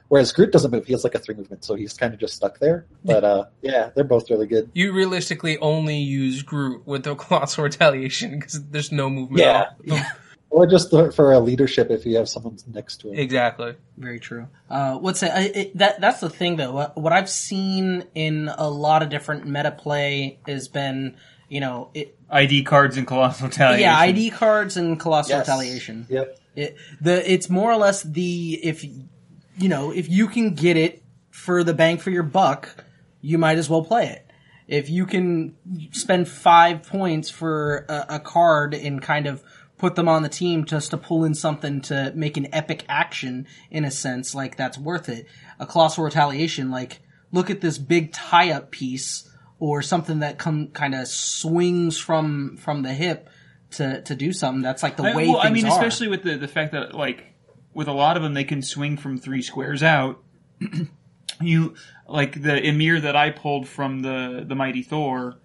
whereas 0.07 0.31
Groot 0.31 0.51
doesn't 0.51 0.71
move. 0.71 0.85
He 0.85 0.93
has 0.93 1.03
like 1.03 1.15
a 1.15 1.19
three 1.19 1.35
movement, 1.35 1.63
so 1.63 1.75
he's 1.75 1.93
kind 1.93 2.13
of 2.13 2.19
just 2.19 2.35
stuck 2.35 2.59
there. 2.59 2.85
But 3.03 3.23
uh, 3.23 3.45
yeah, 3.61 3.89
they're 3.95 4.03
both 4.03 4.29
really 4.29 4.47
good. 4.47 4.69
You 4.73 4.93
realistically 4.93 5.57
only 5.59 5.97
use 5.97 6.41
Groot 6.43 6.85
with 6.85 7.03
the 7.03 7.15
colossal 7.15 7.63
retaliation 7.63 8.39
because 8.39 8.63
there's 8.69 8.91
no 8.91 9.09
movement. 9.09 9.41
Yeah. 9.41 9.61
at 9.61 9.91
all. 9.91 9.99
Or 10.51 10.65
just 10.65 10.89
for 10.89 11.31
a 11.31 11.39
leadership 11.39 11.91
if 11.91 12.07
you 12.07 12.17
have 12.17 12.27
someone 12.27 12.57
next 12.73 13.01
to 13.01 13.09
him. 13.09 13.19
exactly. 13.19 13.75
Very 13.97 14.19
true. 14.19 14.47
Uh, 14.67 14.95
what's 14.97 15.19
that? 15.19 15.37
I, 15.37 15.41
it, 15.41 15.77
that 15.77 16.01
that's 16.01 16.21
the 16.21 16.29
thing 16.29 16.55
though. 16.55 16.71
What, 16.71 16.97
what 16.97 17.13
I've 17.13 17.29
seen 17.29 18.05
in 18.15 18.49
a 18.57 18.67
lot 18.67 19.03
of 19.03 19.09
different 19.09 19.45
meta 19.45 19.69
play 19.69 20.39
has 20.47 20.67
been, 20.67 21.17
you 21.49 21.59
know, 21.59 21.89
it, 21.93 22.15
ID 22.29 22.63
cards 22.63 22.95
and 22.97 23.05
Colossal 23.07 23.47
Retaliation. 23.47 23.81
yeah, 23.81 23.97
ID 23.97 24.29
cards 24.29 24.77
and 24.77 24.99
colossal 24.99 25.31
Yes. 25.37 25.47
retaliation. 25.47 26.05
Yep. 26.09 26.39
It, 26.55 26.77
the 27.01 27.31
it's 27.31 27.49
more 27.49 27.71
or 27.71 27.77
less 27.77 28.03
the 28.03 28.59
if 28.63 28.83
you 28.83 29.69
know 29.69 29.91
if 29.91 30.09
you 30.09 30.27
can 30.27 30.53
get 30.55 30.77
it 30.77 31.03
for 31.31 31.63
the 31.63 31.73
bang 31.73 31.97
for 31.97 32.09
your 32.11 32.23
buck, 32.23 32.83
you 33.21 33.37
might 33.37 33.57
as 33.57 33.69
well 33.69 33.83
play 33.83 34.07
it. 34.07 34.25
If 34.67 34.89
you 34.89 35.05
can 35.05 35.55
spend 35.91 36.27
five 36.27 36.83
points 36.83 37.29
for 37.29 37.85
a, 37.89 38.05
a 38.15 38.19
card 38.19 38.73
and 38.73 39.01
kind 39.01 39.25
of 39.25 39.43
put 39.77 39.95
them 39.95 40.09
on 40.09 40.21
the 40.23 40.29
team 40.29 40.65
just 40.65 40.91
to 40.91 40.97
pull 40.97 41.23
in 41.23 41.33
something 41.33 41.79
to 41.81 42.11
make 42.13 42.35
an 42.35 42.47
epic 42.53 42.83
action 42.89 43.47
in 43.71 43.85
a 43.85 43.91
sense, 43.91 44.35
like 44.35 44.57
that's 44.57 44.77
worth 44.77 45.07
it. 45.09 45.25
A 45.59 45.65
colossal 45.65 46.03
retaliation, 46.03 46.69
like 46.69 46.99
look 47.31 47.49
at 47.49 47.61
this 47.61 47.77
big 47.77 48.11
tie-up 48.11 48.69
piece 48.71 49.28
or 49.59 49.81
something 49.81 50.19
that 50.19 50.37
come 50.37 50.69
kind 50.69 50.95
of 50.95 51.07
swings 51.07 51.97
from 51.97 52.57
from 52.57 52.81
the 52.81 52.93
hip 52.93 53.29
to 53.71 54.01
to 54.01 54.15
do 54.15 54.33
something. 54.33 54.61
That's 54.61 54.83
like 54.83 54.97
the 54.97 55.03
I, 55.03 55.15
way 55.15 55.27
well, 55.27 55.39
I 55.39 55.49
mean, 55.49 55.65
are. 55.65 55.71
especially 55.71 56.07
with 56.07 56.23
the 56.23 56.37
the 56.37 56.47
fact 56.47 56.71
that 56.71 56.95
like 56.95 57.33
with 57.73 57.87
a 57.87 57.93
lot 57.93 58.17
of 58.17 58.23
them, 58.23 58.33
they 58.33 58.43
can 58.43 58.61
swing 58.61 58.97
from 58.97 59.17
three 59.17 59.41
squares 59.41 59.83
out. 59.83 60.23
you 61.41 61.75
like 62.07 62.41
the 62.41 62.65
Ymir 62.65 62.99
that 63.01 63.15
I 63.15 63.29
pulled 63.29 63.67
from 63.67 64.01
the 64.01 64.43
the 64.47 64.55
Mighty 64.55 64.81
Thor. 64.81 65.35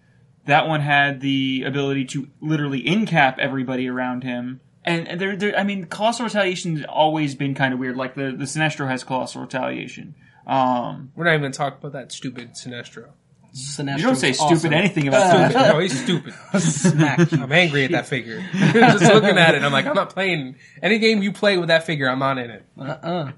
That 0.46 0.68
one 0.68 0.80
had 0.80 1.20
the 1.20 1.64
ability 1.66 2.04
to 2.06 2.28
literally 2.40 2.82
incap 2.82 3.38
everybody 3.38 3.88
around 3.88 4.24
him. 4.24 4.60
And 4.84 5.08
and 5.08 5.20
there, 5.20 5.34
there, 5.36 5.58
I 5.58 5.64
mean, 5.64 5.86
colossal 5.86 6.26
retaliation 6.26 6.76
has 6.76 6.86
always 6.86 7.34
been 7.34 7.54
kind 7.54 7.72
of 7.72 7.80
weird. 7.80 7.96
Like 7.96 8.14
the 8.14 8.34
the 8.36 8.44
Sinestro 8.44 8.86
has 8.88 9.02
colossal 9.02 9.40
retaliation. 9.40 10.14
Um, 10.46 11.12
We're 11.16 11.24
not 11.24 11.30
even 11.30 11.40
going 11.42 11.52
to 11.52 11.58
talk 11.58 11.78
about 11.78 11.92
that 11.92 12.12
stupid 12.12 12.52
Sinestro. 12.52 13.12
Sinestro's 13.54 14.00
you 14.00 14.06
don't 14.06 14.16
say 14.16 14.32
stupid 14.32 14.52
awesome. 14.52 14.72
anything 14.72 15.06
about 15.08 15.32
Sinestro. 15.32 15.68
no, 15.72 15.78
he's 15.78 16.02
stupid. 16.02 16.34
Smack. 16.58 17.32
I'm 17.32 17.52
angry 17.52 17.84
at 17.84 17.92
that 17.92 18.06
figure. 18.06 18.44
Just 18.52 19.04
looking 19.04 19.38
at 19.38 19.54
it, 19.54 19.62
I'm 19.62 19.72
like, 19.72 19.86
I'm 19.86 19.94
not 19.94 20.10
playing 20.10 20.56
any 20.82 20.98
game 20.98 21.22
you 21.22 21.32
play 21.32 21.56
with 21.56 21.68
that 21.68 21.86
figure. 21.86 22.08
I'm 22.08 22.18
not 22.18 22.38
in 22.38 22.50
it. 22.50 22.66
Uh-uh. 22.76 23.30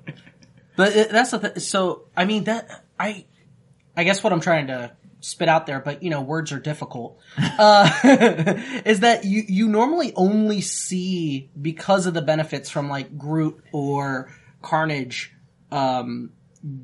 But 0.74 0.96
it, 0.96 1.10
that's 1.10 1.32
the 1.32 1.38
th- 1.38 1.58
so 1.58 2.04
I 2.16 2.24
mean 2.24 2.44
that 2.44 2.84
I 2.98 3.26
I 3.96 4.04
guess 4.04 4.22
what 4.24 4.32
I'm 4.32 4.40
trying 4.40 4.68
to 4.68 4.92
spit 5.20 5.48
out 5.48 5.66
there, 5.66 5.80
but 5.80 6.02
you 6.02 6.10
know 6.10 6.22
words 6.22 6.52
are 6.52 6.60
difficult. 6.60 7.18
Uh, 7.58 7.88
is 8.84 9.00
that 9.00 9.24
you 9.24 9.42
you 9.48 9.68
normally 9.68 10.12
only 10.14 10.60
see 10.60 11.48
because 11.60 12.06
of 12.06 12.12
the 12.12 12.20
benefits 12.20 12.68
from 12.68 12.90
like 12.90 13.16
Groot 13.16 13.62
or 13.72 14.30
Carnage, 14.60 15.32
um, 15.72 16.32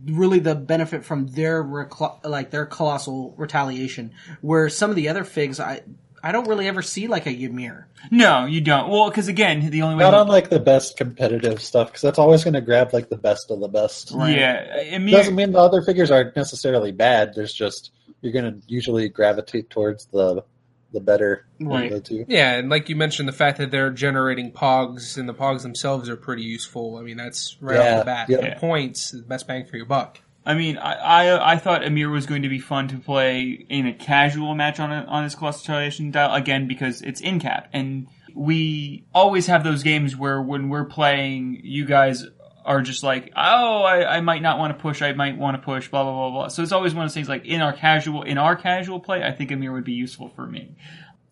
really 0.07 0.39
the 0.39 0.55
benefit 0.55 1.05
from 1.05 1.27
their 1.29 1.63
recl- 1.63 2.25
like 2.25 2.51
their 2.51 2.67
colossal 2.67 3.35
retaliation. 3.37 4.13
Where 4.41 4.69
some 4.69 4.91
of 4.91 4.97
the 4.97 5.09
other 5.09 5.25
figs 5.25 5.61
I. 5.61 5.83
I 6.25 6.31
don't 6.31 6.47
really 6.47 6.69
ever 6.69 6.83
see 6.83 7.09
like 7.09 7.27
a 7.27 7.33
Ymir. 7.33 7.89
No, 8.13 8.47
you 8.47 8.61
don't. 8.61 8.89
Well, 8.89 9.11
because 9.11 9.27
again, 9.27 9.71
the 9.71 9.83
only 9.83 9.97
way. 9.97 10.05
Not 10.05 10.15
on 10.15 10.29
like 10.29 10.51
the 10.51 10.61
best 10.61 10.97
competitive 10.97 11.61
stuff 11.61 11.89
because 11.89 12.01
that's 12.03 12.19
always 12.21 12.45
going 12.45 12.55
to 12.55 12.61
grab 12.61 12.93
like 12.93 13.09
the 13.09 13.17
best 13.17 13.51
of 13.51 13.59
the 13.59 13.67
best. 13.67 14.13
Yeah, 14.13 14.83
Ymir, 14.83 15.17
Doesn't 15.17 15.35
mean 15.35 15.51
the 15.51 15.59
other 15.59 15.83
figures 15.83 16.13
aren't 16.13 16.37
necessarily 16.37 16.93
bad. 16.93 17.35
There's 17.35 17.53
just 17.53 17.91
you're 18.21 18.33
going 18.33 18.45
to 18.45 18.63
usually 18.69 19.09
gravitate 19.09 19.69
towards 19.69 20.07
the 20.07 20.45
the 20.93 21.01
better 21.01 21.47
Right. 21.61 21.93
of 21.93 21.93
the 21.93 22.01
two. 22.01 22.25
Yeah, 22.29 22.55
and 22.59 22.69
like 22.69 22.89
you 22.89 22.97
mentioned, 22.97 23.29
the 23.29 23.33
fact 23.33 23.59
that 23.59 23.71
they're 23.71 23.91
generating 23.91 24.53
pogs 24.53 25.17
and 25.17 25.29
the 25.29 25.35
pogs 25.35 25.63
themselves 25.63 26.09
are 26.09 26.17
pretty 26.17 26.43
useful. 26.43 26.97
I 26.97 27.03
mean, 27.03 27.17
that's 27.17 27.57
right 27.61 27.79
off 27.79 27.99
the 28.01 28.05
bat. 28.05 28.29
yeah. 28.29 28.55
The 28.55 28.57
points, 28.61 29.11
the 29.13 29.23
best 29.23 29.47
bang 29.47 29.67
for 29.67 29.77
your 29.77 29.87
buck. 29.87 30.21
I 30.45 30.55
mean, 30.55 30.77
I, 30.77 30.93
I 30.95 31.53
I 31.53 31.57
thought 31.57 31.85
Ymir 31.85 32.11
was 32.11 32.27
going 32.27 32.43
to 32.43 32.49
be 32.49 32.59
fun 32.59 32.89
to 32.89 32.99
play 32.99 33.65
in 33.69 33.87
a 33.87 33.95
casual 33.95 34.55
match 34.57 34.81
on 34.81 34.91
a, 34.91 35.05
on 35.05 35.23
his 35.25 35.35
Colossal 35.37 36.11
dial 36.11 36.35
again 36.35 36.67
because 36.67 37.01
it's 37.01 37.21
in 37.21 37.39
cap, 37.39 37.69
and 37.73 38.09
we 38.35 39.05
always 39.15 39.47
have 39.47 39.63
those 39.63 39.83
games 39.85 40.17
where 40.17 40.43
when 40.43 40.69
we're 40.69 40.85
playing, 40.85 41.61
you 41.63 41.85
guys 41.85 42.27
are 42.65 42.83
just 42.83 43.03
like, 43.03 43.33
oh, 43.37 43.83
I, 43.83 44.17
I 44.17 44.21
might 44.21 44.43
not 44.43 44.59
want 44.59 44.77
to 44.77 44.81
push, 44.81 45.03
I 45.03 45.13
might 45.13 45.37
want 45.37 45.57
to 45.57 45.63
push, 45.63 45.89
blah 45.89 46.03
blah 46.05 46.13
blah 46.13 46.31
blah. 46.31 46.49
So 46.49 46.63
it's 46.63 46.73
always 46.73 46.95
one 46.95 47.05
of 47.05 47.11
those 47.11 47.15
things 47.15 47.29
like 47.29 47.45
in 47.45 47.61
our 47.61 47.73
casual 47.73 48.23
in 48.23 48.39
our 48.39 48.57
casual 48.57 49.01
play, 49.01 49.23
I 49.23 49.33
think 49.33 49.51
Ymir 49.51 49.73
would 49.73 49.85
be 49.85 49.93
useful 49.93 50.29
for 50.29 50.47
me. 50.47 50.75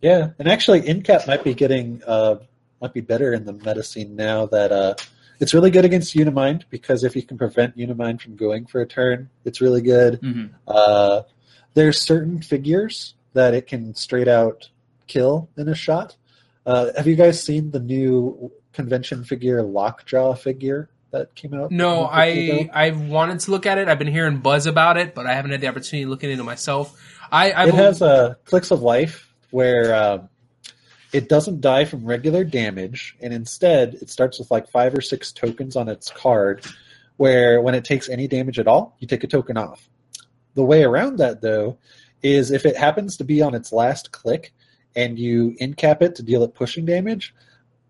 Yeah, 0.01 0.31
and 0.39 0.49
actually, 0.49 0.83
Incap 0.83 1.27
might 1.27 1.45
be 1.45 1.55
getting 1.55 2.03
uh, 2.07 2.37
might 2.81 2.95
be 2.95 3.01
better 3.01 3.33
in 3.33 3.45
the 3.45 3.53
meta 3.53 3.83
scene 3.83 4.17
now 4.17 4.47
that 4.47 4.73
uh, 4.73 4.95
it's 5.39 5.55
really 5.55 5.71
good 5.71 5.85
against 5.85 6.15
Unimind 6.15 6.65
because 6.71 7.05
if 7.05 7.15
you 7.15 7.23
can 7.23 7.39
prevent 7.39 7.77
Unimind 7.77 8.21
from 8.21 8.37
going 8.37 8.67
for 8.67 8.81
a 8.81 8.87
turn, 8.87 9.29
it's 9.45 9.61
really 9.61 9.83
good. 9.83 10.21
Mhm. 10.21 10.51
Uh, 10.67 11.23
there's 11.75 12.01
certain 12.01 12.43
figures 12.43 13.15
that 13.35 13.55
it 13.55 13.67
can 13.67 13.95
straight 13.95 14.29
out 14.29 14.69
kill 15.07 15.49
in 15.57 15.69
a 15.69 15.75
shot. 15.75 16.17
Uh, 16.67 16.91
have 16.97 17.07
you 17.07 17.17
guys 17.17 17.43
seen 17.43 17.71
the 17.71 17.81
new 17.81 18.51
convention 18.73 19.25
figure 19.25 19.63
Lockjaw 19.63 20.35
figure 20.35 20.89
that 21.11 21.35
came 21.35 21.55
out? 21.55 21.71
No, 21.71 22.05
a? 22.05 22.09
I 22.09 22.71
I've 22.73 23.01
wanted 23.01 23.41
to 23.41 23.51
look 23.51 23.67
at 23.67 23.79
it. 23.79 23.89
I've 23.89 23.99
been 23.99 24.09
hearing 24.09 24.39
buzz 24.39 24.67
about 24.67 24.97
it, 24.97 25.15
but 25.15 25.27
I 25.27 25.35
haven't 25.35 25.53
had 25.53 25.61
the 25.61 25.69
opportunity 25.69 26.05
to 26.05 26.11
look 26.11 26.25
into 26.25 26.41
it 26.41 26.45
myself. 26.45 27.01
I 27.31 27.53
I've 27.53 27.69
it 27.69 27.75
has 27.75 28.03
uh, 28.03 28.35
clicks 28.45 28.71
of 28.71 28.83
life 28.83 29.33
where 29.51 29.95
um, 29.95 30.29
it 31.13 31.29
doesn't 31.29 31.61
die 31.61 31.85
from 31.85 32.05
regular 32.05 32.45
damage, 32.45 33.17
and 33.21 33.33
instead 33.33 33.95
it 33.95 34.11
starts 34.11 34.39
with 34.39 34.51
like 34.51 34.71
five 34.71 34.95
or 34.95 35.01
six 35.01 35.33
tokens 35.33 35.77
on 35.77 35.89
its 35.89 36.11
card. 36.11 36.65
Where 37.17 37.61
when 37.61 37.75
it 37.75 37.85
takes 37.85 38.09
any 38.09 38.29
damage 38.29 38.59
at 38.59 38.67
all, 38.67 38.97
you 38.99 39.07
take 39.07 39.25
a 39.25 39.27
token 39.27 39.59
off. 39.59 39.89
The 40.55 40.65
way 40.65 40.83
around 40.85 41.19
that 41.19 41.43
though 41.43 41.79
is 42.23 42.51
if 42.51 42.65
it 42.65 42.77
happens 42.77 43.17
to 43.19 43.25
be 43.25 43.43
on 43.43 43.55
its 43.55 43.73
last 43.73 44.13
click 44.13 44.53
and 44.97 45.19
you 45.19 45.57
incap 45.61 46.03
it 46.03 46.15
to 46.17 46.23
deal 46.23 46.43
it 46.43 46.55
pushing 46.55 46.85
damage, 46.85 47.35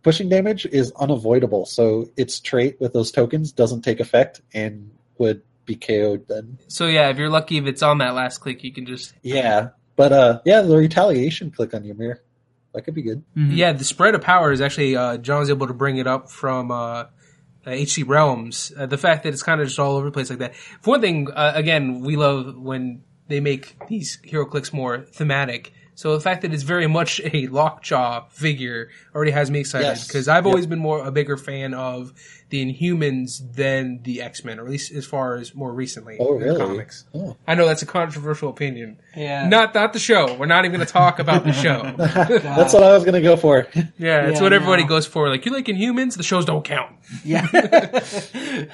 pushing 0.03 0.28
damage 0.28 0.66
is 0.66 0.92
unavoidable. 0.98 1.66
So 1.66 2.11
its 2.16 2.40
trait 2.40 2.80
with 2.80 2.92
those 2.92 3.11
tokens 3.12 3.53
doesn't 3.53 3.82
take 3.82 4.01
effect 4.01 4.40
and 4.55 4.90
would 5.18 5.42
be 5.66 5.76
KO'd 5.76 6.26
then. 6.28 6.59
so 6.68 6.86
yeah, 6.86 7.11
if 7.11 7.18
you're 7.18 7.28
lucky, 7.28 7.59
if 7.59 7.66
it's 7.66 7.82
on 7.82 7.98
that 7.98 8.14
last 8.14 8.38
click, 8.38 8.64
you 8.64 8.72
can 8.72 8.86
just 8.86 9.14
Yeah, 9.22 9.70
but 9.96 10.12
uh, 10.12 10.40
yeah, 10.44 10.62
the 10.62 10.76
retaliation 10.76 11.51
click 11.51 11.74
on 11.74 11.84
Ymir 11.84 12.22
that 12.72 12.82
could 12.82 12.94
be 12.94 13.03
good. 13.03 13.22
Yeah, 13.34 13.72
the 13.72 13.84
spread 13.84 14.14
of 14.14 14.22
power 14.22 14.53
is 14.53 14.61
actually 14.61 14.96
uh, 14.96 15.16
John 15.18 15.40
was 15.40 15.51
able 15.51 15.66
to 15.66 15.74
bring 15.74 15.96
it 15.96 16.07
up 16.07 16.30
from 16.30 16.70
uh, 16.70 16.74
uh, 16.74 17.07
HC 17.66 18.07
Realms. 18.07 18.72
Uh, 18.76 18.86
the 18.86 18.98
fact 18.98 19.24
that 19.24 19.30
it's 19.30 19.42
kind 19.42 19.61
of 19.61 19.66
just 19.66 19.78
all 19.78 19.96
over 19.96 20.07
the 20.07 20.12
place 20.12 20.30
like 20.30 20.38
that. 20.38 20.55
For 20.55 20.90
one 20.90 21.01
thing, 21.01 21.28
uh, 21.30 21.53
again, 21.55 22.01
we 22.01 22.16
love 22.16 22.57
when 22.57 23.03
they 23.28 23.40
make 23.40 23.76
these 23.88 24.18
hero 24.24 24.44
clicks 24.44 24.72
more 24.72 25.01
thematic. 25.01 25.72
So 26.01 26.14
the 26.14 26.20
fact 26.20 26.40
that 26.40 26.55
it's 26.55 26.62
very 26.62 26.86
much 26.86 27.20
a 27.34 27.46
lockjaw 27.48 28.24
figure 28.30 28.88
already 29.14 29.32
has 29.32 29.51
me 29.51 29.61
excited 29.61 29.84
Yes. 29.84 30.07
because 30.07 30.28
I've 30.28 30.46
Yep. 30.46 30.51
always 30.51 30.66
been 30.66 30.78
more 30.78 31.05
a 31.07 31.12
bigger 31.12 31.36
fan 31.36 31.74
of 31.74 32.14
the 32.51 32.64
Inhumans 32.64 33.55
than 33.55 34.01
the 34.03 34.20
X 34.22 34.44
Men, 34.44 34.59
or 34.59 34.64
at 34.64 34.70
least 34.70 34.92
as 34.92 35.07
far 35.07 35.36
as 35.36 35.55
more 35.55 35.72
recently 35.72 36.16
Oh, 36.20 36.38
in 36.38 36.46
the 36.53 36.59
comics. 36.59 37.05
Oh. 37.14 37.36
I 37.46 37.55
know 37.55 37.66
that's 37.66 37.82
a 37.82 37.86
controversial 37.86 38.51
opinion. 38.51 38.98
Yeah. 39.16 39.48
Not 39.48 39.74
not 39.74 39.92
the 39.92 39.98
show. 39.98 40.34
We're 40.34 40.46
not 40.46 40.64
even 40.64 40.76
going 40.76 40.86
to 40.86 40.92
talk 40.92 41.18
about 41.20 41.44
the 41.44 41.53
show. 41.53 41.82
That's 41.96 42.74
what 42.74 42.82
I 42.82 42.92
was 42.92 43.05
gonna 43.05 43.20
go 43.20 43.36
for. 43.36 43.66
Yeah, 43.98 44.26
it's 44.26 44.38
Yeah, 44.38 44.42
what 44.42 44.53
everybody 44.53 44.82
no. 44.82 44.88
goes 44.88 45.07
for. 45.07 45.28
Like, 45.28 45.44
you 45.46 45.53
like 45.53 45.66
Inhumans? 45.66 46.16
The 46.16 46.22
shows 46.22 46.44
don't 46.44 46.64
count. 46.64 46.94
Yeah, 47.24 47.46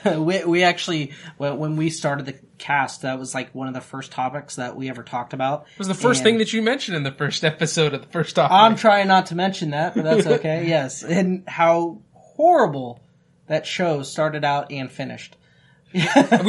we 0.18 0.44
we 0.44 0.62
actually 0.62 1.12
when 1.36 1.58
when 1.58 1.76
we 1.76 1.90
started 1.90 2.26
the 2.26 2.34
cast, 2.58 3.02
that 3.02 3.18
was 3.18 3.34
like 3.34 3.54
one 3.54 3.68
of 3.68 3.74
the 3.74 3.80
first 3.80 4.12
topics 4.12 4.56
that 4.56 4.76
we 4.76 4.88
ever 4.88 5.02
talked 5.02 5.32
about. 5.32 5.66
It 5.72 5.78
was 5.78 5.88
the 5.88 5.94
first 5.94 6.22
thing 6.22 6.38
that 6.38 6.52
you 6.52 6.62
mentioned 6.62 6.96
in 6.96 7.02
the 7.02 7.12
first 7.12 7.44
episode 7.44 7.94
of 7.94 8.00
the 8.02 8.08
first 8.08 8.36
topic. 8.36 8.52
I'm 8.52 8.76
trying 8.76 9.08
not 9.08 9.26
to 9.26 9.34
mention 9.34 9.70
that, 9.70 9.94
but 9.94 10.04
that's 10.04 10.26
okay. 10.26 10.66
yes, 10.66 11.02
and 11.02 11.44
how 11.48 12.00
horrible 12.12 13.00
that 13.48 13.66
show 13.66 14.02
started 14.02 14.44
out 14.44 14.70
and 14.72 14.90
finished. 14.90 15.36
we 15.94 16.02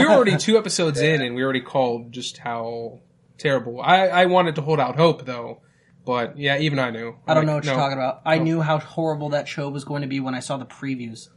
were 0.05 0.09
already 0.11 0.35
two 0.37 0.57
episodes 0.57 0.99
in, 0.99 1.21
and 1.21 1.35
we 1.35 1.43
already 1.43 1.61
called 1.61 2.11
just 2.11 2.37
how 2.39 2.99
terrible. 3.37 3.79
I, 3.81 4.07
I 4.07 4.25
wanted 4.25 4.55
to 4.55 4.61
hold 4.61 4.79
out 4.79 4.95
hope, 4.95 5.25
though. 5.25 5.61
But 6.05 6.37
yeah, 6.37 6.57
even 6.59 6.79
I 6.79 6.89
knew. 6.89 7.15
I 7.27 7.33
don't 7.33 7.43
Like, 7.43 7.47
know 7.47 7.55
what 7.55 7.65
you're 7.65 7.75
talking 7.75 7.97
about. 7.97 8.21
I 8.25 8.39
knew 8.39 8.61
how 8.61 8.79
horrible 8.79 9.29
that 9.29 9.47
show 9.47 9.69
was 9.69 9.83
going 9.83 10.01
to 10.03 10.07
be 10.07 10.19
when 10.19 10.35
I 10.35 10.39
saw 10.39 10.57
the 10.57 10.65
previews. 10.65 11.27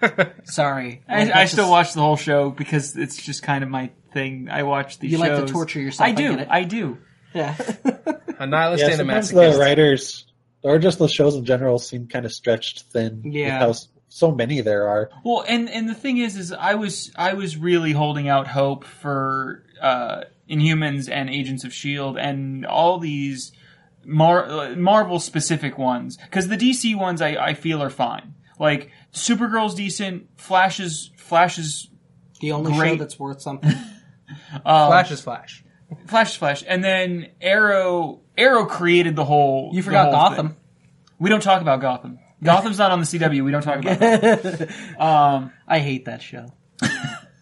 Sorry, 0.44 1.02
I, 1.08 1.22
I 1.22 1.24
That's 1.26 1.52
still 1.52 1.64
just- 1.64 1.70
watch 1.70 1.92
the 1.94 2.00
whole 2.00 2.16
show 2.16 2.50
because 2.50 2.96
it's 2.96 3.16
just 3.16 3.42
kind 3.42 3.64
of 3.64 3.70
my 3.70 3.90
thing. 4.12 4.48
I 4.50 4.62
watch 4.64 4.98
these 4.98 5.12
You 5.12 5.18
like 5.18 5.32
to 5.46 5.46
torture 5.52 5.80
yourself, 5.80 6.06
I 6.06 6.10
I 6.12 6.14
do. 6.14 6.36
get. 6.36 6.50
I 6.50 6.64
do. 6.64 6.98
Yeah, 7.34 7.54
A 8.38 8.46
nihilist 8.46 8.80
Yeah, 8.82 8.90
and 8.90 8.94
a 8.94 8.96
sometimes 8.96 9.30
the 9.30 9.56
writers 9.58 10.26
or 10.62 10.78
just 10.78 10.98
the 10.98 11.08
shows 11.08 11.34
in 11.34 11.44
general 11.44 11.78
seem 11.78 12.06
kind 12.06 12.24
of 12.24 12.32
stretched 12.32 12.82
thin. 12.92 13.22
with 13.24 13.34
Yeah. 13.34 13.58
how 13.58 13.70
s- 13.70 13.88
so 14.14 14.30
many 14.30 14.60
there 14.60 14.86
are. 14.86 15.10
Well, 15.24 15.44
and 15.48 15.68
and 15.68 15.88
the 15.88 15.94
thing 15.94 16.18
is, 16.18 16.36
is 16.36 16.52
I 16.52 16.76
was 16.76 17.10
I 17.16 17.34
was 17.34 17.56
really 17.56 17.90
holding 17.90 18.28
out 18.28 18.46
hope 18.46 18.84
for 18.84 19.64
uh, 19.82 20.22
Inhumans 20.48 21.10
and 21.10 21.28
Agents 21.28 21.64
of 21.64 21.74
Shield 21.74 22.16
and 22.16 22.64
all 22.64 23.00
these 23.00 23.50
Mar- 24.04 24.48
uh, 24.48 24.76
Marvel 24.76 25.18
specific 25.18 25.78
ones 25.78 26.16
because 26.16 26.46
the 26.46 26.56
DC 26.56 26.96
ones 26.96 27.20
I, 27.20 27.30
I 27.30 27.54
feel 27.54 27.82
are 27.82 27.90
fine. 27.90 28.34
Like 28.56 28.92
Supergirl's 29.12 29.74
decent, 29.74 30.28
Flash 30.36 30.78
is 30.78 31.10
Flash 31.16 31.58
is 31.58 31.90
the 32.40 32.52
only 32.52 32.72
show 32.72 32.94
that's 32.94 33.18
worth 33.18 33.42
something. 33.42 33.72
um, 34.64 34.90
Flash 34.90 35.10
is 35.10 35.22
Flash. 35.22 35.64
Flash 36.06 36.30
is 36.30 36.36
Flash, 36.36 36.62
and 36.68 36.84
then 36.84 37.30
Arrow 37.40 38.20
Arrow 38.38 38.66
created 38.66 39.16
the 39.16 39.24
whole. 39.24 39.72
You 39.74 39.82
forgot 39.82 40.04
whole 40.04 40.12
Gotham. 40.12 40.48
thing. 40.50 40.56
We 41.18 41.30
don't 41.30 41.42
talk 41.42 41.62
about 41.62 41.80
Gotham. 41.80 42.20
Gotham's 42.44 42.78
not 42.78 42.90
on 42.92 43.00
the 43.00 43.06
CW. 43.06 43.44
We 43.44 43.50
don't 43.50 43.62
talk 43.62 43.80
about. 43.80 43.98
Gotham. 44.00 44.68
Um, 44.98 45.52
I 45.66 45.78
hate 45.80 46.04
that 46.04 46.22
show. 46.22 46.46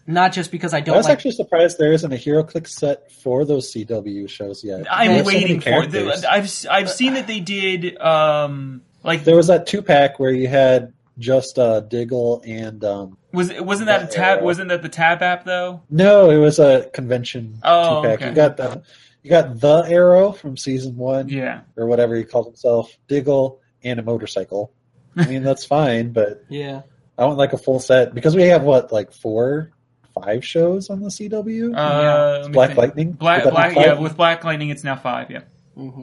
Not 0.05 0.33
just 0.33 0.51
because 0.51 0.73
I 0.73 0.77
I 0.77 0.81
don't 0.81 0.95
I 0.95 0.97
was 0.97 1.05
like. 1.05 1.13
actually 1.13 1.31
surprised 1.31 1.77
there 1.77 1.93
isn't 1.93 2.11
a 2.11 2.17
hero 2.17 2.43
click 2.43 2.67
set 2.67 3.09
for 3.11 3.45
those 3.45 3.71
CW 3.73 4.27
shows 4.29 4.63
yet. 4.63 4.85
I'm 4.91 5.11
have 5.11 5.25
so 5.25 5.31
waiting 5.31 5.61
for 5.61 5.83
it. 5.83 6.25
I've 6.25 6.51
I've 6.69 6.89
seen 6.89 7.13
that 7.13 7.25
they 7.27 7.39
did 7.39 7.97
um 7.99 8.81
like 9.03 9.23
There 9.23 9.35
was 9.37 9.47
that 9.47 9.65
two 9.67 9.81
pack 9.81 10.19
where 10.19 10.31
you 10.31 10.47
had 10.49 10.91
just 11.19 11.57
uh, 11.59 11.79
Diggle 11.81 12.41
and 12.45 12.83
um, 12.83 13.17
was 13.31 13.53
wasn't 13.61 13.87
that 13.87 14.03
a 14.03 14.07
tab? 14.07 14.41
Wasn't 14.41 14.69
that 14.69 14.81
the 14.81 14.89
tab 14.89 15.21
app 15.21 15.45
though? 15.45 15.83
No, 15.89 16.29
it 16.31 16.37
was 16.37 16.59
a 16.59 16.89
convention 16.93 17.59
Oh, 17.63 18.01
two 18.01 18.07
pack. 18.09 18.17
okay. 18.19 18.29
You 18.29 18.35
got 18.35 18.57
the 18.57 18.81
you 19.21 19.29
got 19.29 19.59
the 19.59 19.83
arrow 19.87 20.31
from 20.33 20.57
season 20.57 20.97
one 20.97 21.29
Yeah. 21.29 21.61
or 21.77 21.85
whatever 21.85 22.15
he 22.15 22.23
called 22.23 22.47
himself, 22.47 22.97
Diggle, 23.07 23.61
and 23.83 23.99
a 23.99 24.03
motorcycle. 24.03 24.73
I 25.15 25.25
mean 25.27 25.43
that's 25.43 25.65
fine, 25.65 26.11
but 26.11 26.43
Yeah. 26.49 26.81
I 27.17 27.25
want 27.25 27.37
like 27.37 27.53
a 27.53 27.57
full 27.57 27.79
set 27.79 28.13
because 28.13 28.35
we 28.35 28.43
have 28.43 28.63
what 28.63 28.91
like 28.91 29.13
four, 29.13 29.71
five 30.13 30.43
shows 30.43 30.89
on 30.89 31.01
the 31.01 31.09
CW. 31.09 31.75
Uh, 31.75 32.47
Black 32.49 32.69
think. 32.69 32.77
Lightning. 32.77 33.11
Black, 33.11 33.45
Would 33.45 33.53
that 33.53 33.69
be 33.69 33.73
Black, 33.75 33.85
yeah. 33.85 33.99
With 33.99 34.17
Black 34.17 34.43
Lightning, 34.43 34.69
it's 34.69 34.83
now 34.83 34.95
five. 34.95 35.29
Yeah. 35.29 35.41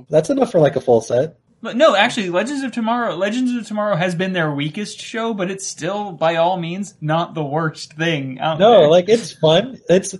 That's 0.08 0.30
enough 0.30 0.52
for 0.52 0.60
like 0.60 0.76
a 0.76 0.80
full 0.80 1.00
set. 1.00 1.38
But 1.62 1.76
no, 1.76 1.94
actually, 1.94 2.30
Legends 2.30 2.62
of 2.62 2.72
Tomorrow, 2.72 3.16
Legends 3.16 3.54
of 3.54 3.66
Tomorrow 3.66 3.96
has 3.96 4.14
been 4.14 4.32
their 4.32 4.50
weakest 4.50 4.98
show, 4.98 5.34
but 5.34 5.50
it's 5.50 5.66
still, 5.66 6.12
by 6.12 6.36
all 6.36 6.58
means, 6.58 6.94
not 7.02 7.34
the 7.34 7.44
worst 7.44 7.92
thing 7.92 8.38
out 8.40 8.58
No, 8.58 8.80
there. 8.80 8.88
like 8.88 9.08
it's 9.10 9.32
fun. 9.32 9.78
It's 9.88 10.16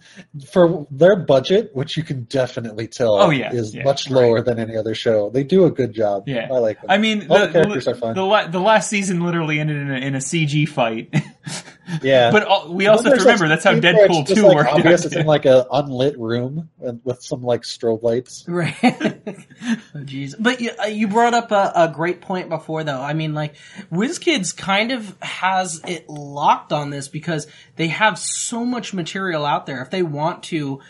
for 0.51 0.87
their 0.91 1.17
budget, 1.17 1.71
which 1.75 1.97
you 1.97 2.03
can 2.03 2.25
definitely 2.25 2.89
tell. 2.89 3.15
Oh, 3.15 3.31
yeah, 3.31 3.53
is 3.55 3.75
yeah, 3.75 3.85
much 3.85 4.11
lower 4.11 4.43
than 4.43 4.59
any 4.59 4.77
other 4.77 4.95
show. 4.95 5.31
They 5.31 5.43
do 5.45 5.65
a 5.65 5.71
good 5.71 5.95
job. 5.95 6.25
Yeah. 6.29 6.49
I 6.53 6.59
like 6.59 6.81
them. 6.83 6.91
I 6.91 6.99
mean, 6.99 7.27
All 7.31 7.39
the, 7.39 7.47
the 7.47 7.53
characters 7.53 7.85
the, 7.87 7.93
are 7.93 7.95
fun. 7.95 8.15
The, 8.15 8.25
la- 8.25 8.47
the 8.49 8.61
last 8.61 8.91
season 8.91 9.25
literally 9.25 9.61
ended 9.61 9.79
in 9.79 9.91
a, 9.91 9.97
in 9.97 10.15
a 10.15 10.19
CG 10.19 10.69
fight. 10.69 11.15
yeah, 12.03 12.31
but 12.31 12.45
all, 12.45 12.73
we 12.73 12.87
also 12.87 13.11
have 13.11 13.19
to 13.19 13.25
remember 13.25 13.49
that's 13.49 13.65
how 13.65 13.73
scenes 13.73 13.85
where 13.85 14.07
it's 14.07 14.31
Deadpool 14.31 14.35
2 14.35 14.43
like, 14.43 14.57
worked 14.57 14.71
Obvious, 14.71 15.05
it's 15.05 15.17
in 15.17 15.27
like 15.27 15.47
a 15.47 15.67
unlit 15.73 16.19
room 16.19 16.71
with 17.05 17.23
some 17.23 17.43
like 17.43 17.63
strobe 17.63 18.03
lights. 18.03 18.45
Right. 18.49 18.77
oh, 18.83 19.99
jeez. 19.99 20.35
But 20.39 20.61
you, 20.61 20.71
uh, 20.83 20.87
you 20.87 21.09
brought 21.09 21.35
up 21.35 21.51
a, 21.51 21.73
a 21.75 21.89
great 21.89 22.21
point 22.21 22.49
before, 22.49 22.85
though. 22.85 23.01
I 23.01 23.13
mean, 23.13 23.35
like, 23.35 23.55
WizKids 23.93 24.57
kind 24.57 24.93
of 24.93 25.17
has 25.23 25.81
it 25.87 26.09
locked 26.09 26.73
on 26.73 26.91
this 26.91 27.09
because 27.09 27.47
they 27.77 27.89
have 27.89 28.19
so 28.19 28.65
much 28.65 28.95
material 28.95 29.45
out 29.45 29.67
there. 29.67 29.83
If 29.83 29.91
they 29.91 30.03
want 30.03 30.45
to, 30.45 30.81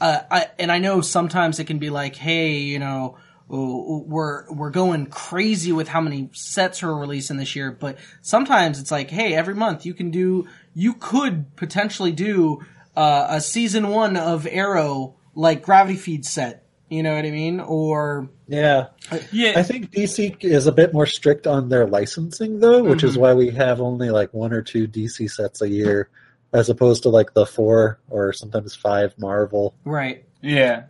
uh, 0.00 0.20
I, 0.30 0.46
and 0.58 0.70
I 0.70 0.78
know 0.78 1.00
sometimes 1.00 1.58
it 1.58 1.64
can 1.64 1.78
be 1.78 1.90
like, 1.90 2.16
hey, 2.16 2.58
you 2.58 2.78
know, 2.78 3.16
we're 3.48 4.50
we're 4.52 4.70
going 4.70 5.06
crazy 5.06 5.72
with 5.72 5.88
how 5.88 6.00
many 6.00 6.28
sets 6.32 6.82
we're 6.82 6.94
releasing 6.94 7.38
this 7.38 7.56
year, 7.56 7.70
but 7.70 7.98
sometimes 8.20 8.78
it's 8.78 8.90
like, 8.90 9.10
hey, 9.10 9.34
every 9.34 9.54
month 9.54 9.86
you 9.86 9.94
can 9.94 10.10
do, 10.10 10.46
you 10.74 10.94
could 10.94 11.56
potentially 11.56 12.12
do 12.12 12.60
uh, 12.94 13.26
a 13.30 13.40
season 13.40 13.88
one 13.88 14.16
of 14.16 14.46
Arrow 14.46 15.14
like 15.34 15.62
Gravity 15.62 15.96
Feed 15.96 16.26
set. 16.26 16.64
You 16.90 17.02
know 17.02 17.14
what 17.14 17.24
I 17.24 17.30
mean? 17.30 17.60
Or 17.60 18.28
Yeah, 18.48 18.88
yeah, 19.30 19.54
I 19.56 19.62
think 19.62 19.92
DC 19.92 20.42
is 20.42 20.66
a 20.66 20.72
bit 20.72 20.92
more 20.92 21.06
strict 21.06 21.46
on 21.46 21.68
their 21.68 21.86
licensing 21.86 22.60
though, 22.60 22.82
which 22.82 23.04
is 23.04 23.16
why 23.16 23.34
we 23.34 23.50
have 23.50 23.80
only 23.80 24.10
like 24.10 24.32
one 24.32 24.52
or 24.52 24.62
two 24.62 24.88
DC 24.88 25.30
sets 25.30 25.60
a 25.60 25.68
year, 25.68 26.08
as 26.52 26.70
opposed 26.70 27.02
to 27.02 27.10
like 27.10 27.34
the 27.34 27.44
four 27.44 27.98
or 28.08 28.32
sometimes 28.32 28.74
five 28.74 29.14
Marvel. 29.18 29.74
right. 29.84 30.24
yeah. 30.42 30.84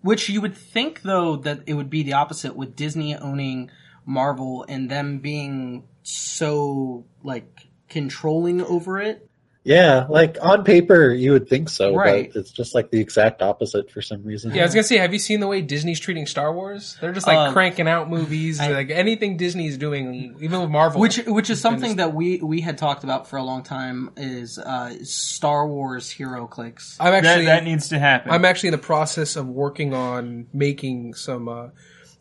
Which 0.00 0.28
you 0.28 0.40
would 0.40 0.56
think 0.56 1.02
though 1.02 1.36
that 1.36 1.60
it 1.66 1.74
would 1.74 1.90
be 1.90 2.02
the 2.02 2.14
opposite 2.14 2.56
with 2.56 2.76
Disney 2.76 3.16
owning 3.16 3.70
Marvel 4.06 4.64
and 4.68 4.90
them 4.90 5.18
being 5.18 5.84
so 6.02 7.04
like 7.22 7.68
controlling 7.88 8.62
over 8.62 9.00
it. 9.00 9.27
Yeah, 9.64 10.06
like 10.08 10.38
on 10.40 10.64
paper 10.64 11.10
you 11.10 11.32
would 11.32 11.48
think 11.48 11.68
so, 11.68 11.94
Right. 11.94 12.30
but 12.32 12.40
it's 12.40 12.50
just 12.50 12.74
like 12.74 12.90
the 12.90 13.00
exact 13.00 13.42
opposite 13.42 13.90
for 13.90 14.00
some 14.00 14.22
reason. 14.22 14.54
Yeah, 14.54 14.62
I 14.62 14.64
was 14.64 14.72
gonna 14.74 14.84
say, 14.84 14.96
have 14.96 15.12
you 15.12 15.18
seen 15.18 15.40
the 15.40 15.46
way 15.46 15.60
Disney's 15.60 16.00
treating 16.00 16.24
Star 16.26 16.54
Wars? 16.54 16.96
They're 17.00 17.12
just 17.12 17.26
like 17.26 17.36
Uh, 17.36 17.52
cranking 17.52 17.86
out 17.86 18.08
movies, 18.08 18.60
I- 18.60 18.68
like 18.72 18.90
anything 18.90 19.36
Disney's 19.36 19.76
doing, 19.76 20.36
even 20.40 20.60
with 20.62 20.70
Marvel. 20.70 21.00
Which 21.00 21.18
which 21.26 21.50
is 21.50 21.60
something 21.60 21.90
just- 21.90 21.96
that 21.98 22.14
we 22.14 22.38
we 22.38 22.62
had 22.62 22.78
talked 22.78 23.04
about 23.04 23.28
for 23.28 23.36
a 23.36 23.42
long 23.42 23.62
time 23.62 24.10
is 24.16 24.58
uh 24.58 24.94
Star 25.02 25.66
Wars 25.68 26.14
HeroClix. 26.16 26.96
I'm 26.98 27.12
That, 27.12 27.24
actually, 27.26 27.46
that 27.46 27.64
needs 27.64 27.88
to 27.88 27.98
happen. 27.98 28.30
I'm 28.32 28.44
actually 28.46 28.68
in 28.68 28.72
the 28.72 28.78
process 28.78 29.36
of 29.36 29.48
working 29.48 29.92
on 29.92 30.46
making 30.54 31.12
some 31.14 31.48
uh, 31.48 31.68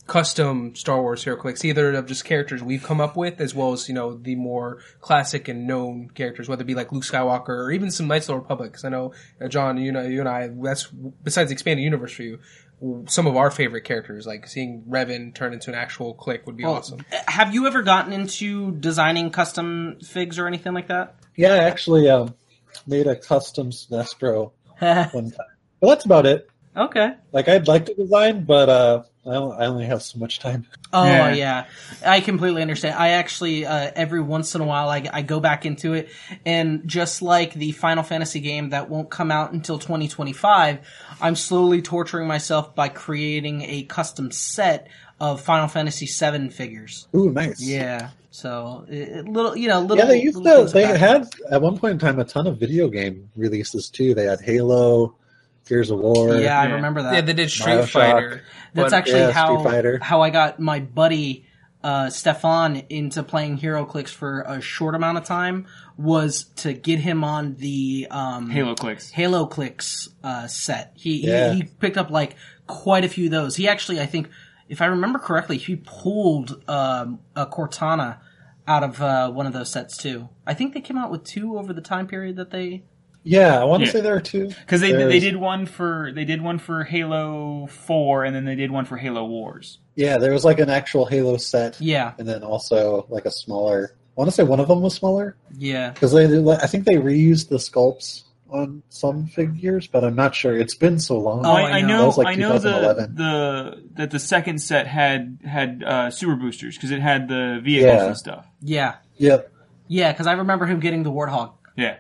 custom 0.08 0.74
Star 0.76 1.02
Wars 1.02 1.24
HeroClix, 1.24 1.64
either 1.64 1.94
of 1.94 2.06
just 2.08 2.26
characters 2.26 2.64
we've 2.64 2.82
come 2.82 3.00
up 3.00 3.16
with, 3.16 3.40
as 3.40 3.54
well 3.54 3.74
as 3.74 3.88
you 3.88 3.94
know 3.94 4.18
the 4.18 4.36
more 4.36 4.80
classic 5.02 5.48
and 5.48 5.68
known 5.68 6.10
characters, 6.10 6.50
whether 6.50 6.64
it 6.64 6.66
be 6.66 6.74
like 6.74 6.92
Luke 6.92 7.04
Skywalker 7.04 7.50
or 7.50 7.72
even 7.72 7.92
some 7.92 8.08
Knights 8.08 8.26
of 8.30 8.36
the 8.36 8.40
Republic. 8.40 8.72
Because 8.72 8.86
I 8.86 8.90
know 8.90 9.14
uh, 9.40 9.48
John, 9.48 9.78
you 9.78 9.92
know, 9.92 10.02
you 10.02 10.20
and 10.20 10.30
I, 10.30 10.50
that's 10.62 10.88
besides 10.88 11.52
expanding 11.52 11.84
universe 11.84 12.14
for 12.14 12.24
you. 12.24 12.40
Some 13.08 13.26
of 13.26 13.36
our 13.36 13.50
favorite 13.50 13.86
characters, 13.86 14.28
like 14.28 14.48
seeing 14.48 14.84
Revan 14.88 15.34
turn 15.34 15.52
into 15.52 15.72
an 15.72 15.76
actual 15.76 16.14
click, 16.14 16.46
would 16.46 16.58
be 16.58 16.64
awesome. 16.64 17.04
Have 17.28 17.54
you 17.54 17.66
ever 17.66 17.82
gotten 17.82 18.14
into 18.14 18.72
designing 18.74 19.32
custom 19.32 19.98
figs 20.04 20.38
or 20.38 20.48
anything 20.48 20.74
like 20.74 20.88
that? 20.88 21.16
Yeah, 21.36 21.54
I 21.54 21.58
actually 21.58 22.08
um, 22.08 22.36
made 22.86 23.08
a 23.08 23.16
custom 23.16 23.72
Sinestro 23.72 24.52
one 24.80 25.32
time. 25.32 25.48
But 25.80 25.88
that's 25.88 26.06
about 26.06 26.26
it. 26.28 26.48
Okay. 26.78 27.14
Like 27.32 27.48
I'd 27.48 27.68
like 27.68 27.86
to 27.88 27.94
design, 27.94 28.44
but 28.46 28.70
uh, 28.70 29.04
I 29.26 29.30
only, 29.36 29.58
I 29.58 29.66
only 29.66 29.86
have 29.86 30.02
so 30.02 30.20
much 30.20 30.40
time. 30.40 30.66
Oh 30.94 31.04
Yeah. 31.04 31.34
yeah. 31.34 31.66
I 32.06 32.22
completely 32.22 32.62
understand. 32.62 32.96
I 32.96 33.10
actually 33.10 33.66
uh, 33.66 33.92
every 33.96 34.22
once 34.22 34.56
in 34.56 34.62
a 34.62 34.66
while 34.66 34.90
I, 34.90 35.06
I 35.12 35.22
go 35.22 35.40
back 35.40 35.66
into 35.66 35.94
it, 35.94 36.10
and 36.46 36.88
just 36.88 37.22
like 37.22 37.54
the 37.54 37.72
Final 37.74 38.04
Fantasy 38.04 38.40
game 38.40 38.70
that 38.70 38.90
won't 38.90 39.10
come 39.10 39.32
out 39.32 39.52
until 39.52 39.80
2025, 39.80 40.80
I'm 41.22 41.36
slowly 41.36 41.82
torturing 41.82 42.28
myself 42.28 42.74
by 42.76 42.90
creating 42.90 43.64
a 43.64 43.84
custom 43.84 44.32
set 44.32 44.88
of 45.20 45.42
Final 45.42 45.68
Fantasy 45.68 46.06
VII 46.06 46.50
figures. 46.50 47.08
Ooh, 47.16 47.32
nice. 47.32 47.60
Yeah. 47.62 48.12
So 48.30 48.86
it, 48.88 48.96
it- 49.10 49.28
little, 49.28 49.58
you 49.58 49.68
know, 49.68 49.82
little. 49.82 49.98
Yeah, 49.98 50.06
they 50.06 50.22
used 50.22 50.38
little 50.38 50.68
to. 50.68 50.72
They 50.74 50.86
had 50.86 51.28
at 51.50 51.62
one 51.62 51.78
point 51.80 51.94
in 51.94 52.00
time 52.00 52.20
a 52.20 52.24
ton 52.24 52.46
of 52.48 52.60
video 52.60 52.88
game 52.88 53.30
releases 53.36 53.90
too. 53.90 54.14
They 54.14 54.26
had 54.26 54.40
Halo, 54.42 55.16
Gears 55.68 55.90
of 55.92 56.00
War. 56.00 56.36
Yeah, 56.38 56.60
I 56.60 56.66
remember 56.66 57.04
that. 57.04 57.14
Yeah, 57.14 57.22
they 57.22 57.34
did 57.34 57.50
Street 57.52 57.74
Bioshock. 57.76 57.90
Fighter. 57.90 58.44
That's 58.74 58.92
but- 58.92 58.98
actually 58.98 59.20
yeah, 59.20 59.32
how 59.32 59.64
Fighter. 59.64 60.00
how 60.02 60.22
I 60.22 60.30
got 60.30 60.60
my 60.60 60.80
buddy 60.80 61.46
uh, 61.84 62.10
Stefan 62.10 62.78
into 62.90 63.24
playing 63.24 63.60
HeroClix 63.60 64.10
for 64.10 64.42
a 64.42 64.60
short 64.62 64.96
amount 64.96 65.18
of 65.20 65.24
time 65.26 65.68
was 65.98 66.46
to 66.58 66.74
get 66.74 67.00
him 67.00 67.24
on 67.24 67.56
the 67.56 68.08
um, 68.12 68.50
Halo 68.50 68.76
clicks. 68.76 69.10
Halo 69.12 69.46
Clicks 69.46 70.10
uh, 70.24 70.48
set. 70.48 70.92
He, 70.96 71.26
Yeah. 71.28 71.52
he 71.54 71.58
he 71.60 71.64
picked 71.64 71.98
up 71.98 72.10
like 72.10 72.36
quite 72.66 73.06
a 73.06 73.10
few 73.10 73.26
of 73.26 73.32
those. 73.32 73.56
He 73.56 73.68
actually, 73.68 74.00
I 74.02 74.06
think, 74.06 74.28
if 74.68 74.82
I 74.82 74.88
remember 74.88 75.20
correctly, 75.20 75.58
he 75.58 75.76
pulled 75.78 76.62
um, 76.70 77.20
a 77.36 77.46
Cortana 77.46 78.18
out 78.68 78.84
of 78.84 79.02
uh, 79.02 79.30
one 79.32 79.46
of 79.48 79.54
those 79.54 79.72
sets 79.72 79.96
too. 79.96 80.28
I 80.46 80.54
think 80.56 80.74
they 80.74 80.82
came 80.82 80.98
out 80.98 81.10
with 81.12 81.24
two 81.24 81.58
over 81.58 81.74
the 81.74 81.82
time 81.82 82.08
period 82.08 82.36
that 82.38 82.50
they. 82.52 82.84
Yeah, 83.28 83.60
I 83.60 83.64
want 83.66 83.82
to 83.82 83.88
Yeah. 83.88 83.92
say 83.94 84.02
there 84.02 84.16
are 84.16 84.22
two. 84.22 84.48
Because 84.50 84.82
they 84.82 84.92
they 84.92 85.20
did 85.20 85.36
one 85.36 85.66
for 85.66 86.12
they 86.14 86.26
did 86.26 86.42
one 86.42 86.58
for 86.60 86.84
Halo 86.84 87.68
Four, 87.68 88.24
and 88.24 88.36
then 88.36 88.46
they 88.46 88.56
did 88.56 88.72
one 88.72 88.86
for 88.86 88.98
Halo 88.98 89.26
Wars. 89.26 89.80
Yeah, 89.96 90.18
there 90.18 90.32
was 90.32 90.46
like 90.46 90.60
an 90.60 90.70
actual 90.70 91.06
Halo 91.06 91.38
set, 91.38 91.80
Yeah, 91.82 92.14
and 92.18 92.28
then 92.28 92.44
also 92.44 93.06
like 93.10 93.26
a 93.26 93.32
smaller. 93.32 93.92
I 94.18 94.22
want 94.22 94.30
to 94.30 94.36
say 94.36 94.44
one 94.44 94.60
of 94.60 94.68
them 94.68 94.82
was 94.82 94.96
smaller 94.96 95.36
yeah. 95.58 95.92
because 95.92 96.12
they. 96.12 96.26
I 96.26 96.68
think 96.68 96.86
they 96.86 96.96
reused 96.96 97.50
the 97.50 97.58
sculpts 97.58 98.24
on 98.50 98.82
some 98.90 99.28
figures, 99.28 99.88
but 99.88 100.04
I'm 100.06 100.16
not 100.16 100.34
sure. 100.34 100.58
It's 100.58 100.74
been 100.74 101.00
so 101.00 101.20
long. 101.20 101.46
Oh, 101.46 101.52
I, 101.52 101.62
I 101.64 101.72
I 101.72 101.82
know. 101.82 101.88
know. 101.88 101.98
That 102.00 102.06
was, 102.08 102.18
like, 102.18 102.28
I 102.28 102.36
know 102.36 102.54
the 102.58 102.70
2011. 102.72 103.16
the 103.16 103.84
that 103.96 104.12
the 104.12 104.20
second 104.20 104.60
set 104.60 104.88
had 104.88 105.40
had 105.44 105.84
uh, 105.84 106.10
super 106.12 106.36
boosters 106.36 106.76
because 106.78 106.92
it 106.92 107.02
had 107.02 107.28
the 107.28 107.60
vehicles 107.64 107.94
Yeah. 108.02 108.06
and 108.08 108.18
stuff. 108.18 108.48
Yeah, 108.62 108.96
Yep. 109.18 109.52
yeah, 109.88 110.12
because 110.14 110.28
I 110.28 110.34
remember 110.34 110.66
him 110.66 110.80
getting 110.80 111.04
the 111.04 111.12
Warthog. 111.12 111.54
Yeah, 111.76 111.98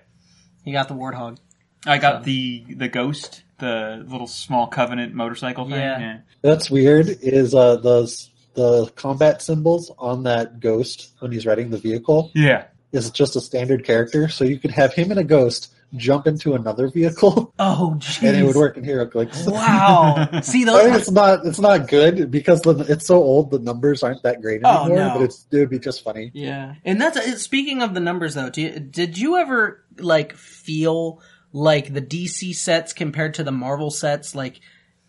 He 0.68 0.74
got 0.74 0.89
the 0.89 0.95
Warthog. 0.95 1.38
I 1.86 1.97
got 1.97 2.26
the 2.26 2.61
the 2.68 2.89
Ghost, 2.89 3.43
the 3.57 4.03
little 4.05 4.28
small 4.28 4.68
Covenant 4.68 5.13
motorcycle 5.13 5.63
thing. 5.63 5.80
Yeah. 5.80 5.97
Yeah, 5.97 6.18
That's 6.41 6.70
weird. 6.70 7.07
Is 7.22 7.55
uh 7.55 7.78
those 7.78 8.30
the 8.53 8.91
combat 8.97 9.41
symbols 9.41 9.91
on 9.97 10.24
that 10.24 10.59
ghost 10.59 11.13
when 11.20 11.32
he's 11.32 11.45
riding 11.45 11.70
the 11.70 11.78
vehicle 11.78 12.32
yeah. 12.36 12.65
is 12.91 13.09
just 13.11 13.38
a 13.38 13.39
standard 13.39 13.86
character, 13.86 14.28
so 14.28 14.43
you 14.43 14.59
could 14.59 14.72
have 14.72 14.93
him 14.93 15.09
and 15.11 15.22
a 15.22 15.24
ghost 15.24 15.74
jump 15.95 16.28
into 16.28 16.53
another 16.53 16.89
vehicle 16.89 17.53
Oh, 17.59 17.95
jeez. 17.99 18.28
and 18.28 18.36
it 18.36 18.43
would 18.43 18.57
work 18.57 18.76
in 18.76 18.84
HeroClix. 18.84 19.49
Wow. 19.51 20.41
See 20.41 20.68
I 20.68 20.84
mean, 20.86 20.95
it's 20.95 21.09
not 21.11 21.45
it's 21.45 21.59
not 21.59 21.88
good 21.88 22.30
because 22.30 22.61
the, 22.61 22.86
it's 22.89 23.05
so 23.05 23.24
old. 23.24 23.51
The 23.51 23.59
numbers 23.59 24.03
aren't 24.03 24.24
that 24.24 24.41
great 24.41 24.61
Oh, 24.65 24.82
anymore. 24.86 24.97
no. 24.97 25.13
But 25.13 25.22
it's 25.22 25.47
it 25.49 25.59
would 25.59 25.70
be 25.70 25.80
just 25.80 26.03
funny. 26.03 26.32
Yeah, 26.34 26.76
and 26.84 26.99
that's 26.99 27.41
speaking 27.41 27.82
of 27.82 27.93
the 27.93 28.01
numbers 28.01 28.34
though. 28.34 28.49
Do 28.49 28.61
you, 28.61 28.80
did 28.80 29.18
you 29.18 29.38
ever 29.38 29.86
like 29.99 30.33
feel 30.35 31.21
like 31.53 31.93
the 31.93 32.01
DC 32.01 32.53
sets 32.55 32.93
compared 32.93 33.35
to 33.35 33.43
the 33.43 33.51
Marvel 33.51 33.89
sets, 33.91 34.35
like 34.35 34.59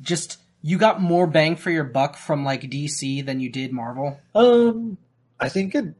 just 0.00 0.38
you 0.62 0.78
got 0.78 1.00
more 1.00 1.26
bang 1.26 1.56
for 1.56 1.70
your 1.70 1.84
buck 1.84 2.16
from 2.16 2.44
like 2.44 2.62
DC 2.62 3.24
than 3.24 3.40
you 3.40 3.50
did 3.50 3.72
Marvel? 3.72 4.18
Um, 4.34 4.98
I 5.38 5.48
think 5.48 5.74
it 5.74 5.94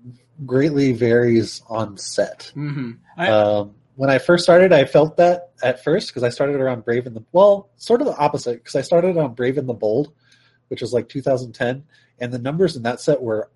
greatly 0.46 0.92
varies 0.92 1.62
on 1.68 1.96
set. 1.98 2.52
Mm-hmm. 2.56 2.92
I- 3.16 3.28
Um, 3.30 3.74
when 3.96 4.10
I 4.10 4.18
first 4.18 4.44
started, 4.44 4.72
I 4.72 4.84
felt 4.84 5.16
that 5.16 5.50
at 5.60 5.82
first 5.82 6.08
because 6.08 6.22
I 6.22 6.28
started 6.28 6.54
around 6.60 6.84
Brave 6.84 7.06
and 7.08 7.16
the 7.16 7.24
well, 7.32 7.68
sort 7.78 8.00
of 8.00 8.06
the 8.06 8.16
opposite 8.16 8.62
because 8.62 8.76
I 8.76 8.82
started 8.82 9.16
on 9.16 9.34
Brave 9.34 9.58
and 9.58 9.68
the 9.68 9.74
Bold, 9.74 10.12
which 10.68 10.80
was 10.80 10.92
like 10.92 11.08
2010, 11.08 11.82
and 12.20 12.32
the 12.32 12.38
numbers 12.38 12.76
in 12.76 12.84
that 12.84 13.00
set 13.00 13.20
were 13.20 13.50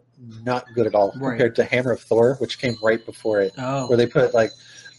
not 0.44 0.64
good 0.74 0.88
at 0.88 0.96
all 0.96 1.12
Right. 1.16 1.30
compared 1.38 1.54
to 1.56 1.64
Hammer 1.64 1.92
of 1.92 2.00
Thor, 2.00 2.34
which 2.40 2.58
came 2.58 2.76
right 2.82 3.04
before 3.06 3.40
it, 3.40 3.52
Oh, 3.56 3.86
where 3.88 3.96
they 3.96 4.06
put 4.08 4.34
like 4.34 4.50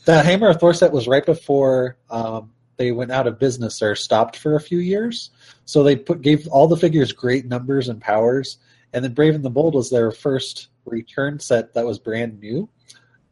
the 0.06 0.22
Hammer 0.22 0.50
of 0.50 0.60
Thor 0.60 0.74
set 0.74 0.92
was 0.92 1.08
right 1.08 1.26
before 1.26 1.98
um, 2.10 2.52
they 2.78 2.92
went 2.92 3.12
out 3.12 3.28
of 3.28 3.40
business 3.40 3.82
or 3.82 3.96
stopped 3.96 4.38
for 4.38 4.56
a 4.56 4.60
few 4.60 4.80
years. 4.80 5.32
So 5.66 5.84
they 5.84 5.96
put 5.96 6.22
gave 6.22 6.48
all 6.48 6.68
the 6.68 6.78
figures 6.78 7.12
great 7.12 7.46
numbers 7.46 7.90
and 7.90 8.02
powers, 8.02 8.58
and 8.92 9.04
then 9.04 9.14
Brave 9.14 9.36
and 9.36 9.44
the 9.44 9.50
Bold 9.50 9.76
was 9.76 9.90
their 9.90 10.12
first 10.12 10.70
return 10.86 11.40
set 11.40 11.74
that 11.74 11.86
was 11.86 12.00
brand 12.00 12.40
new, 12.40 12.70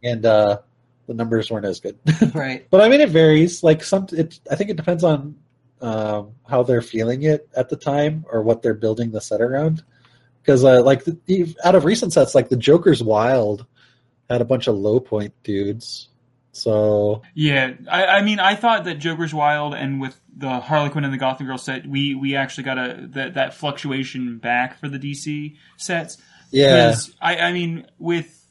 and 0.04 0.26
uh, 0.26 0.60
the 1.08 1.14
numbers 1.14 1.52
weren't 1.52 1.66
as 1.66 1.80
good. 1.80 1.98
Right. 2.34 2.68
but 2.70 2.82
I 2.82 2.90
mean, 2.90 3.02
it 3.02 3.10
varies. 3.10 3.64
Like 3.64 3.84
some, 3.84 4.08
it, 4.12 4.40
I 4.50 4.56
think 4.56 4.70
it 4.70 4.78
depends 4.78 5.04
on 5.04 5.36
um, 5.82 6.32
how 6.48 6.64
they're 6.64 6.82
feeling 6.82 7.24
it 7.24 7.50
at 7.56 7.70
the 7.70 7.76
time 7.76 8.26
or 8.32 8.42
what 8.44 8.62
they're 8.62 8.74
building 8.74 9.12
the 9.12 9.20
set 9.22 9.42
around. 9.42 9.84
Because 10.42 10.64
uh, 10.64 10.82
like 10.82 11.04
the, 11.04 11.56
out 11.64 11.76
of 11.76 11.86
recent 11.86 12.14
sets, 12.14 12.34
like 12.34 12.50
the 12.50 12.56
Joker's 12.56 13.04
Wild 13.04 13.66
had 14.30 14.42
a 14.42 14.46
bunch 14.46 14.68
of 14.68 14.76
low 14.76 15.00
point 15.00 15.34
dudes. 15.44 16.10
So 16.52 17.22
Yeah, 17.34 17.74
I, 17.90 18.06
I 18.06 18.22
mean, 18.22 18.40
I 18.40 18.56
thought 18.56 18.84
that 18.86 18.96
Joker's 18.96 19.34
Wild 19.34 19.74
and 19.74 20.02
with 20.02 20.20
the 20.36 20.60
Harley 20.60 20.90
Quinn 20.90 21.04
and 21.04 21.14
the 21.14 21.18
Gotham 21.18 21.48
Girl 21.48 21.58
set, 21.58 21.88
we 21.88 22.16
we 22.16 22.36
actually 22.36 22.64
got 22.64 22.78
a 22.78 23.08
that 23.12 23.36
that 23.36 23.54
fluctuation 23.54 24.38
back 24.38 24.80
for 24.80 24.90
the 24.90 25.00
DC 25.00 25.56
sets. 25.78 26.18
yeah, 27.22 27.36
I, 27.38 27.38
I 27.38 27.54
mean, 27.54 27.88
with 28.00 28.46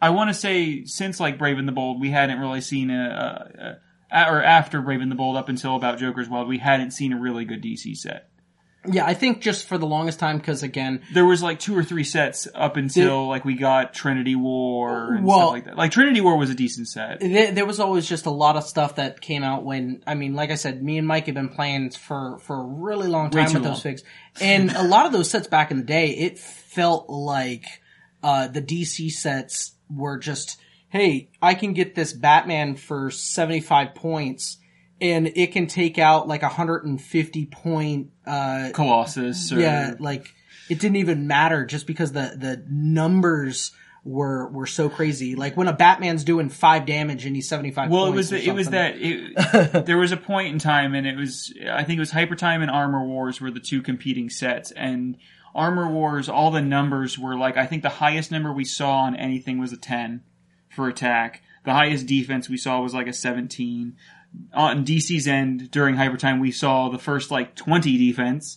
I 0.00 0.10
want 0.10 0.28
to 0.30 0.34
say 0.34 0.84
since 0.84 1.18
like 1.18 1.38
Brave 1.38 1.58
and 1.58 1.66
the 1.66 1.72
Bold, 1.72 2.00
we 2.00 2.10
hadn't 2.10 2.38
really 2.38 2.60
seen 2.60 2.90
a, 2.90 3.78
a, 4.10 4.16
a 4.16 4.30
or 4.30 4.42
after 4.42 4.82
Brave 4.82 5.00
and 5.00 5.10
the 5.10 5.16
Bold 5.16 5.36
up 5.36 5.48
until 5.48 5.76
about 5.76 5.98
Joker's 5.98 6.28
Wild, 6.28 6.48
we 6.48 6.58
hadn't 6.58 6.90
seen 6.90 7.12
a 7.12 7.20
really 7.20 7.44
good 7.44 7.62
DC 7.62 7.96
set. 7.96 8.28
Yeah, 8.90 9.04
I 9.04 9.14
think 9.14 9.40
just 9.40 9.66
for 9.66 9.78
the 9.78 9.86
longest 9.86 10.18
time, 10.18 10.38
because 10.38 10.62
again, 10.62 11.02
There 11.12 11.24
was 11.24 11.42
like 11.42 11.58
two 11.58 11.76
or 11.76 11.82
three 11.84 12.04
sets 12.04 12.46
up 12.54 12.76
until 12.76 13.26
like 13.28 13.44
we 13.44 13.54
got 13.54 13.94
Trinity 13.94 14.34
War 14.36 15.14
and 15.14 15.24
Well- 15.24 15.38
stuff 15.38 15.50
like 15.50 15.64
that. 15.66 15.76
Like 15.76 15.90
Trinity 15.90 16.20
War 16.20 16.36
was 16.36 16.50
a 16.50 16.54
decent 16.54 16.88
set. 16.88 17.20
there, 17.20 17.52
there 17.52 17.66
was 17.66 17.80
always 17.80 18.06
just 18.08 18.26
a 18.26 18.30
lot 18.30 18.56
of 18.56 18.64
stuff 18.64 18.96
that 18.96 19.20
came 19.20 19.42
out 19.42 19.64
when 19.64 20.02
I 20.06 20.14
mean, 20.14 20.34
like 20.34 20.50
I 20.50 20.54
said, 20.56 20.82
me 20.82 20.98
and 20.98 21.06
Mike 21.06 21.26
have 21.26 21.34
been 21.34 21.48
playing 21.48 21.90
for 21.90 22.38
for 22.40 22.56
a 22.60 22.64
really 22.64 23.08
long 23.08 23.30
time 23.30 23.44
with 23.44 23.54
long. 23.54 23.62
those 23.64 23.82
figs, 23.82 24.02
and 24.40 24.70
a 24.72 24.82
lot 24.82 25.06
of 25.06 25.12
those 25.12 25.30
sets 25.30 25.46
back 25.48 25.70
in 25.70 25.78
the 25.78 25.84
day, 25.84 26.10
it 26.10 26.38
felt 26.38 27.08
like 27.08 27.64
uh, 28.22 28.48
the 28.48 28.62
DC 28.62 29.10
sets 29.10 29.72
were 29.88 30.18
just, 30.18 30.58
hey, 30.88 31.28
I 31.40 31.54
can 31.54 31.72
get 31.74 31.94
this 31.94 32.12
Batman 32.12 32.76
for 32.76 33.10
seventy 33.10 33.60
five 33.60 33.94
points. 33.94 34.58
And 35.00 35.32
it 35.36 35.52
can 35.52 35.66
take 35.66 35.98
out 35.98 36.26
like 36.26 36.42
a 36.42 36.48
hundred 36.48 36.84
and 36.84 37.00
fifty 37.00 37.44
point 37.44 38.12
uh, 38.26 38.70
Colossus. 38.72 39.52
Or, 39.52 39.60
yeah, 39.60 39.94
like 39.98 40.34
it 40.70 40.80
didn't 40.80 40.96
even 40.96 41.26
matter 41.26 41.66
just 41.66 41.86
because 41.86 42.12
the 42.12 42.34
the 42.36 42.64
numbers 42.68 43.72
were 44.06 44.48
were 44.48 44.66
so 44.66 44.88
crazy. 44.88 45.34
Like 45.34 45.56
when 45.56 45.68
a 45.68 45.72
Batman's 45.72 46.24
doing 46.24 46.48
five 46.48 46.86
damage 46.86 47.26
and 47.26 47.34
he's 47.34 47.48
seventy 47.48 47.72
five. 47.72 47.90
Well, 47.90 48.06
it 48.06 48.14
was 48.14 48.30
points 48.30 48.46
it 48.46 48.54
was 48.54 48.68
that 48.70 48.94
it, 48.96 49.84
there 49.86 49.98
was 49.98 50.12
a 50.12 50.16
point 50.16 50.52
in 50.52 50.58
time, 50.58 50.94
and 50.94 51.06
it 51.06 51.16
was 51.16 51.52
I 51.70 51.84
think 51.84 51.98
it 51.98 52.00
was 52.00 52.12
Hyper 52.12 52.36
Time 52.36 52.62
and 52.62 52.70
Armor 52.70 53.04
Wars 53.04 53.40
were 53.40 53.50
the 53.50 53.60
two 53.60 53.82
competing 53.82 54.30
sets, 54.30 54.70
and 54.70 55.16
Armor 55.54 55.90
Wars 55.90 56.28
all 56.28 56.50
the 56.50 56.62
numbers 56.62 57.18
were 57.18 57.36
like 57.36 57.56
I 57.56 57.66
think 57.66 57.82
the 57.82 57.88
highest 57.88 58.30
number 58.30 58.52
we 58.52 58.64
saw 58.64 59.00
on 59.00 59.16
anything 59.16 59.58
was 59.58 59.72
a 59.72 59.76
ten 59.76 60.22
for 60.70 60.88
attack. 60.88 61.42
The 61.64 61.72
highest 61.72 62.06
defense 62.06 62.48
we 62.48 62.56
saw 62.56 62.80
was 62.80 62.94
like 62.94 63.08
a 63.08 63.12
seventeen. 63.12 63.96
On 64.54 64.84
DC's 64.84 65.26
end 65.26 65.70
during 65.70 65.96
Hyper 65.96 66.16
Time, 66.16 66.40
we 66.40 66.50
saw 66.50 66.88
the 66.88 66.98
first 66.98 67.30
like 67.30 67.54
twenty 67.54 67.96
defense. 67.98 68.56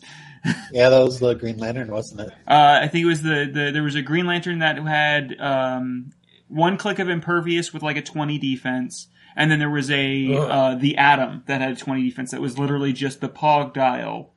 yeah, 0.72 0.90
that 0.90 1.00
was 1.04 1.20
the 1.20 1.34
Green 1.34 1.58
Lantern, 1.58 1.92
wasn't 1.92 2.22
it? 2.22 2.30
Uh, 2.48 2.80
I 2.82 2.88
think 2.88 3.04
it 3.04 3.08
was 3.08 3.22
the, 3.22 3.50
the 3.54 3.72
there 3.74 3.84
was 3.84 3.96
a 3.96 4.02
Green 4.02 4.26
Lantern 4.26 4.60
that 4.60 4.78
had 4.78 5.36
um, 5.40 6.12
one 6.48 6.78
click 6.78 7.00
of 7.00 7.10
impervious 7.10 7.74
with 7.74 7.84
like 7.84 7.98
a 7.98 8.02
twenty 8.02 8.38
defense, 8.38 9.08
and 9.36 9.52
then 9.52 9.60
there 9.60 9.70
was 9.70 9.92
a 9.92 10.34
uh, 10.34 10.76
the 10.76 10.98
Atom 10.98 11.44
that 11.48 11.60
had 11.62 11.72
a 11.74 11.76
twenty 11.76 12.04
defense 12.10 12.32
that 12.32 12.40
was 12.42 12.58
literally 12.58 12.94
just 12.94 13.20
the 13.20 13.30
Pog 13.30 13.74
dial 13.74 14.34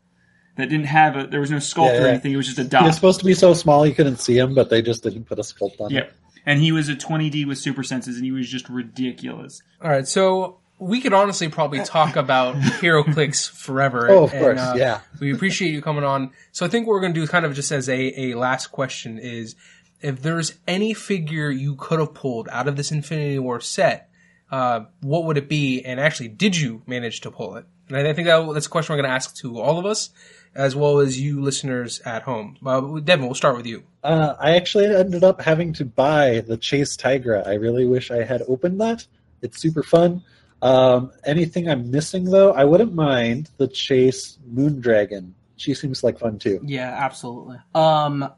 that 0.57 0.69
didn't 0.69 0.87
have 0.87 1.17
a 1.17 1.27
there 1.29 1.41
was 1.41 1.51
no 1.53 1.59
sculpt 1.59 1.95
Yeah, 1.95 2.03
or 2.05 2.07
anything. 2.09 2.33
It 2.33 2.37
was 2.37 2.53
just 2.53 2.59
a 2.59 2.79
He 2.79 2.85
was 2.85 2.97
supposed 2.97 3.21
to 3.21 3.27
be 3.27 3.35
so 3.35 3.55
small 3.55 3.87
you 3.87 3.95
couldn't 3.95 4.17
see 4.17 4.37
him, 4.37 4.55
but 4.55 4.71
they 4.71 4.83
just 4.83 5.03
didn't 5.05 5.25
put 5.25 5.39
a 5.39 5.43
sculpt 5.43 5.81
on 5.81 5.91
Yep. 5.91 6.05
it. 6.09 6.13
And 6.45 6.61
he 6.61 6.73
was 6.73 6.89
a 6.89 6.97
twenty 6.97 7.31
D 7.31 7.45
with 7.45 7.59
super 7.59 7.85
senses, 7.85 8.17
and 8.17 8.25
he 8.25 8.33
was 8.33 8.49
just 8.49 8.69
ridiculous. 8.69 9.63
All 9.81 9.89
right, 9.89 10.09
so 10.09 10.59
we 10.83 11.01
could 11.01 11.13
honestly 11.13 11.49
probably 11.49 11.85
talk 11.85 12.17
about 12.17 12.57
HeroClix 12.57 13.49
forever. 13.49 14.11
Oh, 14.11 14.25
of 14.25 14.33
and, 14.33 14.43
course, 14.43 14.59
uh, 14.59 14.75
yeah. 14.77 15.01
We 15.21 15.33
appreciate 15.33 15.71
you 15.71 15.81
coming 15.81 16.03
on. 16.03 16.33
So 16.51 16.67
I 16.67 16.69
think 16.69 16.87
what 16.87 16.95
we're 16.95 17.01
going 17.01 17.15
to 17.15 17.21
do, 17.21 17.27
kind 17.27 17.47
of 17.47 17.55
just 17.55 17.71
as 17.71 17.89
a, 17.89 18.21
a 18.21 18.35
last 18.35 18.69
question, 18.69 19.19
is 19.19 19.55
if 20.01 20.21
there's 20.23 20.55
any 20.67 20.93
figure 20.93 21.51
you 21.51 21.77
could 21.77 22.01
have 22.01 22.15
pulled 22.15 22.49
out 22.49 22.67
of 22.67 22.77
this 22.77 22.91
Infinity 22.91 23.39
War 23.39 23.61
set, 23.61 24.11
uh, 24.51 24.87
what 25.01 25.25
would 25.25 25.39
it 25.39 25.49
be? 25.49 25.83
And 25.83 26.01
actually, 26.01 26.29
did 26.29 26.57
you 26.57 26.83
manage 26.87 27.21
to 27.21 27.31
pull 27.31 27.55
it? 27.55 27.65
And 27.89 27.97
I 27.97 28.13
think 28.13 28.27
that, 28.27 28.53
that's 28.53 28.67
a 28.67 28.71
question 28.71 28.93
we're 28.93 29.03
going 29.03 29.11
to 29.11 29.15
ask 29.15 29.37
to 29.37 29.61
all 29.61 29.79
of 29.79 29.87
us, 29.87 30.11
as 30.55 30.75
well 30.75 30.99
as 30.99 31.21
you 31.21 31.41
listeners 31.41 32.01
at 32.01 32.23
home. 32.23 32.57
Uh, 32.67 32.81
Devin, 32.99 33.27
we'll 33.27 33.35
start 33.35 33.57
with 33.57 33.67
you. 33.67 33.85
Uh, 34.03 34.35
I 34.41 34.57
actually 34.57 34.87
ended 34.87 35.23
up 35.23 35.41
having 35.41 35.73
to 35.75 35.85
buy 35.85 36.41
the 36.41 36.57
Chase 36.57 36.97
Tigra. 36.97 37.47
I 37.47 37.55
really 37.55 37.87
wish 37.87 38.11
I 38.11 38.25
had 38.25 38.43
opened 38.49 38.81
that. 38.81 39.07
It's 39.43 39.61
super 39.61 39.85
fun. 39.85 40.25
Um, 40.63 41.11
anything 41.25 41.69
I'm 41.69 41.91
missing 41.91 42.25
though, 42.25 42.53
I 42.53 42.65
wouldn't 42.65 42.95
mind 42.95 43.51
the 43.59 43.67
Chase 43.67 44.39
Moondragon. 44.49 45.33
She 45.57 45.75
seems 45.75 46.03
like 46.03 46.21
fun 46.21 46.39
too. 46.39 46.61
Yeah, 46.65 46.89
absolutely. 46.89 47.59
Um, 47.75 48.33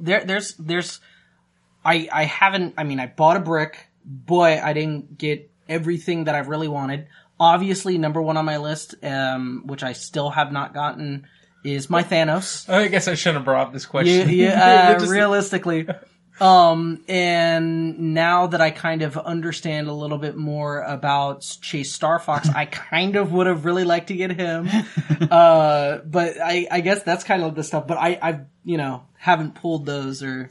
there, 0.00 0.24
there's, 0.24 0.54
there's, 0.54 1.00
I, 1.84 2.08
I 2.10 2.24
haven't. 2.24 2.74
I 2.76 2.84
mean, 2.84 3.00
I 3.00 3.06
bought 3.06 3.36
a 3.36 3.40
brick, 3.40 3.86
but 4.04 4.58
I 4.58 4.72
didn't 4.72 5.18
get 5.18 5.50
everything 5.68 6.24
that 6.24 6.34
I 6.34 6.40
really 6.40 6.68
wanted. 6.68 7.06
Obviously, 7.38 7.98
number 7.98 8.20
one 8.20 8.36
on 8.36 8.44
my 8.44 8.56
list, 8.56 8.94
um, 9.02 9.62
which 9.66 9.82
I 9.82 9.92
still 9.92 10.30
have 10.30 10.50
not 10.50 10.74
gotten, 10.74 11.26
is 11.64 11.88
my 11.88 12.02
Thanos. 12.02 12.68
I 12.68 12.88
guess 12.88 13.08
I 13.08 13.14
shouldn't 13.14 13.36
have 13.36 13.44
brought 13.44 13.68
up 13.68 13.72
this 13.72 13.86
question. 13.86 14.28
yeah 14.30 14.98
uh, 15.00 15.06
realistically. 15.06 15.86
Um, 16.40 17.02
and 17.08 18.14
now 18.14 18.46
that 18.48 18.60
I 18.60 18.70
kind 18.70 19.02
of 19.02 19.16
understand 19.16 19.88
a 19.88 19.92
little 19.92 20.18
bit 20.18 20.36
more 20.36 20.82
about 20.82 21.40
Chase 21.60 21.92
Star 21.92 22.18
Fox, 22.18 22.48
I 22.48 22.66
kind 22.66 23.16
of 23.16 23.32
would 23.32 23.46
have 23.46 23.64
really 23.64 23.84
liked 23.84 24.08
to 24.08 24.14
get 24.14 24.32
him. 24.32 24.68
Uh, 25.18 25.98
but 26.06 26.40
I, 26.40 26.66
I 26.70 26.80
guess 26.80 27.02
that's 27.02 27.24
kind 27.24 27.42
of 27.42 27.54
the 27.54 27.64
stuff. 27.64 27.86
But 27.86 27.98
I, 27.98 28.18
I, 28.22 28.40
you 28.64 28.76
know, 28.76 29.02
haven't 29.16 29.56
pulled 29.56 29.84
those 29.84 30.22
or 30.22 30.48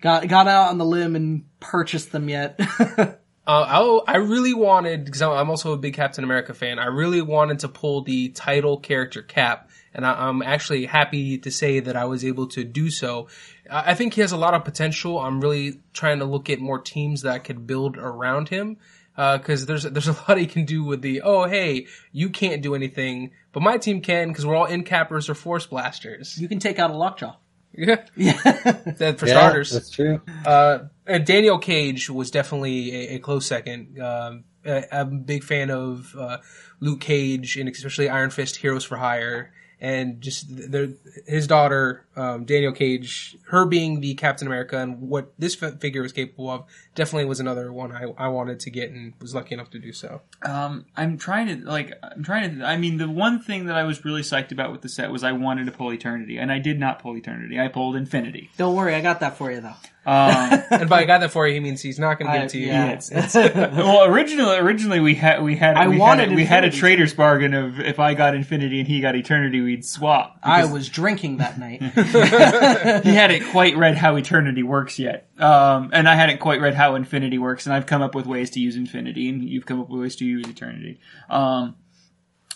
got 0.00 0.28
got 0.28 0.46
out 0.46 0.68
on 0.68 0.78
the 0.78 0.84
limb 0.84 1.16
and 1.16 1.44
purchased 1.58 2.12
them 2.12 2.28
yet. 2.28 2.60
Uh, 3.48 4.02
I, 4.06 4.12
I 4.12 4.16
really 4.18 4.52
wanted 4.52 5.06
because 5.06 5.22
I'm 5.22 5.48
also 5.48 5.72
a 5.72 5.78
big 5.78 5.94
Captain 5.94 6.22
America 6.22 6.52
fan. 6.52 6.78
I 6.78 6.88
really 6.88 7.22
wanted 7.22 7.60
to 7.60 7.68
pull 7.68 8.02
the 8.02 8.28
title 8.28 8.76
character 8.76 9.22
Cap, 9.22 9.70
and 9.94 10.04
I, 10.04 10.28
I'm 10.28 10.42
actually 10.42 10.84
happy 10.84 11.38
to 11.38 11.50
say 11.50 11.80
that 11.80 11.96
I 11.96 12.04
was 12.04 12.26
able 12.26 12.48
to 12.48 12.62
do 12.62 12.90
so. 12.90 13.28
I 13.70 13.90
I 13.90 13.94
think 13.94 14.14
he 14.14 14.20
has 14.20 14.32
a 14.32 14.36
lot 14.36 14.54
of 14.54 14.64
potential. 14.64 15.18
I'm 15.18 15.40
really 15.40 15.80
trying 15.92 16.18
to 16.20 16.24
look 16.24 16.50
at 16.50 16.60
more 16.60 16.80
teams 16.80 17.22
that 17.22 17.44
could 17.44 17.66
build 17.66 17.96
around 17.96 18.48
him 18.48 18.78
because 19.16 19.66
there's 19.66 19.82
there's 19.82 20.08
a 20.08 20.12
lot 20.28 20.38
he 20.38 20.46
can 20.46 20.64
do 20.64 20.84
with 20.84 21.02
the 21.02 21.22
oh 21.22 21.44
hey 21.44 21.86
you 22.12 22.30
can't 22.30 22.62
do 22.62 22.76
anything 22.76 23.32
but 23.52 23.64
my 23.64 23.76
team 23.76 24.00
can 24.00 24.28
because 24.28 24.46
we're 24.46 24.54
all 24.54 24.66
in 24.66 24.84
cappers 24.84 25.28
or 25.28 25.34
force 25.34 25.66
blasters. 25.66 26.38
you 26.38 26.48
can 26.48 26.60
take 26.60 26.78
out 26.78 26.90
a 26.90 26.96
lockjaw. 26.96 27.34
Yeah, 27.72 28.04
Yeah. 28.16 28.32
that 28.42 29.16
for 29.18 29.26
yeah, 29.26 29.32
starters. 29.32 29.70
that's 29.70 29.90
true. 29.90 30.20
Uh, 30.44 30.80
and 31.06 31.26
Danielle 31.26 31.58
Cage 31.58 32.08
was 32.08 32.30
definitely 32.30 32.94
a, 32.94 33.14
a 33.16 33.18
close 33.18 33.46
second. 33.46 34.00
Um, 34.00 34.44
I, 34.64 34.84
I'm 34.90 35.08
a 35.08 35.20
big 35.20 35.44
fan 35.44 35.70
of 35.70 36.14
uh, 36.16 36.38
Luke 36.80 37.00
Cage 37.00 37.56
and 37.56 37.68
especially 37.68 38.08
Iron 38.08 38.30
Fist 38.30 38.56
Heroes 38.56 38.84
for 38.84 38.96
Hire. 38.96 39.52
And 39.80 40.20
just 40.20 40.48
the, 40.48 40.96
his 41.26 41.46
daughter, 41.46 42.04
um, 42.16 42.44
Danielle 42.44 42.72
Cage, 42.72 43.36
her 43.48 43.64
being 43.64 44.00
the 44.00 44.14
Captain 44.14 44.46
America 44.46 44.76
and 44.78 45.00
what 45.00 45.32
this 45.38 45.54
fi- 45.54 45.70
figure 45.70 46.02
was 46.02 46.12
capable 46.12 46.50
of, 46.50 46.64
definitely 46.96 47.26
was 47.26 47.38
another 47.38 47.72
one 47.72 47.92
I, 47.92 48.12
I 48.18 48.28
wanted 48.28 48.58
to 48.60 48.70
get 48.70 48.90
and 48.90 49.14
was 49.20 49.34
lucky 49.34 49.54
enough 49.54 49.70
to 49.70 49.78
do 49.78 49.92
so. 49.92 50.22
Um, 50.42 50.86
I'm 50.96 51.16
trying 51.16 51.46
to 51.46 51.64
like 51.64 51.92
I'm 52.02 52.24
trying 52.24 52.58
to. 52.58 52.64
I 52.64 52.76
mean, 52.76 52.98
the 52.98 53.08
one 53.08 53.40
thing 53.40 53.66
that 53.66 53.76
I 53.76 53.84
was 53.84 54.04
really 54.04 54.22
psyched 54.22 54.50
about 54.50 54.72
with 54.72 54.82
the 54.82 54.88
set 54.88 55.12
was 55.12 55.22
I 55.22 55.32
wanted 55.32 55.66
to 55.66 55.72
pull 55.72 55.92
Eternity, 55.92 56.38
and 56.38 56.50
I 56.50 56.58
did 56.58 56.80
not 56.80 56.98
pull 56.98 57.16
Eternity. 57.16 57.60
I 57.60 57.68
pulled 57.68 57.94
Infinity. 57.94 58.50
Don't 58.56 58.74
worry, 58.74 58.94
I 58.94 59.00
got 59.00 59.20
that 59.20 59.36
for 59.36 59.52
you 59.52 59.60
though. 59.60 59.76
Um, 60.08 60.62
And 60.70 60.88
by 60.88 61.04
got 61.04 61.20
that 61.20 61.32
for 61.32 61.46
you, 61.46 61.54
he 61.54 61.60
means 61.60 61.82
he's 61.82 61.98
not 61.98 62.18
going 62.18 62.30
to 62.30 62.38
give 62.38 62.44
it 62.44 62.50
to 62.50 62.58
you. 62.58 62.66
yeah. 62.68 62.90
It's, 62.92 63.10
it's, 63.12 63.34
well, 63.34 64.04
originally, 64.04 64.56
originally 64.56 65.00
we 65.00 65.14
had 65.14 65.42
we 65.42 65.56
had 65.56 65.76
I 65.76 65.88
we 65.88 65.98
wanted 65.98 66.28
had 66.28 66.32
a, 66.32 66.34
we 66.34 66.44
had 66.44 66.64
a 66.64 66.70
trader's 66.70 67.12
bargain 67.12 67.52
of 67.52 67.78
if 67.78 67.98
I 67.98 68.14
got 68.14 68.34
Infinity 68.34 68.78
and 68.78 68.88
he 68.88 69.00
got 69.00 69.16
Eternity, 69.16 69.60
we'd 69.60 69.84
swap. 69.84 70.38
I 70.42 70.64
was 70.64 70.88
drinking 70.88 71.38
that 71.38 71.58
night. 71.58 71.82
he 71.82 73.14
hadn't 73.14 73.50
quite 73.50 73.76
read 73.76 73.96
how 73.96 74.16
Eternity 74.16 74.62
works 74.62 74.98
yet, 74.98 75.28
um, 75.38 75.90
and 75.92 76.08
I 76.08 76.14
hadn't 76.14 76.38
quite 76.38 76.60
read 76.60 76.74
how 76.74 76.94
Infinity 76.94 77.38
works, 77.38 77.66
and 77.66 77.74
I've 77.74 77.86
come 77.86 78.00
up 78.00 78.14
with 78.14 78.26
ways 78.26 78.50
to 78.50 78.60
use 78.60 78.76
Infinity, 78.76 79.28
and 79.28 79.42
you've 79.46 79.66
come 79.66 79.80
up 79.80 79.90
with 79.90 80.00
ways 80.00 80.16
to 80.16 80.24
use 80.24 80.48
Eternity. 80.48 81.00
Um, 81.28 81.76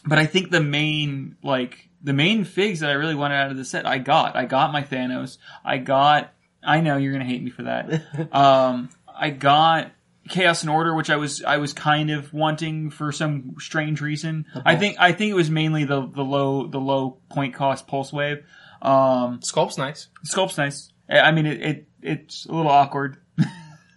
but 0.07 0.18
I 0.18 0.26
think 0.26 0.50
the 0.50 0.61
main 0.61 1.36
like 1.42 1.88
the 2.03 2.12
main 2.12 2.44
figs 2.44 2.80
that 2.80 2.90
I 2.90 2.94
really 2.94 3.14
wanted 3.14 3.36
out 3.36 3.50
of 3.50 3.57
the 3.57 3.64
set, 3.64 3.86
I 3.86 3.98
got. 3.98 4.36
I 4.36 4.44
got 4.46 4.72
my 4.72 4.82
Thanos. 4.82 5.38
I 5.64 5.78
got. 5.78 6.32
I 6.62 6.80
know 6.80 6.96
you're 6.96 7.12
gonna 7.12 7.24
hate 7.24 7.42
me 7.42 7.50
for 7.50 7.62
that. 7.64 8.34
um, 8.34 8.88
I 9.14 9.30
got 9.30 9.92
Chaos 10.28 10.62
and 10.62 10.70
Order, 10.70 10.94
which 10.94 11.10
I 11.10 11.16
was 11.16 11.42
I 11.42 11.56
was 11.58 11.72
kind 11.72 12.10
of 12.10 12.32
wanting 12.32 12.90
for 12.90 13.10
some 13.12 13.56
strange 13.58 14.00
reason. 14.00 14.46
I 14.64 14.76
think 14.76 14.96
I 15.00 15.12
think 15.12 15.30
it 15.30 15.34
was 15.34 15.50
mainly 15.50 15.84
the 15.84 16.06
the 16.06 16.22
low 16.22 16.66
the 16.66 16.78
low 16.80 17.18
point 17.30 17.54
cost 17.54 17.86
pulse 17.86 18.12
wave. 18.12 18.44
Um, 18.80 19.40
Sculpt's 19.42 19.78
nice. 19.78 20.08
sculpt's 20.24 20.58
nice. 20.58 20.92
I 21.08 21.20
I 21.20 21.32
mean, 21.32 21.46
it, 21.46 21.60
it 21.62 21.88
it's 22.02 22.46
a 22.46 22.52
little 22.52 22.70
awkward. 22.70 23.18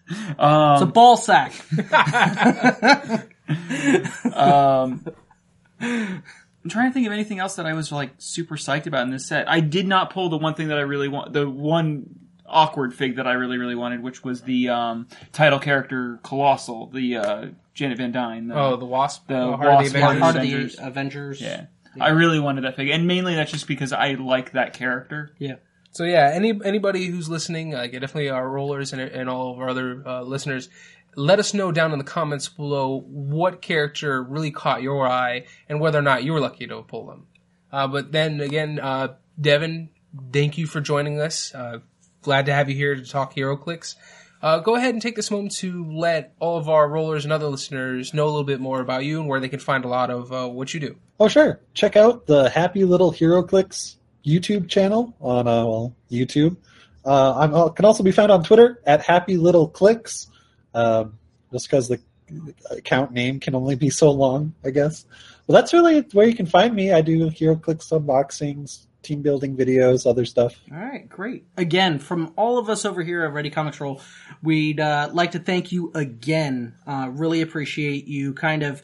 It's 0.07 0.82
a 0.84 0.86
ball 0.86 1.18
sack. 1.18 1.51
Um, 4.34 5.05
I'm 5.80 6.24
trying 6.70 6.89
to 6.89 6.93
think 6.93 7.05
of 7.07 7.13
anything 7.13 7.39
else 7.39 7.55
that 7.57 7.66
I 7.66 7.74
was 7.74 7.91
like 7.91 8.11
super 8.18 8.55
psyched 8.55 8.88
about 8.88 9.03
in 9.03 9.11
this 9.11 9.28
set. 9.28 9.49
I 9.49 9.59
did 9.59 9.88
not 9.88 10.11
pull 10.11 10.30
the 10.30 10.38
one 10.38 10.53
thing 10.55 10.70
that 10.70 10.78
I 10.78 10.82
really 10.82 11.07
want, 11.07 11.34
the 11.34 11.49
one 11.49 12.24
awkward 12.48 12.93
fig 12.93 13.16
that 13.16 13.28
I 13.28 13.34
really 13.34 13.58
really 13.58 13.76
wanted, 13.76 14.02
which 14.04 14.24
was 14.24 14.41
the 14.41 14.70
um, 14.70 15.08
title 15.32 15.60
character 15.60 16.20
Colossal, 16.24 16.88
the 16.88 17.18
uh, 17.18 17.46
Janet 17.74 17.98
Van 17.98 18.12
Dyne. 18.12 18.48
The, 18.48 18.56
Oh, 18.56 18.76
the 18.78 18.86
Wasp. 18.86 19.28
The 19.28 19.38
uh, 19.38 19.58
Wasp 19.58 19.93
the 19.93 20.00
Avengers. 20.00 20.22
Part 20.22 20.36
of 20.36 20.41
Avengers. 20.43 20.76
the 20.76 20.88
Avengers. 20.88 21.41
yeah. 21.41 21.66
I 22.00 22.10
really 22.10 22.39
wanted 22.41 22.66
that 22.66 22.76
fig, 22.76 22.89
and 22.89 23.08
mainly 23.08 23.36
that's 23.36 23.52
just 23.52 23.68
because 23.68 23.93
I 23.93 24.16
like 24.16 24.52
that 24.52 24.74
character. 24.74 25.32
Yeah. 25.39 25.56
So 25.91 26.04
yeah, 26.04 26.30
any 26.34 26.54
anybody 26.66 27.06
who's 27.06 27.30
listening, 27.30 27.74
uh, 27.74 27.88
definitely 27.88 28.30
our 28.30 28.50
rollers 28.50 28.91
and, 28.91 29.02
and 29.02 29.30
all 29.30 29.54
of 29.54 29.60
our 29.60 29.70
other 29.70 30.04
uh, 30.06 30.22
listeners, 30.24 30.68
let 31.16 31.39
us 31.39 31.54
know 31.54 31.72
down 31.72 31.93
in 31.93 31.98
the 31.98 32.04
comments 32.04 32.50
below 32.50 33.00
what 33.08 33.62
character 33.62 34.22
really 34.22 34.52
caught 34.52 34.82
your 34.82 35.08
eye 35.08 35.46
and 35.70 35.80
whether 35.80 35.98
or 35.98 36.02
not 36.02 36.26
you 36.26 36.34
were 36.34 36.41
lucky 36.41 36.68
to 36.68 36.82
pull 36.82 37.06
them. 37.08 37.28
Uh, 37.72 37.88
but 37.88 38.12
then 38.12 38.41
again, 38.41 38.78
uh, 38.78 39.16
Devin, 39.39 39.89
thank 40.34 40.58
you 40.58 40.68
for 40.68 40.82
joining 40.82 41.22
us. 41.22 41.56
Uh, 41.56 41.80
glad 42.26 42.47
to 42.47 42.53
have 42.53 42.69
you 42.69 42.76
here 42.76 42.95
to 42.95 43.05
talk 43.05 43.36
HeroClix. 43.36 43.95
Uh, 44.41 44.59
go 44.59 44.76
ahead 44.76 44.93
and 44.93 45.01
take 45.01 45.15
this 45.15 45.32
moment 45.32 45.55
to 45.55 45.86
let 45.91 46.34
all 46.39 46.57
of 46.57 46.67
our 46.67 46.89
rollers 46.89 47.23
and 47.23 47.32
other 47.32 47.47
listeners 47.47 48.13
know 48.13 48.26
a 48.26 48.32
little 48.32 48.43
bit 48.43 48.59
more 48.59 48.82
about 48.82 49.05
you 49.05 49.19
and 49.19 49.30
where 49.30 49.39
they 49.39 49.47
can 49.47 49.59
find 49.59 49.86
a 49.86 49.88
lot 49.88 50.09
of 50.09 50.34
uh, 50.34 50.47
what 50.47 50.73
you 50.73 50.80
do. 50.80 50.95
Oh, 51.19 51.28
sure. 51.28 51.61
Check 51.73 51.95
out 51.95 52.26
the 52.26 52.49
Happy 52.49 52.84
Little 52.84 53.11
HeroClix 53.11 53.95
YouTube 54.26 54.67
channel 54.67 55.15
on 55.21 55.47
uh, 55.47 55.65
well 55.65 55.95
YouTube. 56.11 56.57
Uh, 57.05 57.38
I'm, 57.38 57.53
uh, 57.53 57.69
can 57.69 57.86
also 57.86 58.03
be 58.03 58.11
found 58.11 58.32
on 58.32 58.43
Twitter 58.43 58.82
at 58.86 59.01
Happy 59.01 59.38
Little 59.38 59.67
Clicks. 59.67 60.28
Um, 60.73 61.17
just 61.51 61.69
because 61.69 61.88
the 61.88 61.99
account 62.71 63.11
name 63.11 63.39
can 63.39 63.53
only 63.53 63.76
be 63.76 63.89
so 63.91 64.11
long, 64.11 64.53
I 64.65 64.71
guess. 64.71 65.05
Well, 65.47 65.55
that's 65.55 65.73
really 65.73 66.01
where 66.11 66.28
you 66.28 66.36
can 66.36 66.47
find 66.47 66.76
me. 66.76 66.91
I 66.91 67.01
do 67.01 67.30
HeroClix 67.30 67.91
unboxings, 67.91 68.88
team 69.06 69.22
building 69.22 69.56
videos, 69.56 70.10
other 70.10 70.26
stuff. 70.26 70.56
All 70.72 70.78
right, 70.78 71.08
great. 71.08 71.45
Again, 71.56 71.99
from 71.99 72.34
all 72.36 72.58
of 72.58 72.70
us 72.70 72.86
over 72.86 73.03
here 73.03 73.24
at 73.24 73.34
Ready 73.34 73.49
Comics 73.49 73.80
Roll, 73.80 74.01
we'd 74.41 74.80
uh, 74.80 75.10
like 75.14 75.32
to 75.32 75.39
thank 75.39 75.72
you 75.72 75.91
again. 75.95 76.74
Uh, 76.86 77.10
really 77.12 77.41
appreciate 77.41 78.08
you 78.08 78.34
kind 78.34 78.64
of 78.64 78.82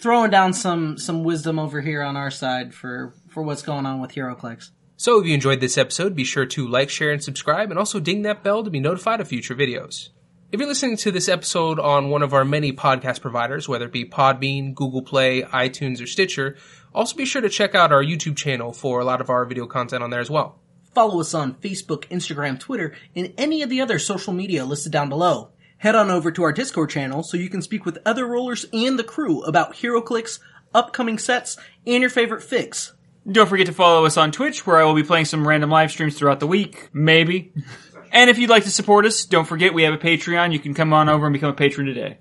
throwing 0.00 0.30
down 0.30 0.52
some 0.52 0.96
some 0.98 1.24
wisdom 1.24 1.58
over 1.58 1.80
here 1.80 2.02
on 2.02 2.16
our 2.16 2.30
side 2.30 2.74
for 2.74 3.14
for 3.28 3.42
what's 3.42 3.62
going 3.62 3.86
on 3.86 4.00
with 4.00 4.12
HeroClix. 4.12 4.70
So 4.96 5.20
if 5.20 5.26
you 5.26 5.34
enjoyed 5.34 5.60
this 5.60 5.78
episode, 5.78 6.16
be 6.16 6.24
sure 6.24 6.46
to 6.46 6.66
like, 6.66 6.90
share, 6.90 7.12
and 7.12 7.22
subscribe, 7.22 7.70
and 7.70 7.78
also 7.78 8.00
ding 8.00 8.22
that 8.22 8.42
bell 8.42 8.64
to 8.64 8.70
be 8.70 8.80
notified 8.80 9.20
of 9.20 9.28
future 9.28 9.54
videos. 9.54 10.08
If 10.50 10.58
you're 10.58 10.68
listening 10.68 10.96
to 10.98 11.10
this 11.10 11.28
episode 11.28 11.78
on 11.78 12.08
one 12.08 12.22
of 12.22 12.32
our 12.32 12.42
many 12.42 12.72
podcast 12.72 13.20
providers, 13.20 13.68
whether 13.68 13.84
it 13.84 13.92
be 13.92 14.06
Podbean, 14.06 14.74
Google 14.74 15.02
Play, 15.02 15.42
iTunes, 15.42 16.02
or 16.02 16.06
Stitcher, 16.06 16.56
also 16.94 17.14
be 17.16 17.26
sure 17.26 17.42
to 17.42 17.50
check 17.50 17.74
out 17.74 17.92
our 17.92 18.02
YouTube 18.02 18.34
channel 18.34 18.72
for 18.72 18.98
a 18.98 19.04
lot 19.04 19.20
of 19.20 19.28
our 19.28 19.44
video 19.44 19.66
content 19.66 20.02
on 20.02 20.08
there 20.08 20.20
as 20.20 20.30
well. 20.30 20.58
Follow 20.94 21.20
us 21.20 21.34
on 21.34 21.56
Facebook, 21.56 22.08
Instagram, 22.08 22.58
Twitter, 22.58 22.94
and 23.14 23.34
any 23.36 23.60
of 23.60 23.68
the 23.68 23.82
other 23.82 23.98
social 23.98 24.32
media 24.32 24.64
listed 24.64 24.90
down 24.90 25.10
below. 25.10 25.50
Head 25.76 25.94
on 25.94 26.10
over 26.10 26.32
to 26.32 26.44
our 26.44 26.52
Discord 26.52 26.88
channel 26.88 27.22
so 27.22 27.36
you 27.36 27.50
can 27.50 27.60
speak 27.60 27.84
with 27.84 27.98
other 28.06 28.26
rollers 28.26 28.64
and 28.72 28.98
the 28.98 29.04
crew 29.04 29.42
about 29.42 29.74
HeroClix, 29.74 30.38
upcoming 30.72 31.18
sets, 31.18 31.58
and 31.86 32.00
your 32.00 32.08
favorite 32.08 32.42
fix. 32.42 32.94
Don't 33.30 33.50
forget 33.50 33.66
to 33.66 33.74
follow 33.74 34.06
us 34.06 34.16
on 34.16 34.32
Twitch, 34.32 34.66
where 34.66 34.78
I 34.78 34.84
will 34.84 34.94
be 34.94 35.02
playing 35.02 35.26
some 35.26 35.46
random 35.46 35.68
live 35.68 35.90
streams 35.90 36.16
throughout 36.16 36.40
the 36.40 36.46
week, 36.46 36.88
maybe. 36.94 37.52
and 38.12 38.30
if 38.30 38.38
you'd 38.38 38.50
like 38.50 38.64
to 38.64 38.70
support 38.70 39.06
us, 39.06 39.24
don't 39.24 39.46
forget 39.46 39.74
we 39.74 39.82
have 39.84 39.94
a 39.94 39.98
Patreon. 39.98 40.52
You 40.52 40.58
can 40.58 40.74
come 40.74 40.92
on 40.92 41.08
over 41.08 41.26
and 41.26 41.32
become 41.32 41.50
a 41.50 41.54
patron 41.54 41.86
today. 41.86 42.18